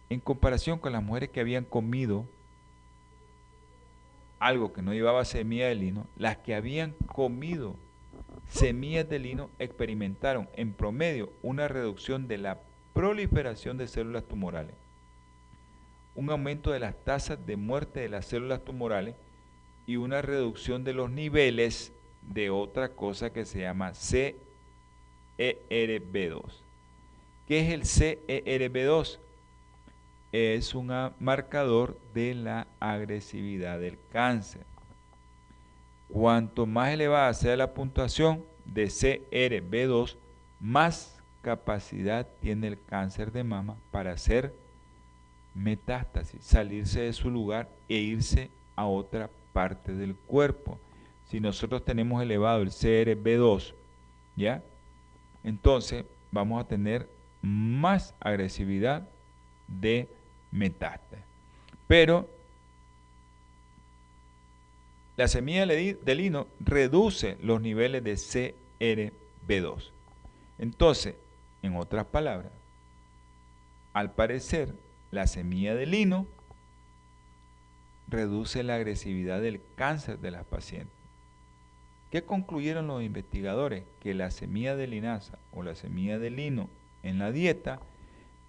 En 0.09 0.19
comparación 0.19 0.79
con 0.79 0.93
las 0.93 1.03
mujeres 1.03 1.29
que 1.29 1.39
habían 1.39 1.65
comido 1.65 2.25
algo 4.39 4.71
que 4.71 4.81
no 4.81 4.93
llevaba 4.93 5.25
semilla 5.25 5.67
de 5.67 5.75
lino, 5.75 6.07
las 6.15 6.37
que 6.37 6.55
habían 6.55 6.93
comido 7.07 7.75
semillas 8.49 9.09
de 9.09 9.19
lino 9.19 9.49
experimentaron 9.59 10.49
en 10.53 10.73
promedio 10.73 11.31
una 11.41 11.67
reducción 11.67 12.27
de 12.27 12.37
la 12.37 12.59
proliferación 12.93 13.77
de 13.77 13.87
células 13.87 14.25
tumorales, 14.25 14.75
un 16.15 16.29
aumento 16.29 16.71
de 16.71 16.79
las 16.79 16.95
tasas 17.03 17.45
de 17.45 17.57
muerte 17.57 17.99
de 17.99 18.09
las 18.09 18.25
células 18.25 18.63
tumorales 18.63 19.15
y 19.85 19.97
una 19.97 20.21
reducción 20.21 20.83
de 20.83 20.93
los 20.93 21.11
niveles 21.11 21.91
de 22.21 22.49
otra 22.49 22.89
cosa 22.89 23.31
que 23.31 23.45
se 23.45 23.61
llama 23.61 23.91
CERB2. 23.91 24.33
¿Qué 27.47 27.61
es 27.61 27.73
el 27.73 27.83
CERB2? 27.83 29.19
Es 30.33 30.75
un 30.75 30.91
marcador 31.19 31.97
de 32.13 32.35
la 32.35 32.67
agresividad 32.81 33.79
del 33.79 33.97
cáncer. 34.11 34.65
Cuanto 36.09 36.65
más 36.65 36.89
elevada 36.89 37.33
sea 37.33 37.55
la 37.55 37.73
puntuación 37.73 38.43
de 38.65 38.87
CRB2, 38.87 40.17
más 40.59 41.21
capacidad 41.41 42.27
tiene 42.41 42.67
el 42.67 42.83
cáncer 42.83 43.31
de 43.31 43.45
mama 43.45 43.77
para 43.91 44.11
hacer 44.11 44.53
metástasis, 45.53 46.43
salirse 46.43 46.99
de 47.01 47.13
su 47.13 47.31
lugar 47.31 47.69
e 47.87 47.95
irse 47.95 48.51
a 48.75 48.85
otra 48.85 49.29
parte 49.53 49.93
del 49.93 50.15
cuerpo. 50.15 50.77
Si 51.29 51.39
nosotros 51.39 51.85
tenemos 51.85 52.21
elevado 52.21 52.61
el 52.61 52.71
CRB2, 52.71 53.73
¿ya? 54.35 54.61
Entonces 55.43 56.03
vamos 56.31 56.61
a 56.61 56.67
tener 56.67 57.09
más 57.41 58.13
agresividad 58.19 59.07
de 59.67 60.09
metástasis. 60.51 61.25
Pero 61.87 62.29
la 65.15 65.27
semilla 65.27 65.65
de 65.65 66.15
lino 66.15 66.47
reduce 66.59 67.37
los 67.41 67.61
niveles 67.61 68.03
de 68.03 68.13
CRB2. 69.47 69.91
Entonces, 70.59 71.15
en 71.63 71.75
otras 71.75 72.05
palabras, 72.05 72.51
al 73.93 74.13
parecer, 74.13 74.75
la 75.11 75.25
semilla 75.25 75.73
de 75.73 75.85
lino 75.87 76.27
reduce 78.07 78.63
la 78.63 78.75
agresividad 78.75 79.41
del 79.41 79.61
cáncer 79.75 80.19
de 80.19 80.31
las 80.31 80.45
pacientes. 80.45 80.95
¿Qué 82.11 82.23
concluyeron 82.23 82.87
los 82.87 83.03
investigadores? 83.03 83.83
Que 84.01 84.13
la 84.13 84.31
semilla 84.31 84.75
de 84.75 84.87
linaza 84.87 85.39
o 85.51 85.63
la 85.63 85.75
semilla 85.75 86.19
de 86.19 86.29
lino 86.29 86.69
en 87.07 87.19
la 87.19 87.31
dieta 87.31 87.79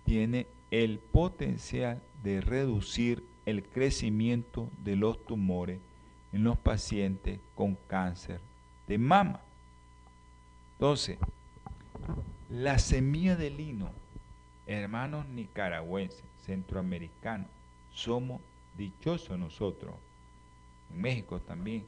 tiene 0.04 0.46
el 0.70 0.98
potencial 0.98 2.02
de 2.22 2.40
reducir 2.40 3.24
el 3.46 3.62
crecimiento 3.62 4.70
de 4.84 4.96
los 4.96 5.24
tumores 5.24 5.80
en 6.32 6.44
los 6.44 6.58
pacientes 6.58 7.40
con 7.54 7.76
cáncer 7.86 8.40
de 8.86 8.98
mama. 8.98 9.40
Entonces, 10.72 11.18
la 12.50 12.78
semilla 12.78 13.36
de 13.36 13.50
lino, 13.50 13.90
hermanos 14.66 15.26
nicaragüenses, 15.28 16.24
centroamericanos, 16.44 17.48
somos 17.90 18.40
dichosos 18.76 19.38
nosotros, 19.38 19.94
en 20.90 21.00
México 21.00 21.40
también, 21.40 21.84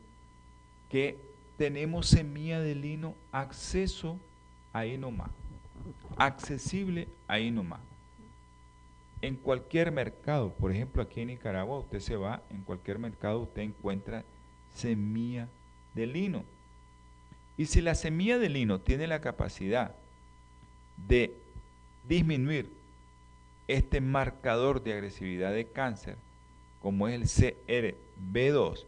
que 0.88 1.18
tenemos 1.56 2.06
semilla 2.06 2.60
de 2.60 2.74
lino 2.74 3.14
acceso 3.32 4.18
ahí 4.72 4.96
nomás, 4.96 5.30
accesible 6.16 7.08
ahí 7.26 7.50
nomás. 7.50 7.80
En 9.22 9.36
cualquier 9.36 9.92
mercado, 9.92 10.52
por 10.54 10.72
ejemplo 10.72 11.02
aquí 11.02 11.20
en 11.20 11.28
Nicaragua, 11.28 11.78
usted 11.78 12.00
se 12.00 12.16
va, 12.16 12.42
en 12.50 12.62
cualquier 12.62 12.98
mercado 12.98 13.40
usted 13.40 13.62
encuentra 13.62 14.24
semilla 14.74 15.48
de 15.94 16.06
lino. 16.06 16.44
Y 17.56 17.66
si 17.66 17.82
la 17.82 17.94
semilla 17.94 18.38
de 18.38 18.48
lino 18.48 18.80
tiene 18.80 19.06
la 19.06 19.20
capacidad 19.20 19.94
de 21.08 21.34
disminuir 22.08 22.70
este 23.68 24.00
marcador 24.00 24.82
de 24.82 24.94
agresividad 24.94 25.52
de 25.52 25.66
cáncer, 25.66 26.16
como 26.80 27.06
es 27.06 27.38
el 27.38 27.56
CRB2, 27.66 28.84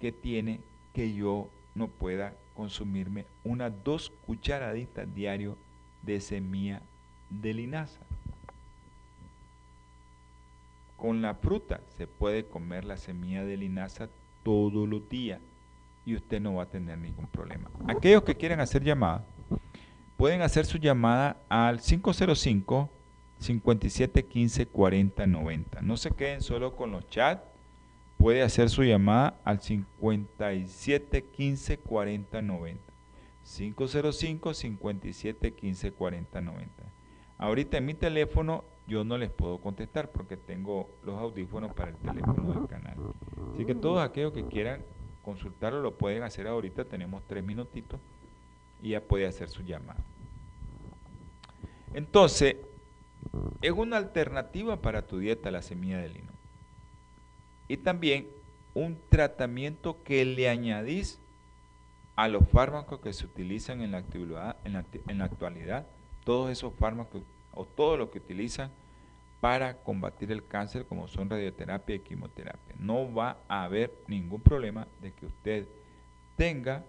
que 0.00 0.12
tiene 0.12 0.60
que 0.94 1.12
yo 1.14 1.50
no 1.74 1.88
pueda 1.88 2.34
consumirme 2.54 3.26
unas 3.42 3.72
dos 3.84 4.12
cucharaditas 4.26 5.12
diario 5.14 5.56
de 6.04 6.20
semilla 6.20 6.82
de 7.30 7.54
linaza. 7.54 8.00
Con 10.96 11.22
la 11.22 11.34
fruta 11.34 11.80
se 11.96 12.06
puede 12.06 12.46
comer 12.46 12.84
la 12.84 12.96
semilla 12.96 13.44
de 13.44 13.56
linaza 13.56 14.08
todos 14.42 14.88
los 14.88 15.08
días 15.08 15.40
y 16.06 16.14
usted 16.14 16.40
no 16.40 16.54
va 16.54 16.64
a 16.64 16.70
tener 16.70 16.98
ningún 16.98 17.26
problema. 17.26 17.70
Aquellos 17.88 18.22
que 18.22 18.34
quieran 18.34 18.60
hacer 18.60 18.82
llamada, 18.82 19.24
pueden 20.16 20.42
hacer 20.42 20.66
su 20.66 20.78
llamada 20.78 21.36
al 21.48 21.80
505 21.80 22.90
57 23.38 24.24
15 24.24 24.66
40 24.66 25.26
90. 25.26 25.82
No 25.82 25.96
se 25.96 26.10
queden 26.10 26.40
solo 26.40 26.76
con 26.76 26.92
los 26.92 27.08
chats, 27.08 27.42
puede 28.16 28.42
hacer 28.42 28.70
su 28.70 28.82
llamada 28.84 29.38
al 29.44 29.60
57 29.60 31.24
15 31.24 31.78
40 31.78 32.42
90. 32.42 32.83
505 33.44 34.54
57 34.54 35.54
15 35.54 35.92
40 35.92 36.40
90. 36.40 36.84
Ahorita 37.38 37.78
en 37.78 37.86
mi 37.86 37.94
teléfono 37.94 38.64
yo 38.86 39.04
no 39.04 39.18
les 39.18 39.30
puedo 39.30 39.58
contestar 39.58 40.10
porque 40.10 40.36
tengo 40.36 40.90
los 41.04 41.18
audífonos 41.18 41.72
para 41.72 41.90
el 41.90 41.96
teléfono 41.96 42.52
del 42.52 42.66
canal. 42.66 42.96
Así 43.52 43.64
que 43.64 43.74
todos 43.74 44.02
aquellos 44.02 44.32
que 44.32 44.46
quieran 44.46 44.82
consultarlo 45.22 45.80
lo 45.80 45.96
pueden 45.96 46.22
hacer 46.22 46.46
ahorita, 46.46 46.84
tenemos 46.84 47.22
tres 47.26 47.44
minutitos 47.44 48.00
y 48.82 48.90
ya 48.90 49.00
puede 49.00 49.26
hacer 49.26 49.48
su 49.48 49.62
llamada. 49.62 50.04
Entonces, 51.94 52.56
es 53.62 53.72
una 53.72 53.96
alternativa 53.96 54.82
para 54.82 55.06
tu 55.06 55.18
dieta 55.18 55.50
la 55.50 55.62
semilla 55.62 55.98
de 55.98 56.08
lino. 56.10 56.32
Y 57.68 57.78
también 57.78 58.28
un 58.74 58.98
tratamiento 59.08 60.02
que 60.02 60.24
le 60.24 60.48
añadís 60.48 61.20
a 62.16 62.28
los 62.28 62.48
fármacos 62.48 63.00
que 63.00 63.12
se 63.12 63.26
utilizan 63.26 63.80
en 63.80 63.92
la, 63.92 63.98
actividad, 63.98 64.56
en 64.64 64.74
la, 64.74 64.84
en 65.08 65.18
la 65.18 65.24
actualidad, 65.24 65.86
todos 66.24 66.50
esos 66.50 66.72
fármacos 66.74 67.22
o 67.52 67.64
todo 67.64 67.96
lo 67.96 68.10
que 68.10 68.18
utilizan 68.18 68.70
para 69.40 69.76
combatir 69.82 70.32
el 70.32 70.46
cáncer 70.46 70.86
como 70.86 71.06
son 71.06 71.28
radioterapia 71.28 71.96
y 71.96 72.00
quimioterapia. 72.00 72.74
No 72.78 73.12
va 73.12 73.38
a 73.48 73.64
haber 73.64 73.92
ningún 74.06 74.40
problema 74.40 74.88
de 75.02 75.12
que 75.12 75.26
usted 75.26 75.68
tenga 76.36 76.84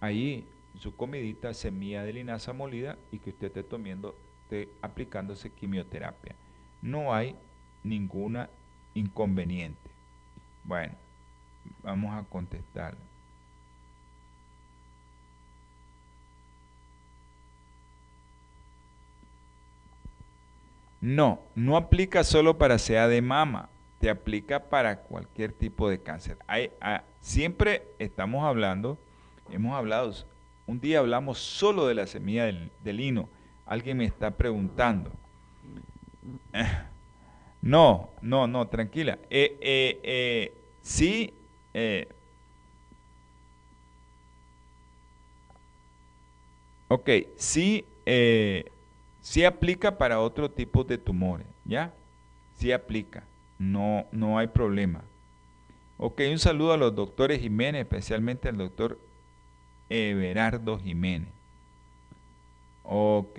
ahí 0.00 0.46
su 0.78 0.94
comidita 0.94 1.54
semilla 1.54 2.04
de 2.04 2.12
linaza 2.12 2.52
molida 2.52 2.98
y 3.10 3.18
que 3.18 3.30
usted 3.30 3.46
esté 3.46 3.62
tomando, 3.62 4.14
esté 4.42 4.68
aplicándose 4.82 5.50
quimioterapia. 5.50 6.34
No 6.82 7.14
hay 7.14 7.36
ninguna 7.82 8.50
inconveniente. 8.94 9.90
Bueno, 10.64 10.94
vamos 11.82 12.14
a 12.14 12.28
contestar. 12.28 12.96
No, 21.00 21.40
no 21.54 21.76
aplica 21.76 22.24
solo 22.24 22.58
para 22.58 22.78
sea 22.78 23.08
de 23.08 23.22
mama, 23.22 23.70
te 24.00 24.10
aplica 24.10 24.68
para 24.68 25.00
cualquier 25.02 25.52
tipo 25.52 25.88
de 25.88 26.02
cáncer. 26.02 26.36
Hay, 26.46 26.70
ah, 26.80 27.04
siempre 27.20 27.88
estamos 27.98 28.44
hablando, 28.44 28.98
hemos 29.50 29.74
hablado, 29.74 30.12
un 30.66 30.80
día 30.80 30.98
hablamos 30.98 31.38
solo 31.38 31.86
de 31.86 31.94
la 31.94 32.06
semilla 32.06 32.44
del, 32.44 32.70
lino. 32.84 33.30
Alguien 33.64 33.96
me 33.96 34.04
está 34.04 34.36
preguntando. 34.36 35.10
No, 37.62 38.08
no, 38.22 38.46
no, 38.46 38.68
tranquila. 38.68 39.18
Eh, 39.28 39.58
eh, 39.60 40.00
eh, 40.02 40.54
sí, 40.80 41.34
ok, 46.88 47.10
sí, 47.36 47.84
sí 49.20 49.44
aplica 49.44 49.98
para 49.98 50.20
otro 50.20 50.50
tipo 50.50 50.84
de 50.84 50.98
tumores, 50.98 51.46
¿ya? 51.64 51.94
Sí 52.56 52.72
aplica, 52.72 53.24
no, 53.58 54.06
no 54.12 54.38
hay 54.38 54.48
problema. 54.48 55.02
Ok, 55.98 56.22
un 56.30 56.38
saludo 56.38 56.72
a 56.72 56.76
los 56.78 56.94
doctores 56.94 57.40
Jiménez, 57.40 57.82
especialmente 57.82 58.48
al 58.48 58.56
doctor 58.56 58.98
Everardo 59.90 60.78
Jiménez. 60.78 61.28
Ok. 62.84 63.38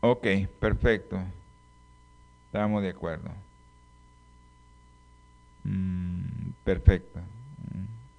Ok, 0.00 0.26
perfecto. 0.60 1.18
Estamos 2.46 2.82
de 2.82 2.90
acuerdo. 2.90 3.30
Mm, 5.64 6.52
perfecto. 6.64 7.20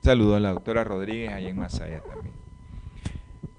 Saludos 0.05 0.37
a 0.37 0.39
la 0.39 0.51
doctora 0.51 0.83
Rodríguez 0.83 1.33
allá 1.33 1.49
en 1.49 1.57
Masaya 1.57 1.99
también. 2.01 2.35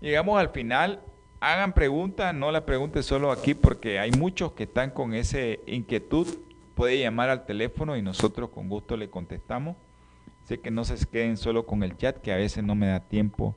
Llegamos 0.00 0.38
al 0.38 0.50
final. 0.50 1.02
Hagan 1.40 1.72
preguntas, 1.72 2.32
no 2.32 2.52
la 2.52 2.64
pregunten 2.64 3.02
solo 3.02 3.32
aquí 3.32 3.54
porque 3.54 3.98
hay 3.98 4.12
muchos 4.12 4.52
que 4.52 4.62
están 4.62 4.92
con 4.92 5.12
esa 5.12 5.40
inquietud. 5.66 6.28
Puede 6.76 7.00
llamar 7.00 7.30
al 7.30 7.46
teléfono 7.46 7.96
y 7.96 8.02
nosotros 8.02 8.50
con 8.50 8.68
gusto 8.68 8.96
le 8.96 9.10
contestamos. 9.10 9.74
Sé 10.44 10.60
que 10.60 10.70
no 10.70 10.84
se 10.84 11.04
queden 11.08 11.36
solo 11.36 11.66
con 11.66 11.82
el 11.82 11.96
chat, 11.96 12.18
que 12.18 12.30
a 12.30 12.36
veces 12.36 12.62
no 12.62 12.76
me 12.76 12.86
da 12.86 13.00
tiempo 13.00 13.56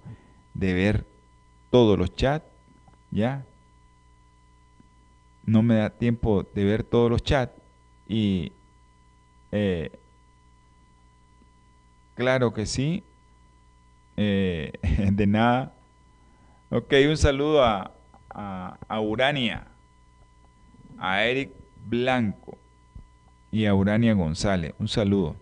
de 0.56 0.74
ver 0.74 1.06
todos 1.70 1.96
los 1.96 2.16
chats. 2.16 2.48
¿Ya? 3.12 3.46
no 5.46 5.62
me 5.62 5.76
da 5.76 5.92
tiempo 5.92 6.44
de 6.56 6.64
ver 6.64 6.84
todos 6.84 7.12
los 7.12 7.22
chats 7.22 7.54
y 8.08 8.52
eh, 9.52 9.92
claro 12.20 12.54
que 12.54 12.66
sí, 12.66 13.06
eh, 14.18 14.74
de 15.14 15.26
nada. 15.26 15.74
Ok, 16.70 16.94
un 17.08 17.16
saludo 17.16 17.64
a, 17.64 17.94
a, 18.30 19.00
Urania, 19.00 19.68
a 20.98 21.24
Eric 21.24 21.52
Blanco 21.86 22.58
y 23.52 23.66
a 23.66 23.74
Urania 23.74 24.14
González. 24.16 24.74
Un 24.80 24.90
saludo 24.90 25.38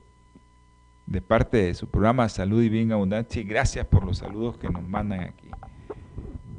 de 1.08 1.20
parte 1.20 1.58
de 1.58 1.74
su 1.74 1.90
programa 1.90 2.30
Salud 2.30 2.62
y 2.62 2.70
Bien 2.70 2.92
Abundancia 2.92 3.42
y 3.42 3.46
gracias 3.46 3.88
por 3.88 4.06
los 4.06 4.20
saludos 4.20 4.58
que 4.58 4.70
nos 4.70 4.88
mandan 4.88 5.22
aquí. 5.22 5.50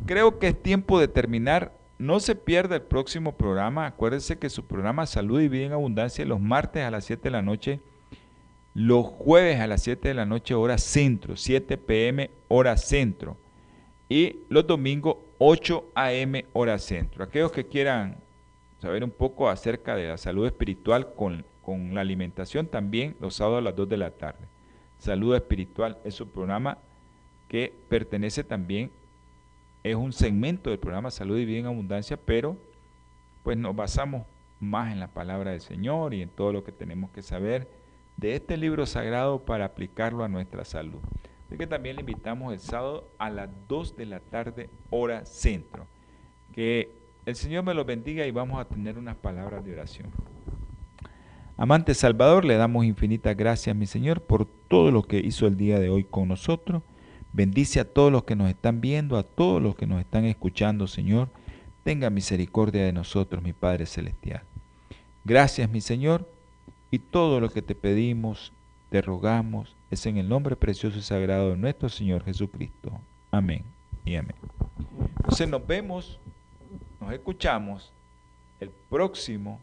Creo 0.05 0.41
que 0.41 0.49
es 0.49 0.61
tiempo 0.61 0.99
de 0.99 1.07
terminar 1.07 1.79
no 1.99 2.19
se 2.19 2.35
pierda 2.35 2.77
el 2.77 2.83
próximo 2.83 3.37
programa. 3.37 3.87
Acuérdense 3.87 4.39
que 4.39 4.51
su 4.51 4.66
programa 4.66 5.07
Salud 5.07 5.41
y 5.41 5.49
Vida 5.49 5.66
en 5.66 5.73
Abundancia 5.73 6.25
los 6.25 6.41
martes 6.41 6.85
a 6.85 6.91
las 6.91 7.05
7 7.05 7.23
de 7.23 7.31
la 7.31 7.43
noche, 7.43 7.81
los 8.79 9.07
jueves 9.07 9.59
a 9.59 9.66
las 9.66 9.83
7 9.83 10.07
de 10.07 10.14
la 10.14 10.24
noche 10.24 10.55
hora 10.55 10.79
centro, 10.79 11.37
7 11.37 11.79
pm 11.79 12.31
hora 12.47 12.76
centro 12.76 13.37
y 14.09 14.37
los 14.49 14.68
domingos 14.68 15.16
8 15.39 15.91
am 15.97 16.43
hora 16.53 16.79
centro. 16.79 17.24
Aquellos 17.24 17.51
que 17.51 17.66
quieran 17.66 18.18
saber 18.81 19.03
un 19.03 19.11
poco 19.11 19.49
acerca 19.49 19.97
de 19.97 20.07
la 20.07 20.16
salud 20.16 20.47
espiritual 20.47 21.12
con, 21.14 21.45
con 21.61 21.93
la 21.93 22.03
alimentación 22.03 22.68
también 22.68 23.16
los 23.18 23.35
sábados 23.35 23.59
a 23.59 23.62
las 23.62 23.74
2 23.74 23.89
de 23.89 23.97
la 23.97 24.12
tarde. 24.12 24.47
Salud 24.99 25.35
espiritual 25.35 25.99
es 26.05 26.20
un 26.20 26.29
programa 26.29 26.79
que 27.49 27.74
pertenece 27.89 28.45
también 28.45 28.93
es 29.83 29.97
un 29.97 30.12
segmento 30.12 30.70
del 30.70 30.79
programa 30.79 31.11
Salud 31.11 31.37
y 31.37 31.45
Vida 31.45 31.59
en 31.59 31.66
Abundancia, 31.66 32.16
pero 32.16 32.57
pues 33.43 33.57
nos 33.57 33.74
basamos 33.74 34.24
más 34.61 34.93
en 34.93 35.01
la 35.01 35.09
palabra 35.09 35.51
del 35.51 35.62
Señor 35.62 36.14
y 36.14 36.22
en 36.22 36.29
todo 36.29 36.53
lo 36.53 36.62
que 36.62 36.70
tenemos 36.70 37.11
que 37.11 37.22
saber 37.22 37.78
de 38.19 38.35
este 38.35 38.57
libro 38.57 38.85
sagrado 38.85 39.45
para 39.45 39.64
aplicarlo 39.64 40.25
a 40.25 40.29
nuestra 40.29 40.64
salud. 40.64 40.99
Así 41.47 41.57
que 41.57 41.66
también 41.66 41.97
le 41.97 42.01
invitamos 42.01 42.53
el 42.53 42.59
sábado 42.59 43.11
a 43.16 43.31
las 43.31 43.49
2 43.69 43.97
de 43.97 44.07
la 44.07 44.21
tarde, 44.21 44.69
hora 44.91 45.25
centro. 45.25 45.87
Que 46.53 46.91
el 47.25 47.37
Señor 47.37 47.64
me 47.64 47.75
lo 47.75 47.85
bendiga 47.85 48.27
y 48.27 48.31
vamos 48.33 48.61
a 48.61 48.66
tener 48.66 48.99
unas 48.99 49.16
palabras 49.16 49.64
de 49.64 49.73
oración. 49.73 50.11
Amante 51.57 51.95
Salvador, 51.95 52.45
le 52.45 52.57
damos 52.57 52.85
infinitas 52.85 53.37
gracias, 53.37 53.75
mi 53.75 53.87
Señor, 53.87 54.21
por 54.23 54.47
todo 54.47 54.91
lo 54.91 55.05
que 55.05 55.19
hizo 55.19 55.47
el 55.47 55.57
día 55.57 55.79
de 55.79 55.89
hoy 55.89 56.05
con 56.05 56.29
nosotros. 56.29 56.83
Bendice 57.33 57.81
a 57.81 57.85
todos 57.85 58.11
los 58.11 58.25
que 58.25 58.37
nos 58.37 58.51
están 58.51 58.81
viendo, 58.81 59.16
a 59.16 59.23
todos 59.23 59.62
los 59.62 59.77
que 59.77 59.87
nos 59.87 60.01
están 60.01 60.25
escuchando, 60.25 60.87
Señor. 60.89 61.29
Tenga 61.85 62.11
misericordia 62.11 62.85
de 62.85 62.93
nosotros, 62.93 63.43
mi 63.43 63.53
Padre 63.53 63.87
Celestial. 63.87 64.43
Gracias, 65.25 65.71
mi 65.71 65.81
Señor, 65.81 66.29
y 66.91 66.99
todo 66.99 67.41
lo 67.41 67.51
que 67.51 67.62
te 67.62 67.74
pedimos, 67.74 68.53
te 68.91 69.03
rogamos, 69.03 69.76
es 69.91 70.07
en 70.07 70.16
el 70.16 70.28
nombre 70.28 70.57
precioso 70.57 70.99
y 70.99 71.03
sagrado 71.03 71.51
de 71.51 71.57
nuestro 71.57 71.89
Señor 71.89 72.24
Jesucristo. 72.24 72.93
Amén 73.30 73.64
y 74.05 74.16
amén. 74.16 74.34
Entonces 75.16 75.49
nos 75.49 75.66
vemos, 75.66 76.18
nos 77.01 77.12
escuchamos 77.12 77.93
el 78.61 78.70
próximo 78.89 79.61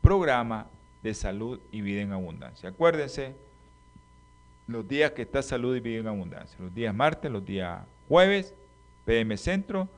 programa 0.00 0.66
de 1.02 1.14
salud 1.14 1.60
y 1.70 1.80
vida 1.80 2.02
en 2.02 2.12
abundancia. 2.12 2.70
Acuérdense, 2.70 3.34
los 4.66 4.86
días 4.88 5.12
que 5.12 5.22
está 5.22 5.42
salud 5.42 5.76
y 5.76 5.80
vida 5.80 6.00
en 6.00 6.08
abundancia. 6.08 6.56
Los 6.60 6.74
días 6.74 6.94
martes, 6.94 7.30
los 7.30 7.44
días 7.44 7.82
jueves, 8.08 8.54
PM 9.04 9.36
Centro, 9.36 9.88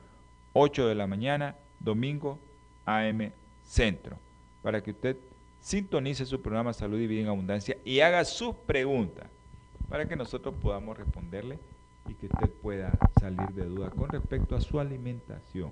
8 0.53 0.87
de 0.87 0.95
la 0.95 1.07
mañana, 1.07 1.55
domingo, 1.79 2.39
AM 2.85 3.31
Centro. 3.63 4.17
Para 4.61 4.83
que 4.83 4.91
usted 4.91 5.17
sintonice 5.61 6.25
su 6.25 6.41
programa 6.41 6.73
Salud 6.73 6.99
y 6.99 7.07
Vida 7.07 7.21
en 7.21 7.27
Abundancia 7.27 7.77
y 7.83 7.99
haga 7.99 8.25
sus 8.25 8.55
preguntas 8.55 9.27
para 9.89 10.07
que 10.07 10.15
nosotros 10.15 10.55
podamos 10.61 10.97
responderle 10.97 11.59
y 12.07 12.13
que 12.13 12.27
usted 12.27 12.49
pueda 12.61 12.91
salir 13.19 13.47
de 13.49 13.65
duda 13.65 13.89
con 13.89 14.09
respecto 14.09 14.55
a 14.55 14.61
su 14.61 14.79
alimentación. 14.79 15.71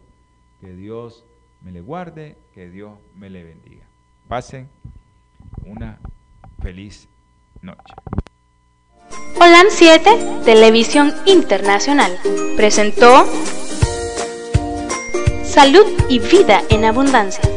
Que 0.61 0.73
Dios 0.73 1.23
me 1.61 1.71
le 1.71 1.81
guarde, 1.81 2.37
que 2.53 2.69
Dios 2.69 2.97
me 3.15 3.29
le 3.29 3.43
bendiga. 3.43 3.85
Pasen 4.27 4.69
una 5.65 5.99
feliz 6.61 7.07
noche. 7.61 7.93
Holan 9.39 9.67
7, 9.69 10.41
Televisión 10.45 11.13
Internacional, 11.25 12.17
presentó 12.55 13.25
Salud 15.43 15.85
y 16.09 16.19
Vida 16.19 16.61
en 16.69 16.85
Abundancia. 16.85 17.56